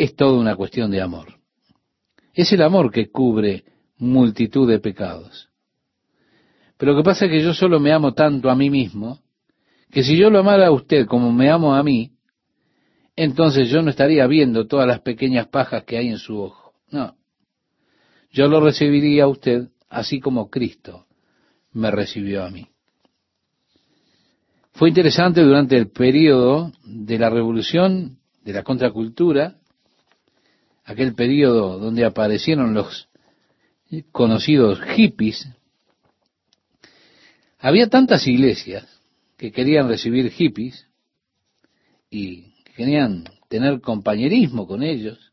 Es 0.00 0.16
toda 0.16 0.38
una 0.38 0.56
cuestión 0.56 0.90
de 0.90 1.02
amor. 1.02 1.34
Es 2.32 2.50
el 2.54 2.62
amor 2.62 2.90
que 2.90 3.10
cubre 3.10 3.64
multitud 3.98 4.66
de 4.66 4.78
pecados. 4.78 5.50
Pero 6.78 6.92
lo 6.92 6.98
que 6.98 7.04
pasa 7.04 7.26
es 7.26 7.30
que 7.30 7.42
yo 7.42 7.52
solo 7.52 7.78
me 7.78 7.92
amo 7.92 8.14
tanto 8.14 8.48
a 8.48 8.56
mí 8.56 8.70
mismo, 8.70 9.20
que 9.90 10.02
si 10.02 10.16
yo 10.16 10.30
lo 10.30 10.38
amara 10.38 10.68
a 10.68 10.70
usted 10.70 11.04
como 11.06 11.30
me 11.30 11.50
amo 11.50 11.74
a 11.74 11.82
mí, 11.82 12.12
entonces 13.14 13.68
yo 13.68 13.82
no 13.82 13.90
estaría 13.90 14.26
viendo 14.26 14.66
todas 14.66 14.86
las 14.86 15.00
pequeñas 15.00 15.48
pajas 15.48 15.84
que 15.84 15.98
hay 15.98 16.08
en 16.08 16.16
su 16.16 16.40
ojo. 16.40 16.72
No. 16.90 17.14
Yo 18.30 18.48
lo 18.48 18.58
recibiría 18.62 19.24
a 19.24 19.28
usted 19.28 19.68
así 19.90 20.18
como 20.18 20.48
Cristo 20.48 21.04
me 21.72 21.90
recibió 21.90 22.42
a 22.42 22.50
mí. 22.50 22.66
Fue 24.72 24.88
interesante 24.88 25.42
durante 25.42 25.76
el 25.76 25.90
periodo 25.90 26.72
de 26.86 27.18
la 27.18 27.28
revolución, 27.28 28.16
de 28.42 28.54
la 28.54 28.62
contracultura, 28.62 29.59
aquel 30.84 31.14
periodo 31.14 31.78
donde 31.78 32.04
aparecieron 32.04 32.74
los 32.74 33.08
conocidos 34.12 34.80
hippies, 34.96 35.48
había 37.58 37.88
tantas 37.88 38.26
iglesias 38.26 38.86
que 39.36 39.52
querían 39.52 39.88
recibir 39.88 40.30
hippies 40.30 40.86
y 42.08 42.54
querían 42.76 43.24
tener 43.48 43.80
compañerismo 43.80 44.66
con 44.66 44.82
ellos, 44.82 45.32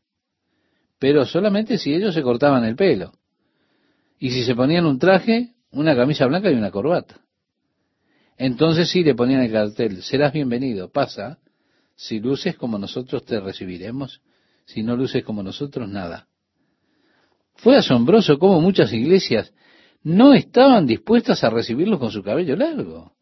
pero 0.98 1.24
solamente 1.24 1.78
si 1.78 1.94
ellos 1.94 2.14
se 2.14 2.22
cortaban 2.22 2.64
el 2.64 2.76
pelo. 2.76 3.12
Y 4.18 4.30
si 4.30 4.44
se 4.44 4.54
ponían 4.54 4.84
un 4.84 4.98
traje, 4.98 5.54
una 5.70 5.94
camisa 5.94 6.26
blanca 6.26 6.50
y 6.50 6.54
una 6.54 6.70
corbata. 6.70 7.20
Entonces 8.36 8.90
sí 8.90 9.02
le 9.02 9.14
ponían 9.14 9.42
el 9.42 9.52
cartel, 9.52 10.02
serás 10.02 10.32
bienvenido, 10.32 10.90
pasa, 10.90 11.38
si 11.94 12.20
luces 12.20 12.56
como 12.56 12.78
nosotros 12.78 13.24
te 13.24 13.40
recibiremos, 13.40 14.20
si 14.68 14.82
no 14.82 14.96
luces 14.96 15.24
como 15.24 15.42
nosotros, 15.42 15.88
nada. 15.88 16.28
Fue 17.54 17.76
asombroso 17.76 18.38
cómo 18.38 18.60
muchas 18.60 18.92
iglesias 18.92 19.52
no 20.02 20.34
estaban 20.34 20.86
dispuestas 20.86 21.42
a 21.42 21.50
recibirlos 21.50 21.98
con 21.98 22.10
su 22.10 22.22
cabello 22.22 22.54
largo, 22.54 23.14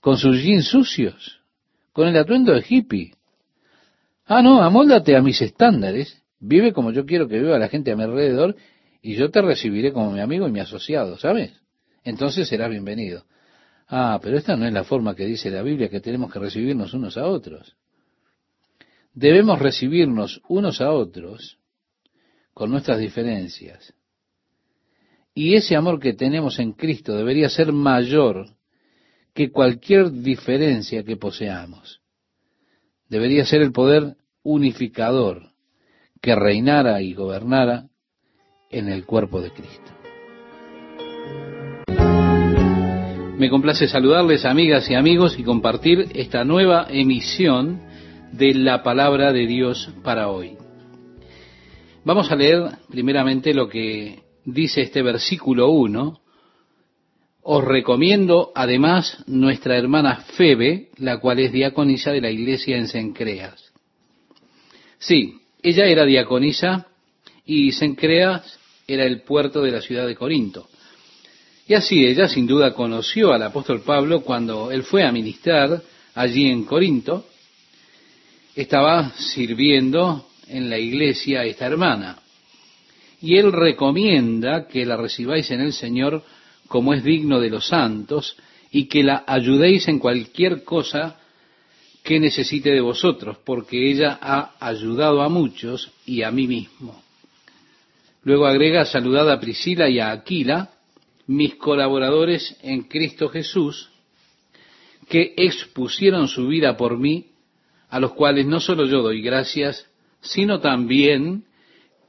con 0.00 0.18
sus 0.18 0.42
jeans 0.42 0.66
sucios, 0.66 1.40
con 1.92 2.08
el 2.08 2.16
atuendo 2.16 2.52
de 2.52 2.64
hippie. 2.68 3.14
Ah, 4.24 4.42
no, 4.42 4.60
amóldate 4.60 5.16
a 5.16 5.22
mis 5.22 5.40
estándares, 5.40 6.24
vive 6.40 6.72
como 6.72 6.90
yo 6.90 7.06
quiero 7.06 7.28
que 7.28 7.38
viva 7.38 7.58
la 7.60 7.68
gente 7.68 7.92
a 7.92 7.96
mi 7.96 8.02
alrededor 8.02 8.56
y 9.00 9.14
yo 9.14 9.30
te 9.30 9.42
recibiré 9.42 9.92
como 9.92 10.10
mi 10.10 10.20
amigo 10.20 10.48
y 10.48 10.50
mi 10.50 10.58
asociado, 10.58 11.16
¿sabes? 11.16 11.52
Entonces 12.02 12.48
serás 12.48 12.70
bienvenido. 12.70 13.24
Ah, 13.86 14.18
pero 14.20 14.36
esta 14.36 14.56
no 14.56 14.66
es 14.66 14.72
la 14.72 14.82
forma 14.82 15.14
que 15.14 15.26
dice 15.26 15.48
la 15.48 15.62
Biblia 15.62 15.88
que 15.88 16.00
tenemos 16.00 16.32
que 16.32 16.40
recibirnos 16.40 16.92
unos 16.92 17.16
a 17.16 17.26
otros. 17.26 17.76
Debemos 19.16 19.58
recibirnos 19.58 20.42
unos 20.46 20.82
a 20.82 20.92
otros 20.92 21.58
con 22.52 22.70
nuestras 22.70 22.98
diferencias. 22.98 23.94
Y 25.34 25.54
ese 25.54 25.74
amor 25.74 25.98
que 25.98 26.12
tenemos 26.12 26.58
en 26.58 26.72
Cristo 26.72 27.16
debería 27.16 27.48
ser 27.48 27.72
mayor 27.72 28.46
que 29.32 29.50
cualquier 29.50 30.12
diferencia 30.12 31.02
que 31.02 31.16
poseamos 31.16 32.02
debería 33.08 33.46
ser 33.46 33.62
el 33.62 33.72
poder 33.72 34.16
unificador 34.42 35.50
que 36.20 36.34
reinara 36.34 37.00
y 37.00 37.14
gobernara 37.14 37.86
en 38.70 38.88
el 38.88 39.06
cuerpo 39.06 39.40
de 39.40 39.50
Cristo. 39.50 39.92
Me 43.38 43.48
complace 43.48 43.88
saludarles 43.88 44.44
amigas 44.44 44.90
y 44.90 44.94
amigos 44.94 45.38
y 45.38 45.42
compartir 45.42 46.10
esta 46.14 46.44
nueva 46.44 46.86
emisión 46.90 47.85
de 48.32 48.54
la 48.54 48.82
palabra 48.82 49.32
de 49.32 49.46
Dios 49.46 49.90
para 50.02 50.28
hoy. 50.28 50.56
Vamos 52.04 52.30
a 52.30 52.36
leer 52.36 52.70
primeramente 52.88 53.52
lo 53.54 53.68
que 53.68 54.22
dice 54.44 54.82
este 54.82 55.02
versículo 55.02 55.70
1 55.70 56.20
os 57.48 57.64
recomiendo 57.64 58.50
además 58.56 59.22
nuestra 59.28 59.78
hermana 59.78 60.16
Febe, 60.36 60.88
la 60.96 61.20
cual 61.20 61.38
es 61.38 61.52
diaconisa 61.52 62.10
de 62.10 62.20
la 62.20 62.28
iglesia 62.28 62.76
en 62.76 62.88
Sencreas. 62.88 63.72
Sí, 64.98 65.38
ella 65.62 65.86
era 65.86 66.04
diaconisa 66.04 66.88
y 67.44 67.70
Sencreas 67.70 68.58
era 68.88 69.04
el 69.04 69.22
puerto 69.22 69.62
de 69.62 69.70
la 69.70 69.80
ciudad 69.80 70.08
de 70.08 70.16
Corinto. 70.16 70.68
Y 71.68 71.74
así 71.74 72.04
ella 72.04 72.26
sin 72.26 72.48
duda 72.48 72.74
conoció 72.74 73.32
al 73.32 73.44
apóstol 73.44 73.82
Pablo 73.82 74.22
cuando 74.22 74.72
él 74.72 74.82
fue 74.82 75.04
a 75.04 75.12
ministrar 75.12 75.82
allí 76.16 76.50
en 76.50 76.64
Corinto. 76.64 77.26
Estaba 78.56 79.12
sirviendo 79.16 80.26
en 80.48 80.68
la 80.68 80.78
iglesia 80.78 81.44
esta 81.44 81.66
hermana. 81.66 82.18
Y 83.20 83.36
él 83.36 83.52
recomienda 83.52 84.66
que 84.66 84.84
la 84.84 84.96
recibáis 84.96 85.50
en 85.50 85.60
el 85.60 85.72
Señor 85.72 86.24
como 86.66 86.94
es 86.94 87.04
digno 87.04 87.38
de 87.38 87.50
los 87.50 87.68
santos, 87.68 88.36
y 88.70 88.86
que 88.86 89.02
la 89.02 89.24
ayudéis 89.26 89.88
en 89.88 89.98
cualquier 89.98 90.64
cosa 90.64 91.18
que 92.02 92.20
necesite 92.20 92.70
de 92.70 92.80
vosotros, 92.80 93.38
porque 93.44 93.90
ella 93.90 94.18
ha 94.20 94.54
ayudado 94.60 95.22
a 95.22 95.28
muchos 95.28 95.90
y 96.04 96.22
a 96.22 96.30
mí 96.30 96.46
mismo. 96.46 97.02
Luego 98.22 98.46
agrega, 98.46 98.84
saludad 98.84 99.30
a 99.30 99.40
Priscila 99.40 99.88
y 99.88 100.00
a 100.00 100.10
Aquila, 100.10 100.70
mis 101.26 101.54
colaboradores 101.56 102.56
en 102.62 102.82
Cristo 102.82 103.28
Jesús, 103.28 103.90
que 105.08 105.34
expusieron 105.36 106.28
su 106.28 106.48
vida 106.48 106.76
por 106.76 106.98
mí, 106.98 107.26
a 107.96 108.00
los 108.00 108.12
cuales 108.12 108.44
no 108.44 108.60
solo 108.60 108.84
yo 108.84 109.00
doy 109.00 109.22
gracias, 109.22 109.86
sino 110.20 110.60
también 110.60 111.44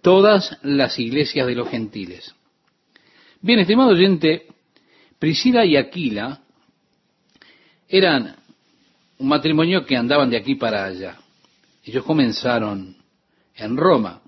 todas 0.01 0.59
las 0.61 0.99
iglesias 0.99 1.47
de 1.47 1.55
los 1.55 1.69
gentiles. 1.69 2.35
Bien, 3.39 3.59
estimado 3.59 3.91
oyente, 3.91 4.47
Priscila 5.17 5.65
y 5.65 5.77
Aquila 5.77 6.41
eran 7.87 8.35
un 9.17 9.27
matrimonio 9.29 9.85
que 9.85 9.95
andaban 9.95 10.29
de 10.29 10.35
aquí 10.35 10.55
para 10.55 10.83
allá. 10.83 11.19
Ellos 11.85 12.03
comenzaron 12.03 12.97
en 13.55 13.77
Roma. 13.77 14.21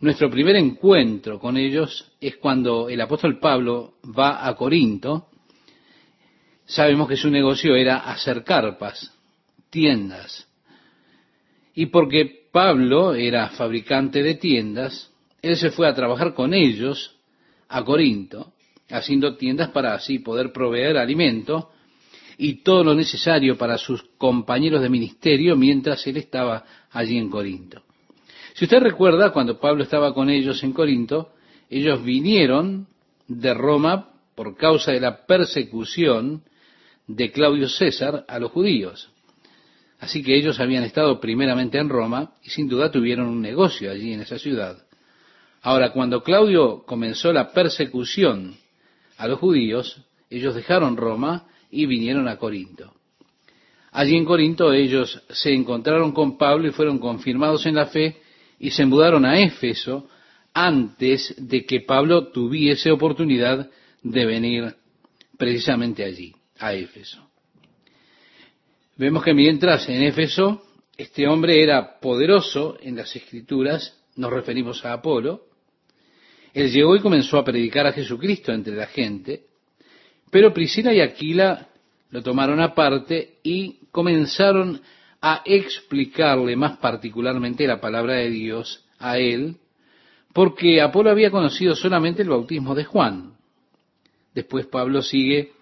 Nuestro 0.00 0.28
primer 0.30 0.56
encuentro 0.56 1.38
con 1.38 1.58
ellos 1.58 2.10
es 2.20 2.38
cuando 2.38 2.88
el 2.88 3.00
apóstol 3.00 3.38
Pablo 3.38 3.94
va 4.18 4.44
a 4.44 4.56
Corinto. 4.56 5.28
Sabemos 6.64 7.08
que 7.08 7.16
su 7.16 7.30
negocio 7.30 7.76
era 7.76 7.98
hacer 7.98 8.42
carpas, 8.42 9.14
tiendas. 9.70 10.48
Y 11.74 11.86
porque 11.86 12.48
Pablo 12.52 13.14
era 13.14 13.48
fabricante 13.50 14.22
de 14.22 14.34
tiendas, 14.34 15.10
él 15.40 15.56
se 15.56 15.70
fue 15.70 15.88
a 15.88 15.94
trabajar 15.94 16.34
con 16.34 16.52
ellos 16.52 17.16
a 17.68 17.84
Corinto, 17.84 18.52
haciendo 18.90 19.36
tiendas 19.36 19.70
para 19.70 19.94
así 19.94 20.18
poder 20.18 20.52
proveer 20.52 20.96
alimento 20.96 21.70
y 22.36 22.62
todo 22.62 22.82
lo 22.82 22.94
necesario 22.94 23.56
para 23.56 23.78
sus 23.78 24.02
compañeros 24.18 24.82
de 24.82 24.88
ministerio 24.88 25.56
mientras 25.56 26.06
él 26.06 26.16
estaba 26.16 26.64
allí 26.90 27.16
en 27.16 27.30
Corinto. 27.30 27.82
Si 28.54 28.64
usted 28.64 28.80
recuerda, 28.80 29.30
cuando 29.30 29.60
Pablo 29.60 29.84
estaba 29.84 30.12
con 30.12 30.28
ellos 30.28 30.62
en 30.64 30.72
Corinto, 30.72 31.32
ellos 31.68 32.02
vinieron 32.02 32.88
de 33.28 33.54
Roma 33.54 34.10
por 34.34 34.56
causa 34.56 34.90
de 34.92 35.00
la 35.00 35.24
persecución 35.24 36.42
de 37.06 37.30
Claudio 37.30 37.68
César 37.68 38.24
a 38.26 38.38
los 38.38 38.50
judíos. 38.50 39.10
Así 40.00 40.22
que 40.22 40.34
ellos 40.34 40.58
habían 40.60 40.82
estado 40.82 41.20
primeramente 41.20 41.78
en 41.78 41.90
Roma 41.90 42.32
y 42.42 42.50
sin 42.50 42.68
duda 42.68 42.90
tuvieron 42.90 43.28
un 43.28 43.42
negocio 43.42 43.90
allí 43.90 44.12
en 44.12 44.22
esa 44.22 44.38
ciudad. 44.38 44.82
Ahora, 45.62 45.92
cuando 45.92 46.22
Claudio 46.22 46.84
comenzó 46.86 47.32
la 47.32 47.52
persecución 47.52 48.56
a 49.18 49.28
los 49.28 49.38
judíos, 49.38 50.02
ellos 50.30 50.54
dejaron 50.54 50.96
Roma 50.96 51.46
y 51.70 51.84
vinieron 51.84 52.28
a 52.28 52.36
Corinto. 52.36 52.94
Allí 53.92 54.16
en 54.16 54.24
Corinto 54.24 54.72
ellos 54.72 55.22
se 55.28 55.52
encontraron 55.52 56.12
con 56.12 56.38
Pablo 56.38 56.68
y 56.68 56.72
fueron 56.72 56.98
confirmados 56.98 57.66
en 57.66 57.74
la 57.74 57.86
fe 57.86 58.16
y 58.58 58.70
se 58.70 58.86
mudaron 58.86 59.26
a 59.26 59.38
Éfeso 59.38 60.08
antes 60.54 61.34
de 61.36 61.66
que 61.66 61.80
Pablo 61.80 62.28
tuviese 62.28 62.90
oportunidad 62.90 63.68
de 64.02 64.26
venir 64.26 64.74
precisamente 65.36 66.04
allí, 66.04 66.34
a 66.58 66.72
Éfeso. 66.72 67.29
Vemos 69.00 69.24
que 69.24 69.32
mientras 69.32 69.88
en 69.88 70.02
Éfeso 70.02 70.62
este 70.94 71.26
hombre 71.26 71.62
era 71.62 71.98
poderoso 72.00 72.76
en 72.82 72.96
las 72.96 73.16
escrituras, 73.16 73.98
nos 74.16 74.30
referimos 74.30 74.84
a 74.84 74.92
Apolo, 74.92 75.46
él 76.52 76.70
llegó 76.70 76.94
y 76.94 77.00
comenzó 77.00 77.38
a 77.38 77.44
predicar 77.44 77.86
a 77.86 77.92
Jesucristo 77.92 78.52
entre 78.52 78.76
la 78.76 78.88
gente, 78.88 79.44
pero 80.30 80.52
Priscila 80.52 80.92
y 80.92 81.00
Aquila 81.00 81.68
lo 82.10 82.22
tomaron 82.22 82.60
aparte 82.60 83.38
y 83.42 83.78
comenzaron 83.90 84.82
a 85.22 85.40
explicarle 85.46 86.54
más 86.54 86.76
particularmente 86.76 87.66
la 87.66 87.80
palabra 87.80 88.16
de 88.16 88.28
Dios 88.28 88.84
a 88.98 89.16
él, 89.16 89.56
porque 90.34 90.82
Apolo 90.82 91.08
había 91.08 91.30
conocido 91.30 91.74
solamente 91.74 92.20
el 92.20 92.28
bautismo 92.28 92.74
de 92.74 92.84
Juan. 92.84 93.32
Después 94.34 94.66
Pablo 94.66 95.00
sigue 95.00 95.52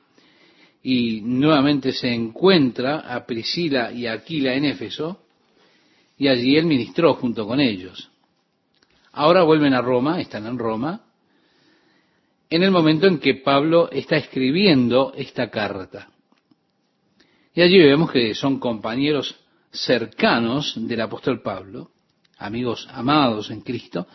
y 0.91 1.21
nuevamente 1.21 1.93
se 1.93 2.09
encuentra 2.09 3.01
a 3.01 3.27
Priscila 3.27 3.93
y 3.93 4.07
Aquila 4.07 4.55
en 4.55 4.65
Éfeso, 4.65 5.21
y 6.17 6.29
allí 6.29 6.57
él 6.57 6.65
ministró 6.65 7.13
junto 7.13 7.47
con 7.47 7.61
ellos. 7.61 8.11
Ahora 9.13 9.43
vuelven 9.43 9.75
a 9.75 9.83
Roma, 9.83 10.19
están 10.19 10.47
en 10.47 10.59
Roma, 10.59 11.03
en 12.49 12.63
el 12.63 12.71
momento 12.71 13.07
en 13.07 13.19
que 13.19 13.35
Pablo 13.35 13.91
está 13.93 14.17
escribiendo 14.17 15.13
esta 15.15 15.51
carta. 15.51 16.09
Y 17.53 17.61
allí 17.61 17.79
vemos 17.81 18.11
que 18.11 18.35
son 18.35 18.59
compañeros 18.59 19.39
cercanos 19.71 20.73
del 20.75 21.03
apóstol 21.03 21.43
Pablo, 21.43 21.91
amigos 22.39 22.89
amados 22.91 23.51
en 23.51 23.61
Cristo, 23.61 24.07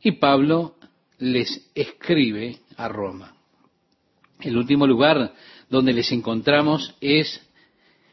y 0.00 0.12
Pablo 0.12 0.76
les 1.18 1.68
escribe 1.74 2.60
a 2.76 2.86
Roma. 2.86 3.32
El 4.40 4.56
último 4.56 4.86
lugar 4.86 5.32
donde 5.68 5.92
les 5.92 6.10
encontramos 6.12 6.94
es 7.00 7.40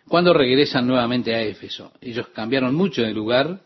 cuando 0.08 0.34
regresan 0.34 0.88
nuevamente 0.88 1.34
a 1.34 1.41
Éfeso. 1.41 1.93
Ellos 2.01 2.28
cambiaron 2.30 2.76
mucho 2.76 3.01
de 3.04 3.14
lugar 3.14 3.62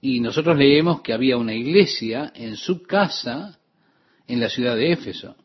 y 0.00 0.20
nosotros 0.20 0.56
leemos 0.56 1.00
que 1.00 1.12
había 1.12 1.36
una 1.36 1.54
iglesia 1.54 2.32
en 2.34 2.56
su 2.56 2.82
casa 2.82 3.58
en 4.26 4.40
la 4.40 4.48
ciudad 4.48 4.76
de 4.76 4.92
Éfeso. 4.92 5.36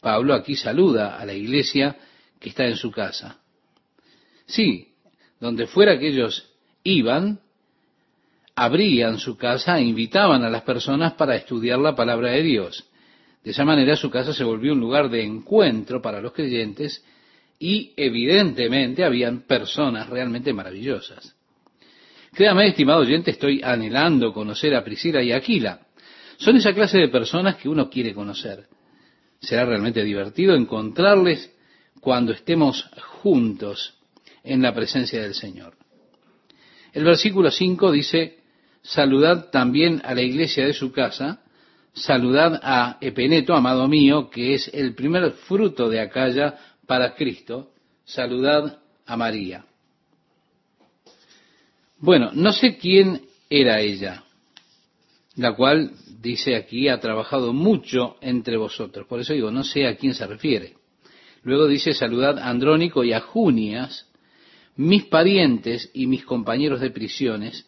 Pablo 0.00 0.34
aquí 0.34 0.54
saluda 0.54 1.18
a 1.18 1.24
la 1.24 1.34
iglesia 1.34 1.96
que 2.38 2.50
está 2.50 2.66
en 2.66 2.76
su 2.76 2.90
casa. 2.90 3.40
Sí, 4.46 4.94
donde 5.40 5.66
fuera 5.66 5.98
que 5.98 6.08
ellos 6.08 6.50
iban, 6.82 7.40
abrían 8.54 9.18
su 9.18 9.36
casa 9.36 9.78
e 9.78 9.82
invitaban 9.82 10.42
a 10.44 10.50
las 10.50 10.62
personas 10.62 11.14
para 11.14 11.36
estudiar 11.36 11.78
la 11.78 11.94
palabra 11.94 12.30
de 12.30 12.42
Dios. 12.42 12.87
De 13.48 13.52
esa 13.52 13.64
manera 13.64 13.96
su 13.96 14.10
casa 14.10 14.34
se 14.34 14.44
volvió 14.44 14.74
un 14.74 14.80
lugar 14.80 15.08
de 15.08 15.24
encuentro 15.24 16.02
para 16.02 16.20
los 16.20 16.34
creyentes 16.34 17.02
y 17.58 17.94
evidentemente 17.96 19.04
habían 19.04 19.46
personas 19.46 20.10
realmente 20.10 20.52
maravillosas. 20.52 21.34
Créame, 22.34 22.68
estimado 22.68 23.00
oyente, 23.00 23.30
estoy 23.30 23.62
anhelando 23.64 24.34
conocer 24.34 24.74
a 24.74 24.84
Priscila 24.84 25.22
y 25.22 25.32
Aquila. 25.32 25.80
Son 26.36 26.56
esa 26.56 26.74
clase 26.74 26.98
de 26.98 27.08
personas 27.08 27.56
que 27.56 27.70
uno 27.70 27.88
quiere 27.88 28.12
conocer. 28.12 28.66
Será 29.40 29.64
realmente 29.64 30.04
divertido 30.04 30.54
encontrarles 30.54 31.50
cuando 32.02 32.32
estemos 32.32 32.84
juntos 33.22 33.94
en 34.44 34.60
la 34.60 34.74
presencia 34.74 35.22
del 35.22 35.32
Señor. 35.32 35.72
El 36.92 37.04
versículo 37.04 37.50
5 37.50 37.92
dice, 37.92 38.40
saludad 38.82 39.48
también 39.48 40.02
a 40.04 40.12
la 40.14 40.20
iglesia 40.20 40.66
de 40.66 40.74
su 40.74 40.92
casa, 40.92 41.40
saludad 41.98 42.60
a 42.62 42.98
Epeneto, 43.00 43.54
amado 43.54 43.86
mío, 43.88 44.30
que 44.30 44.54
es 44.54 44.68
el 44.72 44.94
primer 44.94 45.30
fruto 45.32 45.88
de 45.88 46.00
Acaya 46.00 46.58
para 46.86 47.14
Cristo, 47.14 47.70
saludad 48.04 48.78
a 49.06 49.16
María. 49.16 49.64
Bueno, 51.98 52.30
no 52.32 52.52
sé 52.52 52.76
quién 52.78 53.22
era 53.50 53.80
ella, 53.80 54.24
la 55.36 55.54
cual 55.54 55.92
dice 56.20 56.56
aquí 56.56 56.88
ha 56.88 57.00
trabajado 57.00 57.52
mucho 57.52 58.16
entre 58.20 58.56
vosotros. 58.56 59.06
Por 59.06 59.20
eso 59.20 59.32
digo, 59.32 59.50
no 59.50 59.64
sé 59.64 59.86
a 59.86 59.96
quién 59.96 60.14
se 60.14 60.26
refiere. 60.26 60.74
Luego 61.42 61.66
dice, 61.66 61.92
saludad 61.92 62.38
a 62.38 62.48
Andrónico 62.48 63.04
y 63.04 63.12
a 63.12 63.20
Junias, 63.20 64.06
mis 64.76 65.04
parientes 65.04 65.90
y 65.94 66.06
mis 66.06 66.24
compañeros 66.24 66.80
de 66.80 66.90
prisiones, 66.90 67.66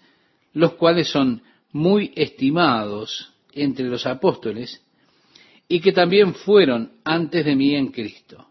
los 0.52 0.74
cuales 0.74 1.08
son 1.08 1.42
muy 1.72 2.12
estimados 2.16 3.29
entre 3.52 3.86
los 3.86 4.06
apóstoles 4.06 4.82
y 5.68 5.80
que 5.80 5.92
también 5.92 6.34
fueron 6.34 6.92
antes 7.04 7.44
de 7.44 7.54
mí 7.54 7.74
en 7.74 7.88
Cristo. 7.88 8.46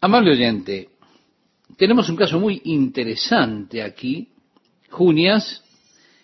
Amable 0.00 0.32
oyente, 0.32 0.88
tenemos 1.76 2.08
un 2.08 2.16
caso 2.16 2.40
muy 2.40 2.62
interesante 2.64 3.82
aquí. 3.82 4.28
Junias 4.88 5.62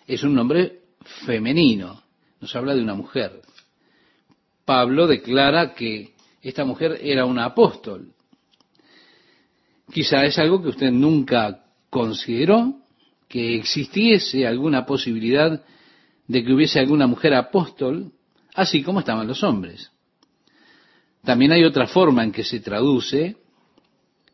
es 0.07 0.23
un 0.23 0.33
nombre 0.33 0.81
femenino, 1.25 2.01
nos 2.41 2.55
habla 2.55 2.73
de 2.73 2.81
una 2.81 2.95
mujer. 2.95 3.41
Pablo 4.65 5.05
declara 5.05 5.73
que 5.73 6.13
esta 6.41 6.65
mujer 6.65 6.99
era 7.01 7.25
una 7.25 7.45
apóstol. 7.45 8.13
Quizá 9.91 10.25
es 10.25 10.37
algo 10.39 10.61
que 10.61 10.69
usted 10.69 10.91
nunca 10.91 11.65
consideró, 11.89 12.81
que 13.27 13.55
existiese 13.55 14.47
alguna 14.47 14.85
posibilidad 14.85 15.63
de 16.27 16.43
que 16.43 16.53
hubiese 16.53 16.79
alguna 16.79 17.07
mujer 17.07 17.33
apóstol, 17.33 18.11
así 18.53 18.83
como 18.83 18.99
estaban 18.99 19.27
los 19.27 19.43
hombres. 19.43 19.91
También 21.23 21.51
hay 21.51 21.63
otra 21.63 21.87
forma 21.87 22.23
en 22.23 22.31
que 22.31 22.43
se 22.43 22.59
traduce 22.59 23.37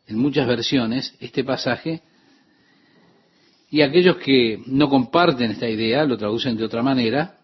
en 0.06 0.18
muchas 0.18 0.46
versiones 0.46 1.14
este 1.20 1.44
pasaje 1.44 2.02
y 3.70 3.82
aquellos 3.82 4.18
que 4.18 4.62
no 4.66 4.88
comparten 4.88 5.50
esta 5.50 5.68
idea 5.68 6.04
lo 6.04 6.16
traducen 6.16 6.56
de 6.56 6.64
otra 6.64 6.82
manera. 6.82 7.38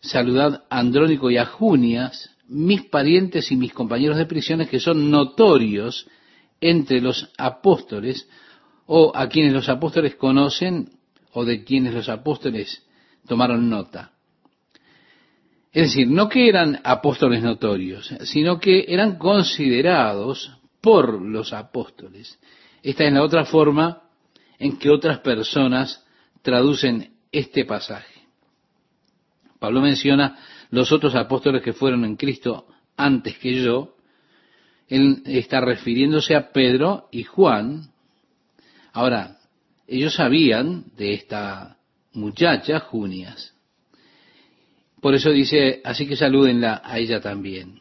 Saludad 0.00 0.64
a 0.68 0.78
Andrónico 0.78 1.30
y 1.30 1.36
a 1.36 1.46
Junias, 1.46 2.36
mis 2.48 2.82
parientes 2.82 3.50
y 3.52 3.56
mis 3.56 3.72
compañeros 3.72 4.16
de 4.16 4.26
prisiones 4.26 4.68
que 4.68 4.80
son 4.80 5.10
notorios 5.10 6.06
entre 6.60 7.00
los 7.00 7.30
apóstoles 7.38 8.28
o 8.86 9.12
a 9.14 9.28
quienes 9.28 9.52
los 9.52 9.68
apóstoles 9.68 10.16
conocen 10.16 10.90
o 11.32 11.44
de 11.44 11.64
quienes 11.64 11.94
los 11.94 12.08
apóstoles 12.08 12.82
tomaron 13.26 13.68
nota. 13.68 14.12
Es 15.72 15.88
decir, 15.88 16.08
no 16.08 16.28
que 16.28 16.48
eran 16.48 16.80
apóstoles 16.82 17.42
notorios, 17.42 18.12
sino 18.24 18.58
que 18.58 18.86
eran 18.88 19.18
considerados 19.18 20.58
por 20.80 21.22
los 21.22 21.52
apóstoles. 21.52 22.38
Esta 22.82 23.04
es 23.04 23.12
la 23.12 23.22
otra 23.22 23.44
forma 23.44 24.02
en 24.58 24.78
que 24.78 24.90
otras 24.90 25.20
personas 25.20 26.04
traducen 26.42 27.12
este 27.30 27.64
pasaje. 27.64 28.20
Pablo 29.58 29.80
menciona 29.80 30.38
los 30.70 30.90
otros 30.90 31.14
apóstoles 31.14 31.62
que 31.62 31.72
fueron 31.72 32.04
en 32.04 32.16
Cristo 32.16 32.66
antes 32.96 33.38
que 33.38 33.62
yo. 33.62 33.94
Él 34.88 35.22
está 35.26 35.60
refiriéndose 35.60 36.34
a 36.34 36.50
Pedro 36.50 37.08
y 37.12 37.22
Juan. 37.24 37.92
Ahora, 38.92 39.38
ellos 39.86 40.14
sabían 40.14 40.86
de 40.96 41.14
esta 41.14 41.76
muchacha, 42.12 42.80
Junias. 42.80 43.54
Por 45.00 45.14
eso 45.14 45.30
dice, 45.30 45.80
así 45.84 46.06
que 46.06 46.16
salúdenla 46.16 46.82
a 46.84 46.98
ella 46.98 47.20
también. 47.20 47.80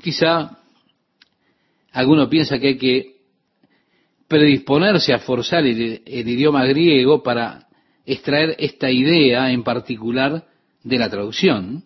Quizá 0.00 0.58
alguno 1.92 2.28
piensa 2.28 2.58
que 2.58 2.68
hay 2.68 2.78
que 2.78 3.16
predisponerse 4.26 5.12
a 5.12 5.18
forzar 5.18 5.66
el, 5.66 6.02
el, 6.06 6.28
idioma 6.28 6.64
griego 6.64 7.22
para 7.22 7.68
extraer 8.06 8.56
esta 8.58 8.90
idea 8.90 9.52
en 9.52 9.62
particular 9.62 10.46
de 10.82 10.98
la 10.98 11.10
traducción. 11.10 11.84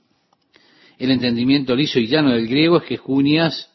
El 0.99 1.11
entendimiento 1.11 1.74
liso 1.74 1.99
y 1.99 2.07
llano 2.07 2.31
del 2.31 2.47
griego 2.47 2.79
es 2.79 2.85
que 2.85 2.97
Junias, 2.97 3.70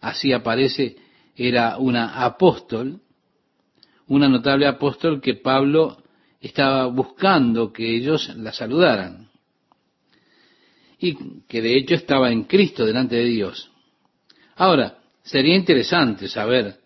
así 0.00 0.32
aparece, 0.32 0.96
era 1.34 1.78
una 1.78 2.22
apóstol, 2.22 3.00
una 4.10 4.28
notable 4.28 4.66
apóstol 4.66 5.20
que 5.20 5.34
Pablo 5.34 6.02
estaba 6.40 6.86
buscando 6.86 7.72
que 7.72 7.94
ellos 7.94 8.34
la 8.36 8.52
saludaran. 8.52 9.30
Y 10.98 11.42
que 11.46 11.62
de 11.62 11.76
hecho 11.76 11.94
estaba 11.94 12.32
en 12.32 12.44
Cristo 12.44 12.84
delante 12.84 13.14
de 13.16 13.24
Dios. 13.24 13.70
Ahora, 14.56 14.98
sería 15.22 15.54
interesante 15.54 16.28
saber 16.28 16.80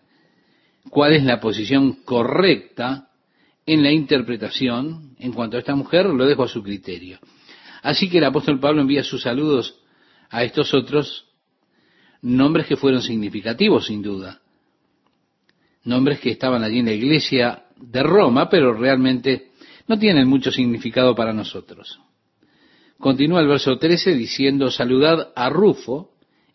cuál 0.91 1.13
es 1.13 1.23
la 1.23 1.39
posición 1.39 2.03
correcta 2.05 3.09
en 3.65 3.81
la 3.81 3.91
interpretación 3.91 5.15
en 5.17 5.33
cuanto 5.33 5.57
a 5.57 5.61
esta 5.61 5.75
mujer, 5.75 6.05
lo 6.05 6.27
dejo 6.27 6.43
a 6.43 6.47
su 6.47 6.61
criterio. 6.61 7.17
Así 7.81 8.07
que 8.07 8.19
el 8.19 8.25
apóstol 8.25 8.59
Pablo 8.59 8.81
envía 8.81 9.03
sus 9.03 9.23
saludos 9.23 9.81
a 10.29 10.43
estos 10.43 10.75
otros 10.75 11.25
nombres 12.21 12.67
que 12.67 12.77
fueron 12.77 13.01
significativos, 13.01 13.87
sin 13.87 14.03
duda. 14.03 14.41
Nombres 15.85 16.19
que 16.19 16.31
estaban 16.31 16.63
allí 16.63 16.79
en 16.79 16.85
la 16.85 16.93
iglesia 16.93 17.65
de 17.77 18.03
Roma, 18.03 18.49
pero 18.49 18.73
realmente 18.73 19.51
no 19.87 19.97
tienen 19.97 20.27
mucho 20.27 20.51
significado 20.51 21.15
para 21.15 21.33
nosotros. 21.33 21.99
Continúa 22.97 23.41
el 23.41 23.47
verso 23.47 23.77
13 23.77 24.15
diciendo, 24.15 24.71
saludad 24.71 25.31
a 25.35 25.49
Rufo, 25.49 26.11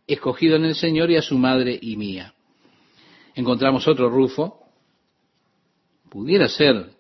escogido 0.07 0.57
en 0.57 0.65
el 0.65 0.75
Señor, 0.75 1.11
y 1.11 1.17
a 1.17 1.23
su 1.23 1.39
madre 1.39 1.79
y 1.81 1.97
mía. 1.97 2.35
Encontramos 3.35 3.87
otro 3.87 4.11
Rufo. 4.11 4.59
Pudiera 6.11 6.49
ser 6.49 6.91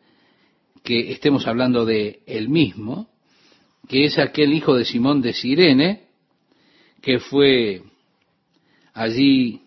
que 0.84 1.10
estemos 1.10 1.46
hablando 1.46 1.84
de 1.84 2.20
el 2.26 2.48
mismo, 2.48 3.08
que 3.88 4.04
es 4.04 4.18
aquel 4.18 4.52
hijo 4.52 4.74
de 4.74 4.84
Simón 4.84 5.20
de 5.20 5.32
Sirene, 5.32 6.04
que 7.02 7.18
fue 7.18 7.82
allí 8.92 9.62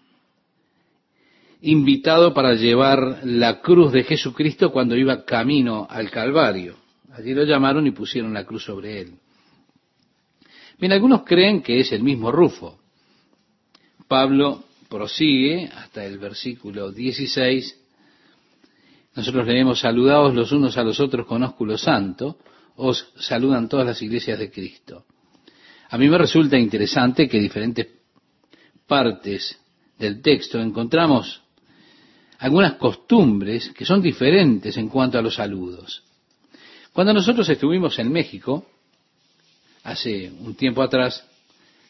invitado 1.64 2.34
para 2.34 2.56
llevar 2.56 3.22
la 3.24 3.62
cruz 3.62 3.94
de 3.94 4.04
Jesucristo 4.04 4.72
cuando 4.72 4.98
iba 4.98 5.24
camino 5.24 5.88
al 5.90 6.12
Calvario. 6.12 6.76
Allí 7.14 7.34
lo 7.34 7.46
llamaron 7.46 7.88
y 7.88 7.92
pusieron 7.92 8.34
la 8.34 8.44
cruz 8.44 8.66
sobre 8.66 9.00
él. 9.00 9.14
Bien, 10.78 10.92
algunos 10.92 11.24
creen 11.24 11.62
que 11.62 11.80
es 11.80 11.94
el 11.94 12.04
mismo 12.04 12.34
Rufo. 12.34 12.80
Pablo 14.10 14.66
prosigue 14.90 15.70
hasta 15.74 16.04
el 16.04 16.18
versículo 16.18 16.92
16. 16.92 17.80
Nosotros 19.16 19.48
leemos, 19.48 19.80
saludados 19.80 20.34
los 20.34 20.52
unos 20.52 20.78
a 20.78 20.84
los 20.84 21.00
otros 21.00 21.26
con 21.26 21.44
ósculo 21.44 21.78
santo, 21.78 22.40
os 22.76 23.14
saludan 23.18 23.70
todas 23.70 23.86
las 23.86 24.02
iglesias 24.02 24.38
de 24.38 24.52
Cristo. 24.52 25.06
A 25.90 25.98
mí 25.98 26.10
me 26.10 26.18
resulta 26.18 26.58
interesante 26.58 27.30
que 27.30 27.40
diferentes 27.40 27.88
partes 28.86 29.58
del 29.98 30.22
texto 30.22 30.60
encontramos 30.60 31.43
algunas 32.40 32.74
costumbres 32.74 33.70
que 33.70 33.86
son 33.86 34.02
diferentes 34.02 34.76
en 34.78 34.90
cuanto 34.90 35.18
a 35.18 35.22
los 35.22 35.36
saludos. 35.36 36.04
Cuando 36.92 37.14
nosotros 37.14 37.48
estuvimos 37.50 37.98
en 38.00 38.12
México, 38.12 38.66
hace 39.84 40.32
un 40.42 40.56
tiempo 40.56 40.82
atrás, 40.82 41.26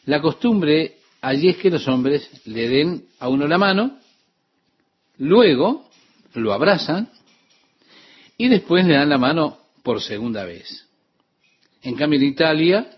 la 0.06 0.20
costumbre 0.20 0.96
allí 1.20 1.48
es 1.48 1.56
que 1.56 1.70
los 1.70 1.86
hombres 1.88 2.30
le 2.46 2.68
den 2.68 3.04
a 3.18 3.28
uno 3.28 3.46
la 3.46 3.58
mano, 3.58 3.98
luego 5.18 5.88
lo 6.34 6.52
abrazan 6.52 7.10
y 8.36 8.48
después 8.48 8.84
le 8.86 8.94
dan 8.94 9.08
la 9.08 9.18
mano 9.18 9.58
por 9.82 10.00
segunda 10.00 10.44
vez. 10.44 10.86
En 11.82 11.94
cambio 11.96 12.18
en 12.18 12.26
Italia, 12.26 12.90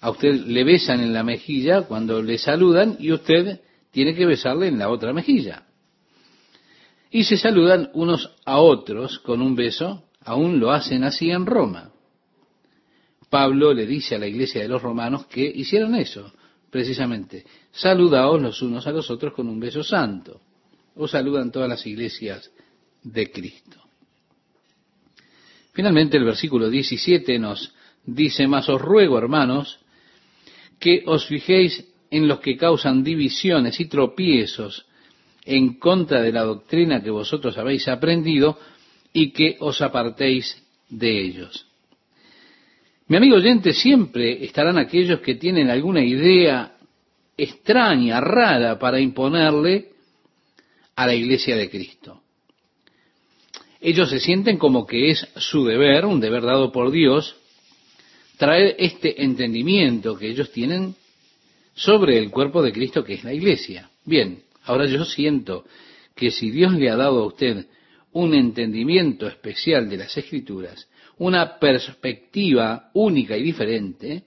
a 0.00 0.10
usted 0.10 0.34
le 0.46 0.64
besan 0.64 1.00
en 1.00 1.12
la 1.12 1.22
mejilla 1.22 1.82
cuando 1.82 2.22
le 2.22 2.38
saludan 2.38 2.96
y 2.98 3.12
usted 3.12 3.60
tiene 3.90 4.14
que 4.14 4.26
besarle 4.26 4.68
en 4.68 4.78
la 4.78 4.88
otra 4.88 5.12
mejilla. 5.12 5.64
Y 7.14 7.22
se 7.22 7.36
saludan 7.36 7.90
unos 7.94 8.28
a 8.44 8.58
otros 8.58 9.20
con 9.20 9.40
un 9.40 9.54
beso, 9.54 10.02
aún 10.24 10.58
lo 10.58 10.72
hacen 10.72 11.04
así 11.04 11.30
en 11.30 11.46
Roma. 11.46 11.92
Pablo 13.30 13.72
le 13.72 13.86
dice 13.86 14.16
a 14.16 14.18
la 14.18 14.26
iglesia 14.26 14.62
de 14.62 14.66
los 14.66 14.82
romanos 14.82 15.26
que 15.26 15.44
hicieron 15.44 15.94
eso, 15.94 16.32
precisamente. 16.70 17.44
Saludaos 17.70 18.42
los 18.42 18.60
unos 18.62 18.88
a 18.88 18.90
los 18.90 19.08
otros 19.12 19.32
con 19.32 19.48
un 19.48 19.60
beso 19.60 19.84
santo. 19.84 20.40
O 20.96 21.06
saludan 21.06 21.52
todas 21.52 21.68
las 21.68 21.86
iglesias 21.86 22.50
de 23.04 23.30
Cristo. 23.30 23.80
Finalmente 25.72 26.16
el 26.16 26.24
versículo 26.24 26.68
17 26.68 27.38
nos 27.38 27.72
dice, 28.04 28.48
más 28.48 28.68
os 28.68 28.82
ruego, 28.82 29.18
hermanos, 29.18 29.78
que 30.80 31.04
os 31.06 31.26
fijéis 31.26 31.86
en 32.10 32.26
los 32.26 32.40
que 32.40 32.56
causan 32.56 33.04
divisiones 33.04 33.78
y 33.78 33.84
tropiezos 33.84 34.84
en 35.44 35.78
contra 35.78 36.22
de 36.22 36.32
la 36.32 36.42
doctrina 36.42 37.02
que 37.02 37.10
vosotros 37.10 37.56
habéis 37.58 37.86
aprendido 37.88 38.58
y 39.12 39.30
que 39.30 39.56
os 39.60 39.80
apartéis 39.80 40.62
de 40.88 41.20
ellos. 41.20 41.66
Mi 43.06 43.16
amigo 43.16 43.36
oyente, 43.36 43.74
siempre 43.74 44.44
estarán 44.44 44.78
aquellos 44.78 45.20
que 45.20 45.34
tienen 45.34 45.68
alguna 45.68 46.02
idea 46.02 46.76
extraña, 47.36 48.20
rara, 48.20 48.78
para 48.78 49.00
imponerle 49.00 49.90
a 50.96 51.06
la 51.06 51.14
iglesia 51.14 51.56
de 51.56 51.68
Cristo. 51.68 52.22
Ellos 53.80 54.08
se 54.08 54.20
sienten 54.20 54.56
como 54.56 54.86
que 54.86 55.10
es 55.10 55.28
su 55.36 55.64
deber, 55.64 56.06
un 56.06 56.20
deber 56.20 56.42
dado 56.42 56.72
por 56.72 56.90
Dios, 56.90 57.36
traer 58.38 58.76
este 58.78 59.22
entendimiento 59.22 60.16
que 60.16 60.28
ellos 60.28 60.50
tienen 60.50 60.94
sobre 61.74 62.18
el 62.18 62.30
cuerpo 62.30 62.62
de 62.62 62.72
Cristo 62.72 63.04
que 63.04 63.14
es 63.14 63.24
la 63.24 63.34
iglesia. 63.34 63.90
Bien, 64.04 64.43
ahora 64.64 64.86
yo 64.86 65.04
siento 65.04 65.64
que 66.14 66.30
si 66.30 66.50
Dios 66.50 66.72
le 66.74 66.90
ha 66.90 66.96
dado 66.96 67.22
a 67.22 67.26
usted 67.26 67.66
un 68.12 68.34
entendimiento 68.34 69.26
especial 69.26 69.88
de 69.88 69.96
las 69.96 70.16
escrituras, 70.16 70.88
una 71.18 71.58
perspectiva 71.58 72.90
única 72.94 73.36
y 73.36 73.42
diferente, 73.42 74.24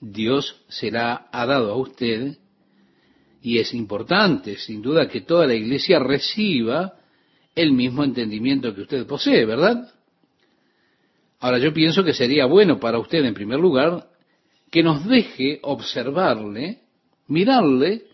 Dios 0.00 0.64
se 0.68 0.90
la 0.90 1.28
ha 1.32 1.46
dado 1.46 1.72
a 1.72 1.76
usted 1.76 2.36
y 3.42 3.58
es 3.58 3.74
importante, 3.74 4.56
sin 4.56 4.80
duda, 4.80 5.08
que 5.08 5.20
toda 5.20 5.46
la 5.46 5.54
iglesia 5.54 5.98
reciba 5.98 6.94
el 7.54 7.72
mismo 7.72 8.02
entendimiento 8.02 8.74
que 8.74 8.82
usted 8.82 9.06
posee, 9.06 9.44
¿verdad? 9.44 9.92
Ahora 11.40 11.58
yo 11.58 11.72
pienso 11.74 12.02
que 12.02 12.14
sería 12.14 12.46
bueno 12.46 12.80
para 12.80 12.98
usted, 12.98 13.22
en 13.22 13.34
primer 13.34 13.60
lugar, 13.60 14.08
que 14.70 14.82
nos 14.82 15.06
deje 15.06 15.60
observarle, 15.62 16.80
mirarle, 17.28 18.04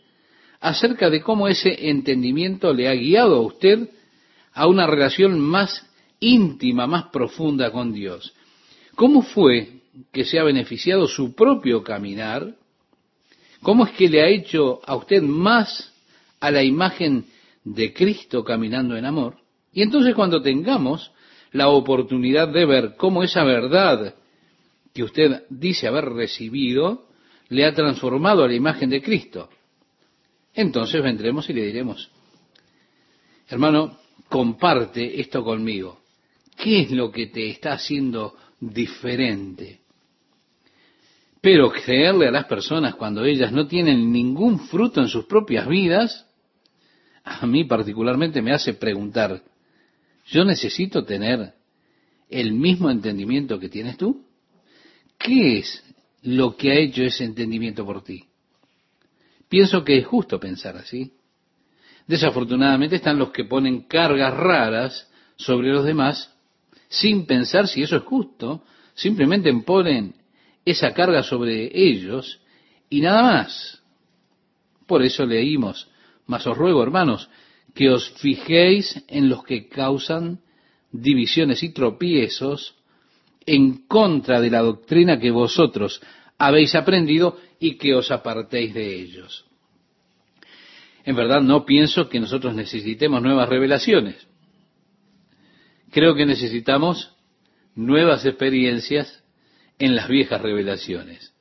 acerca 0.61 1.09
de 1.11 1.23
cómo 1.23 1.49
ese 1.49 1.89
entendimiento 1.89 2.73
le 2.73 2.89
ha 2.89 2.95
guiado 2.95 3.37
a 3.37 3.41
usted 3.41 3.89
a 4.53 4.67
una 4.67 4.87
relación 4.87 5.41
más 5.41 5.87
íntima, 6.21 6.87
más 6.87 7.05
profunda 7.07 7.71
con 7.71 7.93
Dios. 7.93 8.35
¿Cómo 8.95 9.23
fue 9.23 9.81
que 10.13 10.25
se 10.25 10.39
ha 10.39 10.45
beneficiado 10.45 11.09
su 11.09 11.35
propio 11.35 11.83
caminar? 11.83 12.55
¿Cómo 13.63 13.87
es 13.87 13.93
que 13.93 14.09
le 14.09 14.23
ha 14.23 14.29
hecho 14.29 14.81
a 14.85 14.97
usted 14.97 15.23
más 15.23 15.93
a 16.41 16.51
la 16.51 16.63
imagen 16.63 17.27
de 17.65 17.93
Cristo 17.93 18.45
caminando 18.45 18.97
en 18.97 19.07
amor? 19.07 19.37
Y 19.73 19.83
entonces 19.83 20.15
cuando 20.15 20.43
tengamos 20.43 21.11
la 21.53 21.69
oportunidad 21.69 22.49
de 22.49 22.67
ver 22.67 22.95
cómo 22.97 23.23
esa 23.23 23.45
verdad 23.45 24.15
que 24.93 25.05
usted 25.05 25.45
dice 25.49 25.87
haber 25.87 26.07
recibido 26.07 27.07
le 27.49 27.65
ha 27.65 27.75
transformado 27.75 28.45
a 28.45 28.49
la 28.49 28.55
imagen 28.55 28.91
de 28.91 29.03
Cristo, 29.03 29.49
entonces 30.55 31.03
vendremos 31.03 31.49
y 31.49 31.53
le 31.53 31.67
diremos, 31.67 32.11
hermano, 33.49 33.99
comparte 34.29 35.21
esto 35.21 35.45
conmigo. 35.45 36.01
¿Qué 36.57 36.83
es 36.83 36.91
lo 36.91 37.11
que 37.11 37.27
te 37.27 37.49
está 37.49 37.73
haciendo 37.73 38.37
diferente? 38.61 39.81
Pero 41.41 41.71
creerle 41.71 42.29
a 42.29 42.31
las 42.31 42.45
personas 42.45 42.97
cuando 42.97 43.25
ellas 43.25 43.51
no 43.51 43.67
tienen 43.67 44.13
ningún 44.13 44.61
fruto 44.61 45.01
en 45.01 45.09
sus 45.09 45.25
propias 45.25 45.67
vidas, 45.67 46.27
a 47.25 47.47
mí 47.47 47.65
particularmente 47.65 48.43
me 48.43 48.53
hace 48.53 48.75
preguntar, 48.75 49.43
¿yo 50.27 50.45
necesito 50.45 51.05
tener 51.05 51.55
el 52.29 52.53
mismo 52.53 52.91
entendimiento 52.91 53.59
que 53.59 53.69
tienes 53.69 53.97
tú? 53.97 54.25
¿Qué 55.19 55.59
es 55.59 55.83
lo 56.23 56.57
que 56.57 56.73
ha 56.73 56.75
hecho 56.75 57.03
ese 57.03 57.25
entendimiento 57.25 57.87
por 57.87 58.05
ti? 58.05 58.25
Pienso 59.51 59.85
que 59.85 59.99
es 59.99 60.07
justo 60.07 60.39
pensar 60.39 60.77
así. 60.77 61.13
Desafortunadamente 62.07 62.97
están 62.97 63.19
los 63.19 63.31
que 63.31 63.45
ponen 63.45 63.83
cargas 63.83 64.33
raras 64.33 65.11
sobre 65.37 65.73
los 65.73 65.85
demás 65.85 66.33
sin 66.89 67.27
pensar 67.27 67.67
si 67.69 67.83
eso 67.83 67.97
es 67.97 68.03
justo, 68.03 68.65
simplemente 68.95 69.53
ponen 69.65 70.15
esa 70.65 70.93
carga 70.93 71.23
sobre 71.23 71.71
ellos 71.73 72.41
y 72.89 73.01
nada 73.01 73.23
más. 73.23 73.83
Por 74.87 75.03
eso 75.03 75.27
leímos, 75.27 75.89
mas 76.27 76.47
os 76.47 76.57
ruego, 76.57 76.83
hermanos, 76.83 77.29
que 77.75 77.91
os 77.91 78.09
fijéis 78.19 79.05
en 79.09 79.29
los 79.29 79.45
que 79.45 79.69
causan 79.69 80.41
divisiones 80.93 81.63
y 81.63 81.73
tropiezos 81.73 82.77
en 83.47 83.87
contra 83.89 84.41
de 84.41 84.51
la 84.51 84.61
doctrina 84.61 85.19
que 85.19 85.31
vosotros 85.33 86.01
habéis 86.39 86.75
aprendido 86.75 87.37
y 87.61 87.77
que 87.77 87.95
os 87.95 88.11
apartéis 88.11 88.75
de 88.75 89.01
ellos. 89.01 89.45
En 91.05 91.15
verdad 91.15 91.43
no 91.43 91.65
pienso 91.65 92.09
que 92.09 92.19
nosotros 92.19 92.55
necesitemos 92.55 93.23
nuevas 93.23 93.49
revelaciones. 93.49 94.27
Creo 95.91 96.15
que 96.15 96.27
necesitamos 96.27 97.15
nuevas 97.75 98.25
experiencias 98.25 99.23
en 99.79 99.95
las 99.95 100.09
viejas 100.09 100.41
revelaciones. 100.41 101.35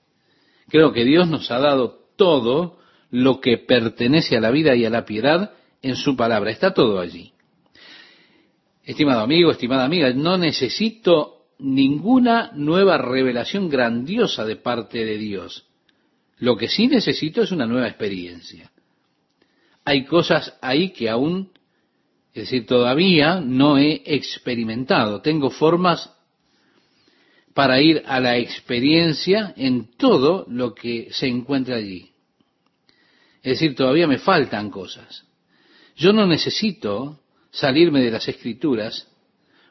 Creo 0.67 0.91
que 0.91 1.05
Dios 1.05 1.27
nos 1.27 1.49
ha 1.51 1.59
dado 1.59 2.05
todo 2.15 2.79
lo 3.09 3.39
que 3.39 3.57
pertenece 3.57 4.37
a 4.37 4.41
la 4.41 4.51
vida 4.51 4.75
y 4.75 4.85
a 4.85 4.89
la 4.89 5.05
piedad 5.05 5.53
en 5.81 5.95
su 5.95 6.15
palabra. 6.15 6.51
Está 6.51 6.73
todo 6.73 6.99
allí. 6.99 7.33
Estimado 8.83 9.21
amigo, 9.21 9.51
estimada 9.51 9.85
amiga, 9.85 10.11
no 10.13 10.37
necesito 10.37 11.45
ninguna 11.59 12.51
nueva 12.53 12.97
revelación 12.97 13.69
grandiosa 13.69 14.45
de 14.45 14.55
parte 14.55 15.05
de 15.05 15.17
Dios. 15.17 15.68
Lo 16.39 16.55
que 16.55 16.67
sí 16.67 16.87
necesito 16.87 17.41
es 17.41 17.51
una 17.51 17.65
nueva 17.65 17.87
experiencia. 17.87 18.71
Hay 19.85 20.05
cosas 20.05 20.57
ahí 20.61 20.91
que 20.91 21.09
aún 21.09 21.51
Es 22.33 22.43
decir, 22.43 22.67
todavía 22.67 23.41
no 23.41 23.77
he 23.77 24.03
experimentado. 24.05 25.21
Tengo 25.21 25.49
formas 25.49 26.13
para 27.53 27.81
ir 27.81 28.03
a 28.05 28.19
la 28.19 28.37
experiencia 28.37 29.53
en 29.57 29.89
todo 29.97 30.45
lo 30.47 30.73
que 30.73 31.09
se 31.11 31.27
encuentra 31.27 31.75
allí. 31.75 32.11
Es 33.41 33.59
decir, 33.59 33.75
todavía 33.75 34.07
me 34.07 34.19
faltan 34.19 34.69
cosas. 34.69 35.25
Yo 35.95 36.13
no 36.13 36.27
necesito 36.27 37.19
salirme 37.51 38.01
de 38.01 38.11
las 38.11 38.27
escrituras 38.27 39.07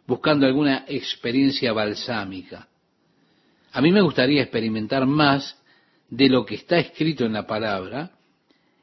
buscando 0.06 0.46
alguna 0.46 0.84
experiencia 0.88 1.72
balsámica. 1.72 2.68
A 3.72 3.80
mí 3.80 3.92
me 3.92 4.02
gustaría 4.02 4.42
experimentar 4.42 5.06
más 5.06 5.57
de 6.08 6.28
lo 6.28 6.44
que 6.44 6.56
está 6.56 6.78
escrito 6.78 7.24
en 7.24 7.34
la 7.34 7.46
palabra 7.46 8.12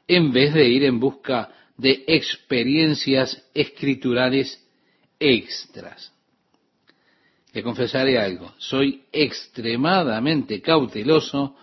en 0.06 0.32
vez 0.32 0.54
de 0.54 0.68
ir 0.68 0.84
en 0.84 1.00
busca 1.00 1.52
de 1.76 2.04
experiencias 2.06 3.44
escriturales 3.54 4.64
extras. 5.18 6.12
Le 7.52 7.62
confesaré 7.62 8.18
algo, 8.18 8.52
soy 8.58 9.02
extremadamente 9.12 10.60
cauteloso 10.60 11.56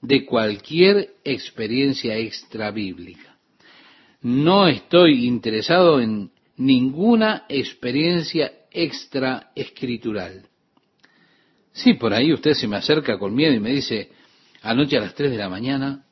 de 0.00 0.24
cualquier 0.24 1.14
experiencia 1.24 2.16
extra 2.16 2.70
bíblica. 2.70 3.36
No 4.22 4.68
estoy 4.68 5.26
interesado 5.26 6.00
en 6.00 6.30
ninguna 6.56 7.44
experiencia 7.48 8.52
extra 8.70 9.50
escritural. 9.54 10.46
Si 11.72 11.94
por 11.94 12.12
ahí 12.12 12.32
usted 12.32 12.52
se 12.52 12.68
me 12.68 12.76
acerca 12.76 13.18
con 13.18 13.34
miedo 13.34 13.54
y 13.54 13.60
me 13.60 13.70
dice, 13.70 14.10
anoche 14.62 14.96
a 14.96 15.00
las 15.00 15.14
tres 15.14 15.30
de 15.30 15.36
la 15.36 15.48
mañana 15.48 16.04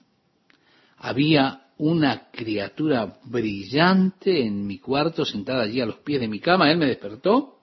había 0.98 1.62
una 1.78 2.30
criatura 2.30 3.18
brillante 3.24 4.44
en 4.44 4.66
mi 4.66 4.78
cuarto, 4.78 5.24
sentada 5.24 5.62
allí 5.62 5.80
a 5.80 5.86
los 5.86 5.96
pies 5.96 6.20
de 6.20 6.28
mi 6.28 6.38
cama. 6.38 6.70
Él 6.70 6.76
me 6.76 6.86
despertó. 6.86 7.57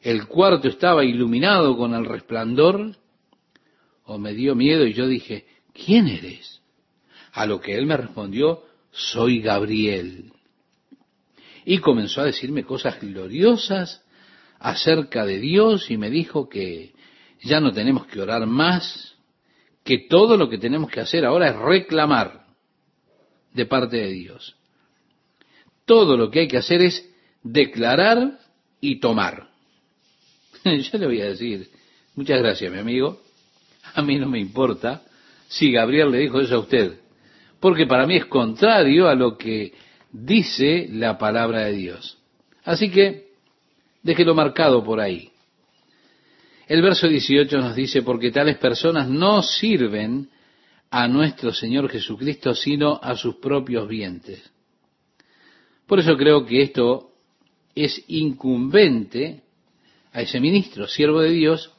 El 0.00 0.26
cuarto 0.28 0.68
estaba 0.68 1.04
iluminado 1.04 1.76
con 1.76 1.94
el 1.94 2.04
resplandor. 2.04 2.96
O 4.04 4.18
me 4.18 4.34
dio 4.34 4.54
miedo 4.54 4.86
y 4.86 4.94
yo 4.94 5.08
dije, 5.08 5.46
¿quién 5.74 6.06
eres? 6.06 6.62
A 7.32 7.44
lo 7.44 7.60
que 7.60 7.76
él 7.76 7.86
me 7.86 7.96
respondió, 7.96 8.62
soy 8.92 9.40
Gabriel. 9.40 10.32
Y 11.64 11.78
comenzó 11.78 12.20
a 12.20 12.26
decirme 12.26 12.62
cosas 12.62 13.00
gloriosas 13.00 14.02
acerca 14.60 15.26
de 15.26 15.40
Dios 15.40 15.90
y 15.90 15.96
me 15.96 16.08
dijo 16.08 16.48
que 16.48 16.92
ya 17.42 17.60
no 17.60 17.72
tenemos 17.72 18.06
que 18.06 18.20
orar 18.20 18.46
más, 18.46 19.17
que 19.88 20.00
todo 20.00 20.36
lo 20.36 20.50
que 20.50 20.58
tenemos 20.58 20.90
que 20.90 21.00
hacer 21.00 21.24
ahora 21.24 21.48
es 21.48 21.56
reclamar 21.56 22.44
de 23.54 23.64
parte 23.64 23.96
de 23.96 24.08
Dios. 24.08 24.54
Todo 25.86 26.14
lo 26.14 26.30
que 26.30 26.40
hay 26.40 26.48
que 26.48 26.58
hacer 26.58 26.82
es 26.82 27.10
declarar 27.42 28.38
y 28.82 29.00
tomar. 29.00 29.48
Yo 30.62 30.98
le 30.98 31.06
voy 31.06 31.22
a 31.22 31.30
decir, 31.30 31.70
muchas 32.16 32.38
gracias 32.38 32.70
mi 32.70 32.78
amigo, 32.78 33.22
a 33.94 34.02
mí 34.02 34.18
no 34.18 34.28
me 34.28 34.38
importa 34.38 35.04
si 35.48 35.72
Gabriel 35.72 36.10
le 36.10 36.18
dijo 36.18 36.38
eso 36.38 36.56
a 36.56 36.58
usted, 36.58 37.00
porque 37.58 37.86
para 37.86 38.06
mí 38.06 38.16
es 38.16 38.26
contrario 38.26 39.08
a 39.08 39.14
lo 39.14 39.38
que 39.38 39.72
dice 40.12 40.86
la 40.92 41.16
palabra 41.16 41.60
de 41.60 41.72
Dios. 41.72 42.18
Así 42.62 42.90
que 42.90 43.30
déjelo 44.02 44.34
marcado 44.34 44.84
por 44.84 45.00
ahí. 45.00 45.30
El 46.68 46.82
verso 46.82 47.08
18 47.08 47.56
nos 47.56 47.74
dice, 47.74 48.02
porque 48.02 48.30
tales 48.30 48.58
personas 48.58 49.08
no 49.08 49.42
sirven 49.42 50.28
a 50.90 51.08
nuestro 51.08 51.50
Señor 51.50 51.88
Jesucristo, 51.88 52.54
sino 52.54 53.00
a 53.02 53.16
sus 53.16 53.36
propios 53.36 53.88
vientres. 53.88 54.50
Por 55.86 55.98
eso 55.98 56.14
creo 56.18 56.44
que 56.44 56.60
esto 56.60 57.12
es 57.74 58.04
incumbente 58.08 59.40
a 60.12 60.20
ese 60.20 60.40
ministro, 60.40 60.86
siervo 60.86 61.22
de 61.22 61.30
Dios, 61.30 61.72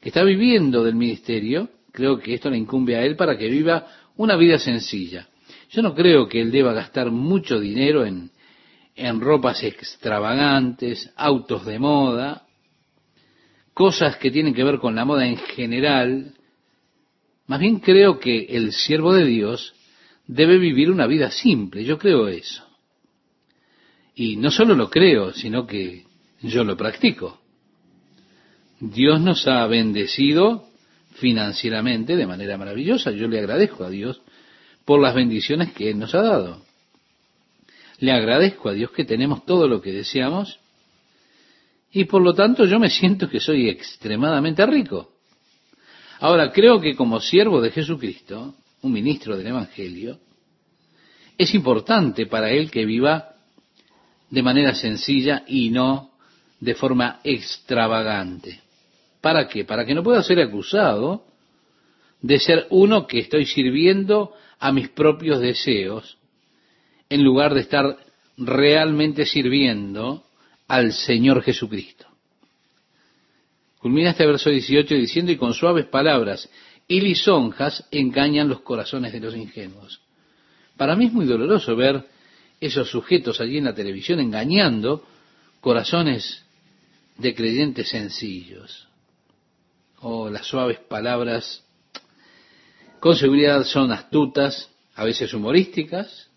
que 0.00 0.08
está 0.08 0.24
viviendo 0.24 0.82
del 0.82 0.96
ministerio, 0.96 1.68
creo 1.92 2.18
que 2.18 2.34
esto 2.34 2.50
le 2.50 2.58
incumbe 2.58 2.96
a 2.96 3.04
él 3.04 3.14
para 3.14 3.38
que 3.38 3.48
viva 3.48 3.86
una 4.16 4.34
vida 4.34 4.58
sencilla. 4.58 5.28
Yo 5.70 5.80
no 5.80 5.94
creo 5.94 6.28
que 6.28 6.40
él 6.40 6.50
deba 6.50 6.72
gastar 6.72 7.12
mucho 7.12 7.60
dinero 7.60 8.04
en, 8.04 8.32
en 8.96 9.20
ropas 9.20 9.62
extravagantes, 9.62 11.12
autos 11.16 11.64
de 11.64 11.78
moda, 11.78 12.43
cosas 13.74 14.16
que 14.16 14.30
tienen 14.30 14.54
que 14.54 14.64
ver 14.64 14.78
con 14.78 14.94
la 14.94 15.04
moda 15.04 15.26
en 15.26 15.36
general, 15.36 16.32
más 17.46 17.60
bien 17.60 17.80
creo 17.80 18.18
que 18.18 18.46
el 18.50 18.72
siervo 18.72 19.12
de 19.12 19.26
Dios 19.26 19.74
debe 20.26 20.58
vivir 20.58 20.90
una 20.90 21.06
vida 21.06 21.30
simple, 21.30 21.84
yo 21.84 21.98
creo 21.98 22.28
eso. 22.28 22.64
Y 24.14 24.36
no 24.36 24.50
solo 24.50 24.74
lo 24.74 24.88
creo, 24.88 25.32
sino 25.32 25.66
que 25.66 26.04
yo 26.40 26.62
lo 26.64 26.76
practico. 26.76 27.40
Dios 28.80 29.20
nos 29.20 29.46
ha 29.48 29.66
bendecido 29.66 30.68
financieramente 31.14 32.16
de 32.16 32.26
manera 32.26 32.56
maravillosa. 32.56 33.10
Yo 33.10 33.26
le 33.28 33.38
agradezco 33.38 33.84
a 33.84 33.90
Dios 33.90 34.20
por 34.84 35.00
las 35.00 35.14
bendiciones 35.14 35.72
que 35.72 35.90
Él 35.90 35.98
nos 35.98 36.14
ha 36.14 36.22
dado. 36.22 36.62
Le 37.98 38.12
agradezco 38.12 38.68
a 38.68 38.72
Dios 38.72 38.90
que 38.90 39.04
tenemos 39.04 39.44
todo 39.46 39.68
lo 39.68 39.80
que 39.80 39.92
deseamos 39.92 40.60
y 41.94 42.04
por 42.06 42.22
lo 42.22 42.34
tanto 42.34 42.64
yo 42.64 42.80
me 42.80 42.90
siento 42.90 43.28
que 43.28 43.38
soy 43.38 43.68
extremadamente 43.68 44.66
rico. 44.66 45.12
Ahora, 46.18 46.50
creo 46.50 46.80
que 46.80 46.96
como 46.96 47.20
siervo 47.20 47.60
de 47.60 47.70
Jesucristo, 47.70 48.56
un 48.82 48.92
ministro 48.92 49.36
del 49.36 49.46
Evangelio, 49.46 50.18
es 51.38 51.54
importante 51.54 52.26
para 52.26 52.50
él 52.50 52.70
que 52.70 52.84
viva 52.84 53.36
de 54.28 54.42
manera 54.42 54.74
sencilla 54.74 55.44
y 55.46 55.70
no 55.70 56.10
de 56.58 56.74
forma 56.74 57.20
extravagante. 57.22 58.60
¿Para 59.20 59.46
qué? 59.46 59.64
Para 59.64 59.86
que 59.86 59.94
no 59.94 60.02
pueda 60.02 60.22
ser 60.24 60.40
acusado 60.40 61.24
de 62.20 62.40
ser 62.40 62.66
uno 62.70 63.06
que 63.06 63.20
estoy 63.20 63.46
sirviendo 63.46 64.32
a 64.58 64.72
mis 64.72 64.88
propios 64.88 65.40
deseos, 65.40 66.18
en 67.08 67.22
lugar 67.22 67.54
de 67.54 67.60
estar 67.60 67.96
realmente 68.36 69.26
sirviendo 69.26 70.24
al 70.74 70.92
Señor 70.92 71.40
Jesucristo. 71.40 72.04
Culmina 73.78 74.10
este 74.10 74.26
verso 74.26 74.50
18 74.50 74.92
diciendo, 74.96 75.30
y 75.30 75.36
con 75.36 75.54
suaves 75.54 75.86
palabras 75.86 76.50
y 76.88 77.00
lisonjas 77.00 77.86
engañan 77.92 78.48
los 78.48 78.62
corazones 78.62 79.12
de 79.12 79.20
los 79.20 79.36
ingenuos. 79.36 80.00
Para 80.76 80.96
mí 80.96 81.06
es 81.06 81.12
muy 81.12 81.26
doloroso 81.26 81.76
ver 81.76 82.04
esos 82.60 82.90
sujetos 82.90 83.40
allí 83.40 83.58
en 83.58 83.66
la 83.66 83.74
televisión 83.74 84.18
engañando 84.18 85.06
corazones 85.60 86.44
de 87.18 87.34
creyentes 87.36 87.90
sencillos. 87.90 88.88
Oh, 90.00 90.28
las 90.28 90.44
suaves 90.44 90.80
palabras 90.80 91.62
con 92.98 93.14
seguridad 93.14 93.62
son 93.62 93.92
astutas, 93.92 94.70
a 94.96 95.04
veces 95.04 95.32
humorísticas, 95.34 96.30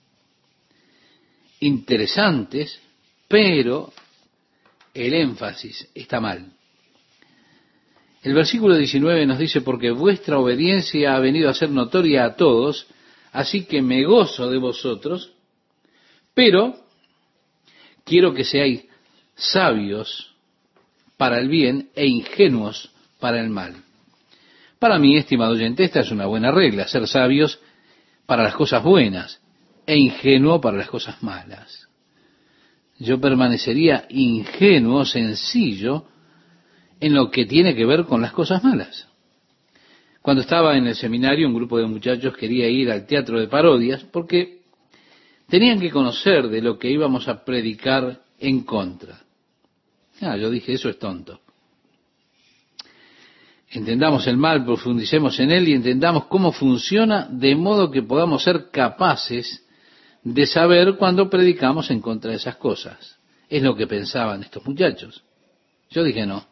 interesantes, 1.59 2.79
pero 3.27 3.91
el 5.05 5.13
énfasis 5.13 5.89
está 5.93 6.19
mal. 6.19 6.51
El 8.23 8.33
versículo 8.33 8.75
19 8.75 9.25
nos 9.25 9.37
dice, 9.37 9.61
porque 9.61 9.91
vuestra 9.91 10.39
obediencia 10.39 11.15
ha 11.15 11.19
venido 11.19 11.49
a 11.49 11.53
ser 11.53 11.69
notoria 11.69 12.25
a 12.25 12.35
todos, 12.35 12.87
así 13.31 13.65
que 13.65 13.81
me 13.81 14.03
gozo 14.03 14.49
de 14.49 14.57
vosotros, 14.57 15.31
pero 16.33 16.75
quiero 18.03 18.33
que 18.33 18.43
seáis 18.43 18.85
sabios 19.35 20.35
para 21.15 21.39
el 21.39 21.47
bien 21.47 21.89
e 21.95 22.07
ingenuos 22.07 22.91
para 23.19 23.39
el 23.39 23.49
mal. 23.49 23.75
Para 24.79 24.99
mí, 24.99 25.17
estimado 25.17 25.53
oyente, 25.53 25.83
esta 25.83 26.01
es 26.01 26.11
una 26.11 26.25
buena 26.25 26.51
regla, 26.51 26.87
ser 26.87 27.07
sabios 27.07 27.59
para 28.25 28.43
las 28.43 28.55
cosas 28.55 28.83
buenas 28.83 29.41
e 29.85 29.97
ingenuo 29.97 30.59
para 30.59 30.77
las 30.77 30.89
cosas 30.89 31.23
malas. 31.23 31.86
Yo 32.99 33.19
permanecería 33.19 34.05
ingenuo, 34.09 35.05
sencillo, 35.05 36.05
en 36.99 37.13
lo 37.13 37.29
que 37.29 37.45
tiene 37.45 37.75
que 37.75 37.85
ver 37.85 38.05
con 38.05 38.21
las 38.21 38.31
cosas 38.31 38.63
malas. 38.63 39.07
Cuando 40.21 40.41
estaba 40.41 40.75
en 40.75 40.87
el 40.87 40.95
seminario, 40.95 41.47
un 41.47 41.53
grupo 41.53 41.77
de 41.77 41.85
muchachos 41.85 42.35
quería 42.35 42.67
ir 42.67 42.91
al 42.91 43.05
teatro 43.05 43.39
de 43.39 43.47
parodias 43.47 44.03
porque 44.03 44.61
tenían 45.47 45.79
que 45.79 45.91
conocer 45.91 46.49
de 46.49 46.61
lo 46.61 46.77
que 46.77 46.89
íbamos 46.89 47.27
a 47.27 47.45
predicar 47.45 48.21
en 48.39 48.61
contra. 48.61 49.21
Ah, 50.21 50.35
yo 50.35 50.49
dije, 50.49 50.73
eso 50.73 50.89
es 50.89 50.97
tonto. 50.97 51.39
Entendamos 53.69 54.25
el 54.27 54.37
mal, 54.37 54.65
profundicemos 54.65 55.39
en 55.39 55.51
él 55.51 55.67
y 55.67 55.73
entendamos 55.73 56.25
cómo 56.25 56.51
funciona 56.51 57.27
de 57.29 57.55
modo 57.55 57.91
que 57.91 58.01
podamos 58.01 58.43
ser 58.43 58.69
capaces 58.71 59.66
de 60.33 60.45
saber 60.45 60.95
cuando 60.97 61.29
predicamos 61.29 61.89
en 61.89 62.01
contra 62.01 62.31
de 62.31 62.37
esas 62.37 62.57
cosas. 62.57 63.17
Es 63.49 63.63
lo 63.63 63.75
que 63.75 63.87
pensaban 63.87 64.43
estos 64.43 64.65
muchachos. 64.65 65.23
Yo 65.89 66.03
dije, 66.03 66.25
no, 66.25 66.45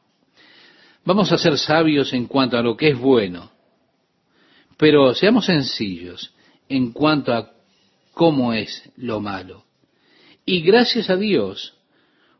Vamos 1.05 1.31
a 1.31 1.37
ser 1.37 1.59
sabios 1.59 2.13
en 2.13 2.25
cuanto 2.25 2.57
a 2.57 2.63
lo 2.63 2.75
que 2.75 2.89
es 2.89 2.97
bueno, 2.97 3.51
pero 4.75 5.13
seamos 5.13 5.45
sencillos 5.45 6.33
en 6.67 6.91
cuanto 6.93 7.31
a 7.31 7.51
cómo 8.11 8.53
es 8.53 8.91
lo 8.97 9.21
malo. 9.21 9.65
Y 10.47 10.61
gracias 10.61 11.11
a 11.11 11.15
Dios 11.15 11.75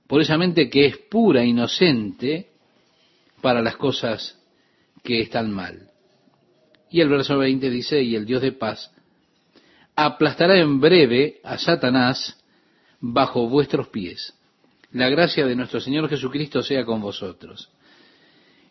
por 0.08 0.20
esa 0.20 0.40
mente 0.40 0.68
que 0.72 0.88
es 0.88 0.98
pura, 0.98 1.46
inocente, 1.46 2.50
para 3.42 3.62
las 3.62 3.78
cosas 3.78 4.36
que 5.04 5.22
están 5.22 5.52
mal. 5.52 5.92
Y 6.90 7.02
el 7.02 7.10
verso 7.10 7.38
20 7.38 7.70
dice, 7.70 8.02
y 8.02 8.16
el 8.16 8.26
Dios 8.26 8.42
de 8.42 8.52
paz 8.52 8.92
aplastará 9.96 10.58
en 10.58 10.80
breve 10.80 11.40
a 11.44 11.58
Satanás 11.58 12.38
bajo 13.00 13.48
vuestros 13.48 13.88
pies. 13.90 14.34
La 14.92 15.10
gracia 15.10 15.46
de 15.46 15.56
nuestro 15.56 15.80
Señor 15.80 16.10
Jesucristo 16.10 16.62
sea 16.64 16.86
con 16.86 17.02
vosotros. 17.02 17.70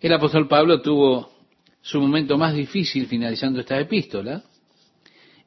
El 0.01 0.13
apóstol 0.13 0.49
Pablo 0.49 0.81
tuvo 0.81 1.33
su 1.81 2.01
momento 2.01 2.39
más 2.39 2.55
difícil 2.55 3.07
finalizando 3.07 3.61
esta 3.61 3.79
epístola. 3.79 4.43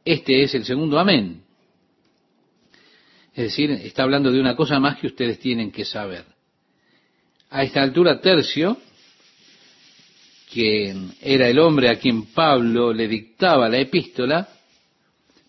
Este 0.03 0.43
es 0.43 0.53
el 0.55 0.65
segundo 0.65 0.99
amén. 0.99 1.43
Es 3.33 3.43
decir, 3.45 3.71
está 3.71 4.03
hablando 4.03 4.31
de 4.31 4.39
una 4.39 4.55
cosa 4.55 4.79
más 4.79 4.97
que 4.97 5.07
ustedes 5.07 5.39
tienen 5.39 5.71
que 5.71 5.85
saber. 5.85 6.25
A 7.49 7.63
esta 7.63 7.81
altura, 7.81 8.19
Tercio, 8.19 8.77
que 10.51 10.95
era 11.21 11.47
el 11.47 11.59
hombre 11.59 11.89
a 11.89 11.99
quien 11.99 12.25
Pablo 12.33 12.93
le 12.93 13.07
dictaba 13.07 13.69
la 13.69 13.77
epístola, 13.77 14.47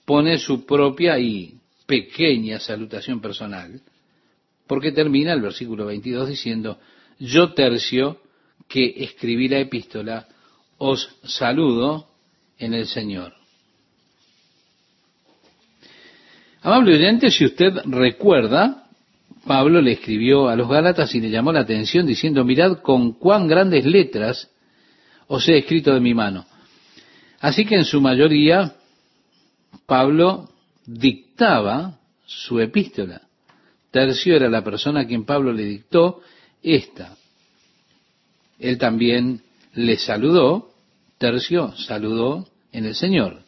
pone 0.09 0.39
su 0.39 0.65
propia 0.65 1.19
y 1.19 1.59
pequeña 1.87 2.59
salutación 2.61 3.21
personal, 3.21 3.79
porque 4.67 4.91
termina 4.91 5.35
el 5.35 5.43
versículo 5.43 5.85
22 5.85 6.31
diciendo, 6.31 6.79
yo 7.19 7.53
tercio 7.53 8.19
que 8.67 9.05
escribí 9.05 9.49
la 9.49 9.59
epístola, 9.59 10.27
os 10.79 11.15
saludo 11.25 12.09
en 12.59 12.73
el 12.73 12.87
Señor. 12.87 13.35
Amable 16.63 16.95
oyente, 16.95 17.31
si 17.31 17.45
usted 17.45 17.75
recuerda, 17.85 18.89
Pablo 19.47 19.83
le 19.83 19.93
escribió 19.93 20.49
a 20.49 20.57
los 20.57 20.71
Gálatas 20.71 21.15
y 21.15 21.21
le 21.21 21.29
llamó 21.29 21.53
la 21.53 21.61
atención 21.61 22.07
diciendo, 22.07 22.47
mirad 22.47 22.79
con 22.79 23.13
cuán 23.13 23.47
grandes 23.47 23.85
letras 23.85 24.51
os 25.27 25.47
he 25.51 25.59
escrito 25.59 25.93
de 25.93 26.01
mi 26.01 26.15
mano. 26.15 26.47
Así 27.41 27.67
que 27.67 27.75
en 27.75 27.85
su 27.85 28.01
mayoría 28.01 28.78
Pablo 29.87 30.49
dictaba 30.87 31.99
su 32.27 32.61
epístola. 32.61 33.23
Tercio 33.91 34.37
era 34.37 34.49
la 34.49 34.63
persona 34.63 35.01
a 35.01 35.07
quien 35.07 35.25
Pablo 35.25 35.53
le 35.53 35.65
dictó 35.65 36.21
esta. 36.63 37.17
Él 38.59 38.77
también 38.79 39.43
le 39.75 39.97
saludó, 39.97 40.71
Tercio 41.19 41.75
saludó 41.77 42.47
en 42.73 42.85
el 42.85 42.95
Señor. 42.95 43.43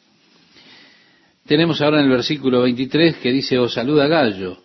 Tenemos 1.47 1.81
ahora 1.81 1.99
en 1.99 2.05
el 2.05 2.11
versículo 2.11 2.62
23 2.62 3.16
que 3.16 3.33
dice, 3.33 3.59
os 3.59 3.75
saluda 3.75 4.07
Gallo. 4.07 4.59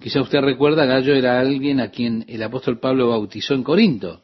Quizá 0.00 0.22
usted 0.22 0.40
recuerda, 0.40 0.86
Gallo 0.86 1.14
era 1.14 1.40
alguien 1.40 1.80
a 1.80 1.90
quien 1.90 2.24
el 2.28 2.42
apóstol 2.42 2.78
Pablo 2.78 3.08
bautizó 3.08 3.54
en 3.54 3.62
Corinto. 3.62 4.22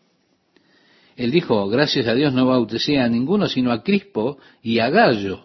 Él 1.17 1.31
dijo, 1.31 1.69
gracias 1.69 2.07
a 2.07 2.15
Dios 2.15 2.33
no 2.33 2.47
bauticé 2.47 2.99
a 2.99 3.09
ninguno, 3.09 3.49
sino 3.49 3.73
a 3.73 3.83
Crispo 3.83 4.39
y 4.63 4.79
a 4.79 4.91
Gallo. 4.91 5.45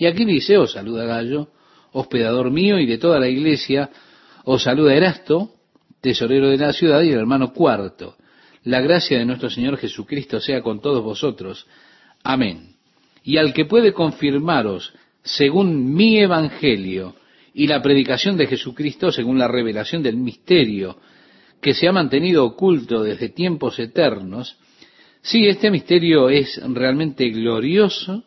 Y 0.00 0.06
aquí 0.06 0.24
dice, 0.24 0.56
os 0.56 0.72
saluda 0.72 1.04
Gallo, 1.04 1.48
hospedador 1.92 2.50
mío 2.50 2.78
y 2.78 2.86
de 2.86 2.96
toda 2.96 3.20
la 3.20 3.28
iglesia, 3.28 3.90
os 4.44 4.62
saluda 4.62 4.94
Erasto, 4.94 5.56
tesorero 6.00 6.48
de 6.48 6.56
la 6.56 6.72
ciudad, 6.72 7.02
y 7.02 7.10
el 7.10 7.18
hermano 7.18 7.52
cuarto. 7.52 8.16
La 8.64 8.80
gracia 8.80 9.18
de 9.18 9.26
nuestro 9.26 9.50
Señor 9.50 9.76
Jesucristo 9.76 10.40
sea 10.40 10.62
con 10.62 10.80
todos 10.80 11.04
vosotros. 11.04 11.66
Amén. 12.24 12.76
Y 13.24 13.36
al 13.36 13.52
que 13.52 13.66
puede 13.66 13.92
confirmaros, 13.92 14.94
según 15.22 15.92
mi 15.92 16.18
evangelio 16.18 17.16
y 17.52 17.66
la 17.66 17.82
predicación 17.82 18.38
de 18.38 18.46
Jesucristo, 18.46 19.12
según 19.12 19.38
la 19.38 19.48
revelación 19.48 20.02
del 20.02 20.16
misterio 20.16 20.96
que 21.60 21.74
se 21.74 21.86
ha 21.86 21.92
mantenido 21.92 22.46
oculto 22.46 23.02
desde 23.02 23.28
tiempos 23.28 23.78
eternos, 23.78 24.56
sí, 25.20 25.46
este 25.46 25.70
misterio 25.70 26.30
es 26.30 26.58
realmente 26.72 27.28
glorioso 27.28 28.24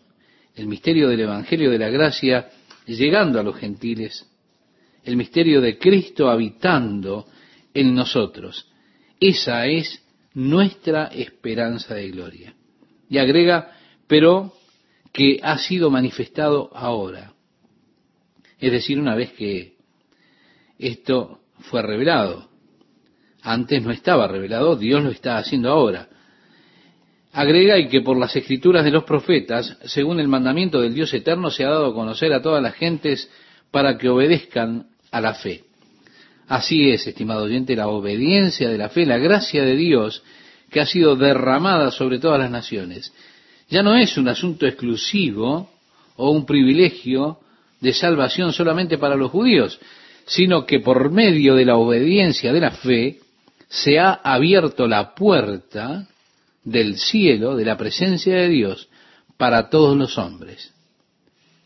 el 0.55 0.67
misterio 0.67 1.09
del 1.09 1.21
Evangelio 1.21 1.71
de 1.71 1.79
la 1.79 1.89
Gracia 1.89 2.49
llegando 2.85 3.39
a 3.39 3.43
los 3.43 3.55
gentiles, 3.55 4.29
el 5.03 5.15
misterio 5.17 5.61
de 5.61 5.77
Cristo 5.77 6.29
habitando 6.29 7.27
en 7.73 7.93
nosotros. 7.95 8.69
Esa 9.19 9.65
es 9.67 10.03
nuestra 10.33 11.07
esperanza 11.07 11.95
de 11.95 12.09
gloria. 12.11 12.53
Y 13.09 13.17
agrega, 13.17 13.71
pero 14.07 14.53
que 15.11 15.39
ha 15.43 15.57
sido 15.57 15.89
manifestado 15.89 16.75
ahora. 16.75 17.33
Es 18.59 18.71
decir, 18.71 18.99
una 18.99 19.15
vez 19.15 19.33
que 19.33 19.75
esto 20.79 21.41
fue 21.59 21.81
revelado. 21.81 22.49
Antes 23.41 23.83
no 23.83 23.91
estaba 23.91 24.27
revelado, 24.27 24.75
Dios 24.75 25.03
lo 25.03 25.11
está 25.11 25.37
haciendo 25.37 25.69
ahora. 25.69 26.09
Agrega 27.33 27.79
y 27.79 27.87
que 27.87 28.01
por 28.01 28.17
las 28.17 28.35
escrituras 28.35 28.85
de 28.85 28.91
los 28.91 29.05
profetas, 29.05 29.75
según 29.85 30.19
el 30.19 30.27
mandamiento 30.27 30.79
del 30.79 30.93
Dios 30.93 31.11
eterno, 31.15 31.49
se 31.49 31.65
ha 31.65 31.69
dado 31.69 31.87
a 31.87 31.93
conocer 31.93 32.31
a 32.31 32.43
todas 32.43 32.61
las 32.61 32.75
gentes 32.75 33.27
para 33.71 33.97
que 33.97 34.07
obedezcan 34.07 34.85
a 35.09 35.19
la 35.19 35.33
fe. 35.33 35.63
Así 36.47 36.91
es, 36.91 37.07
estimado 37.07 37.45
oyente, 37.45 37.75
la 37.75 37.87
obediencia 37.87 38.69
de 38.69 38.77
la 38.77 38.89
fe, 38.89 39.07
la 39.07 39.17
gracia 39.17 39.63
de 39.63 39.75
Dios 39.75 40.21
que 40.69 40.79
ha 40.79 40.85
sido 40.85 41.15
derramada 41.15 41.89
sobre 41.89 42.19
todas 42.19 42.39
las 42.39 42.51
naciones. 42.51 43.11
Ya 43.67 43.81
no 43.81 43.95
es 43.95 44.15
un 44.17 44.27
asunto 44.27 44.67
exclusivo 44.67 45.71
o 46.17 46.29
un 46.29 46.45
privilegio 46.45 47.39
de 47.79 47.93
salvación 47.93 48.53
solamente 48.53 48.99
para 48.99 49.15
los 49.15 49.31
judíos, 49.31 49.79
sino 50.25 50.67
que 50.67 50.79
por 50.79 51.11
medio 51.11 51.55
de 51.55 51.65
la 51.65 51.77
obediencia 51.77 52.53
de 52.53 52.59
la 52.59 52.71
fe 52.71 53.19
se 53.67 53.97
ha 53.97 54.13
abierto 54.13 54.87
la 54.87 55.15
puerta 55.15 56.07
del 56.63 56.97
cielo, 56.97 57.55
de 57.55 57.65
la 57.65 57.77
presencia 57.77 58.35
de 58.35 58.49
Dios, 58.49 58.89
para 59.37 59.69
todos 59.69 59.97
los 59.97 60.17
hombres. 60.17 60.73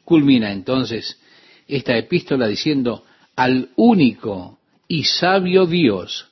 Culmina 0.03 0.51
entonces 0.51 1.19
esta 1.67 1.97
epístola 1.97 2.47
diciendo, 2.47 3.03
al 3.35 3.69
único 3.75 4.57
y 4.87 5.03
sabio 5.03 5.65
Dios 5.65 6.27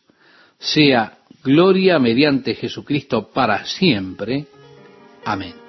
sea 0.57 1.19
gloria 1.43 1.99
mediante 1.99 2.55
Jesucristo 2.55 3.29
para 3.31 3.65
siempre. 3.65 4.47
Amén. 5.25 5.64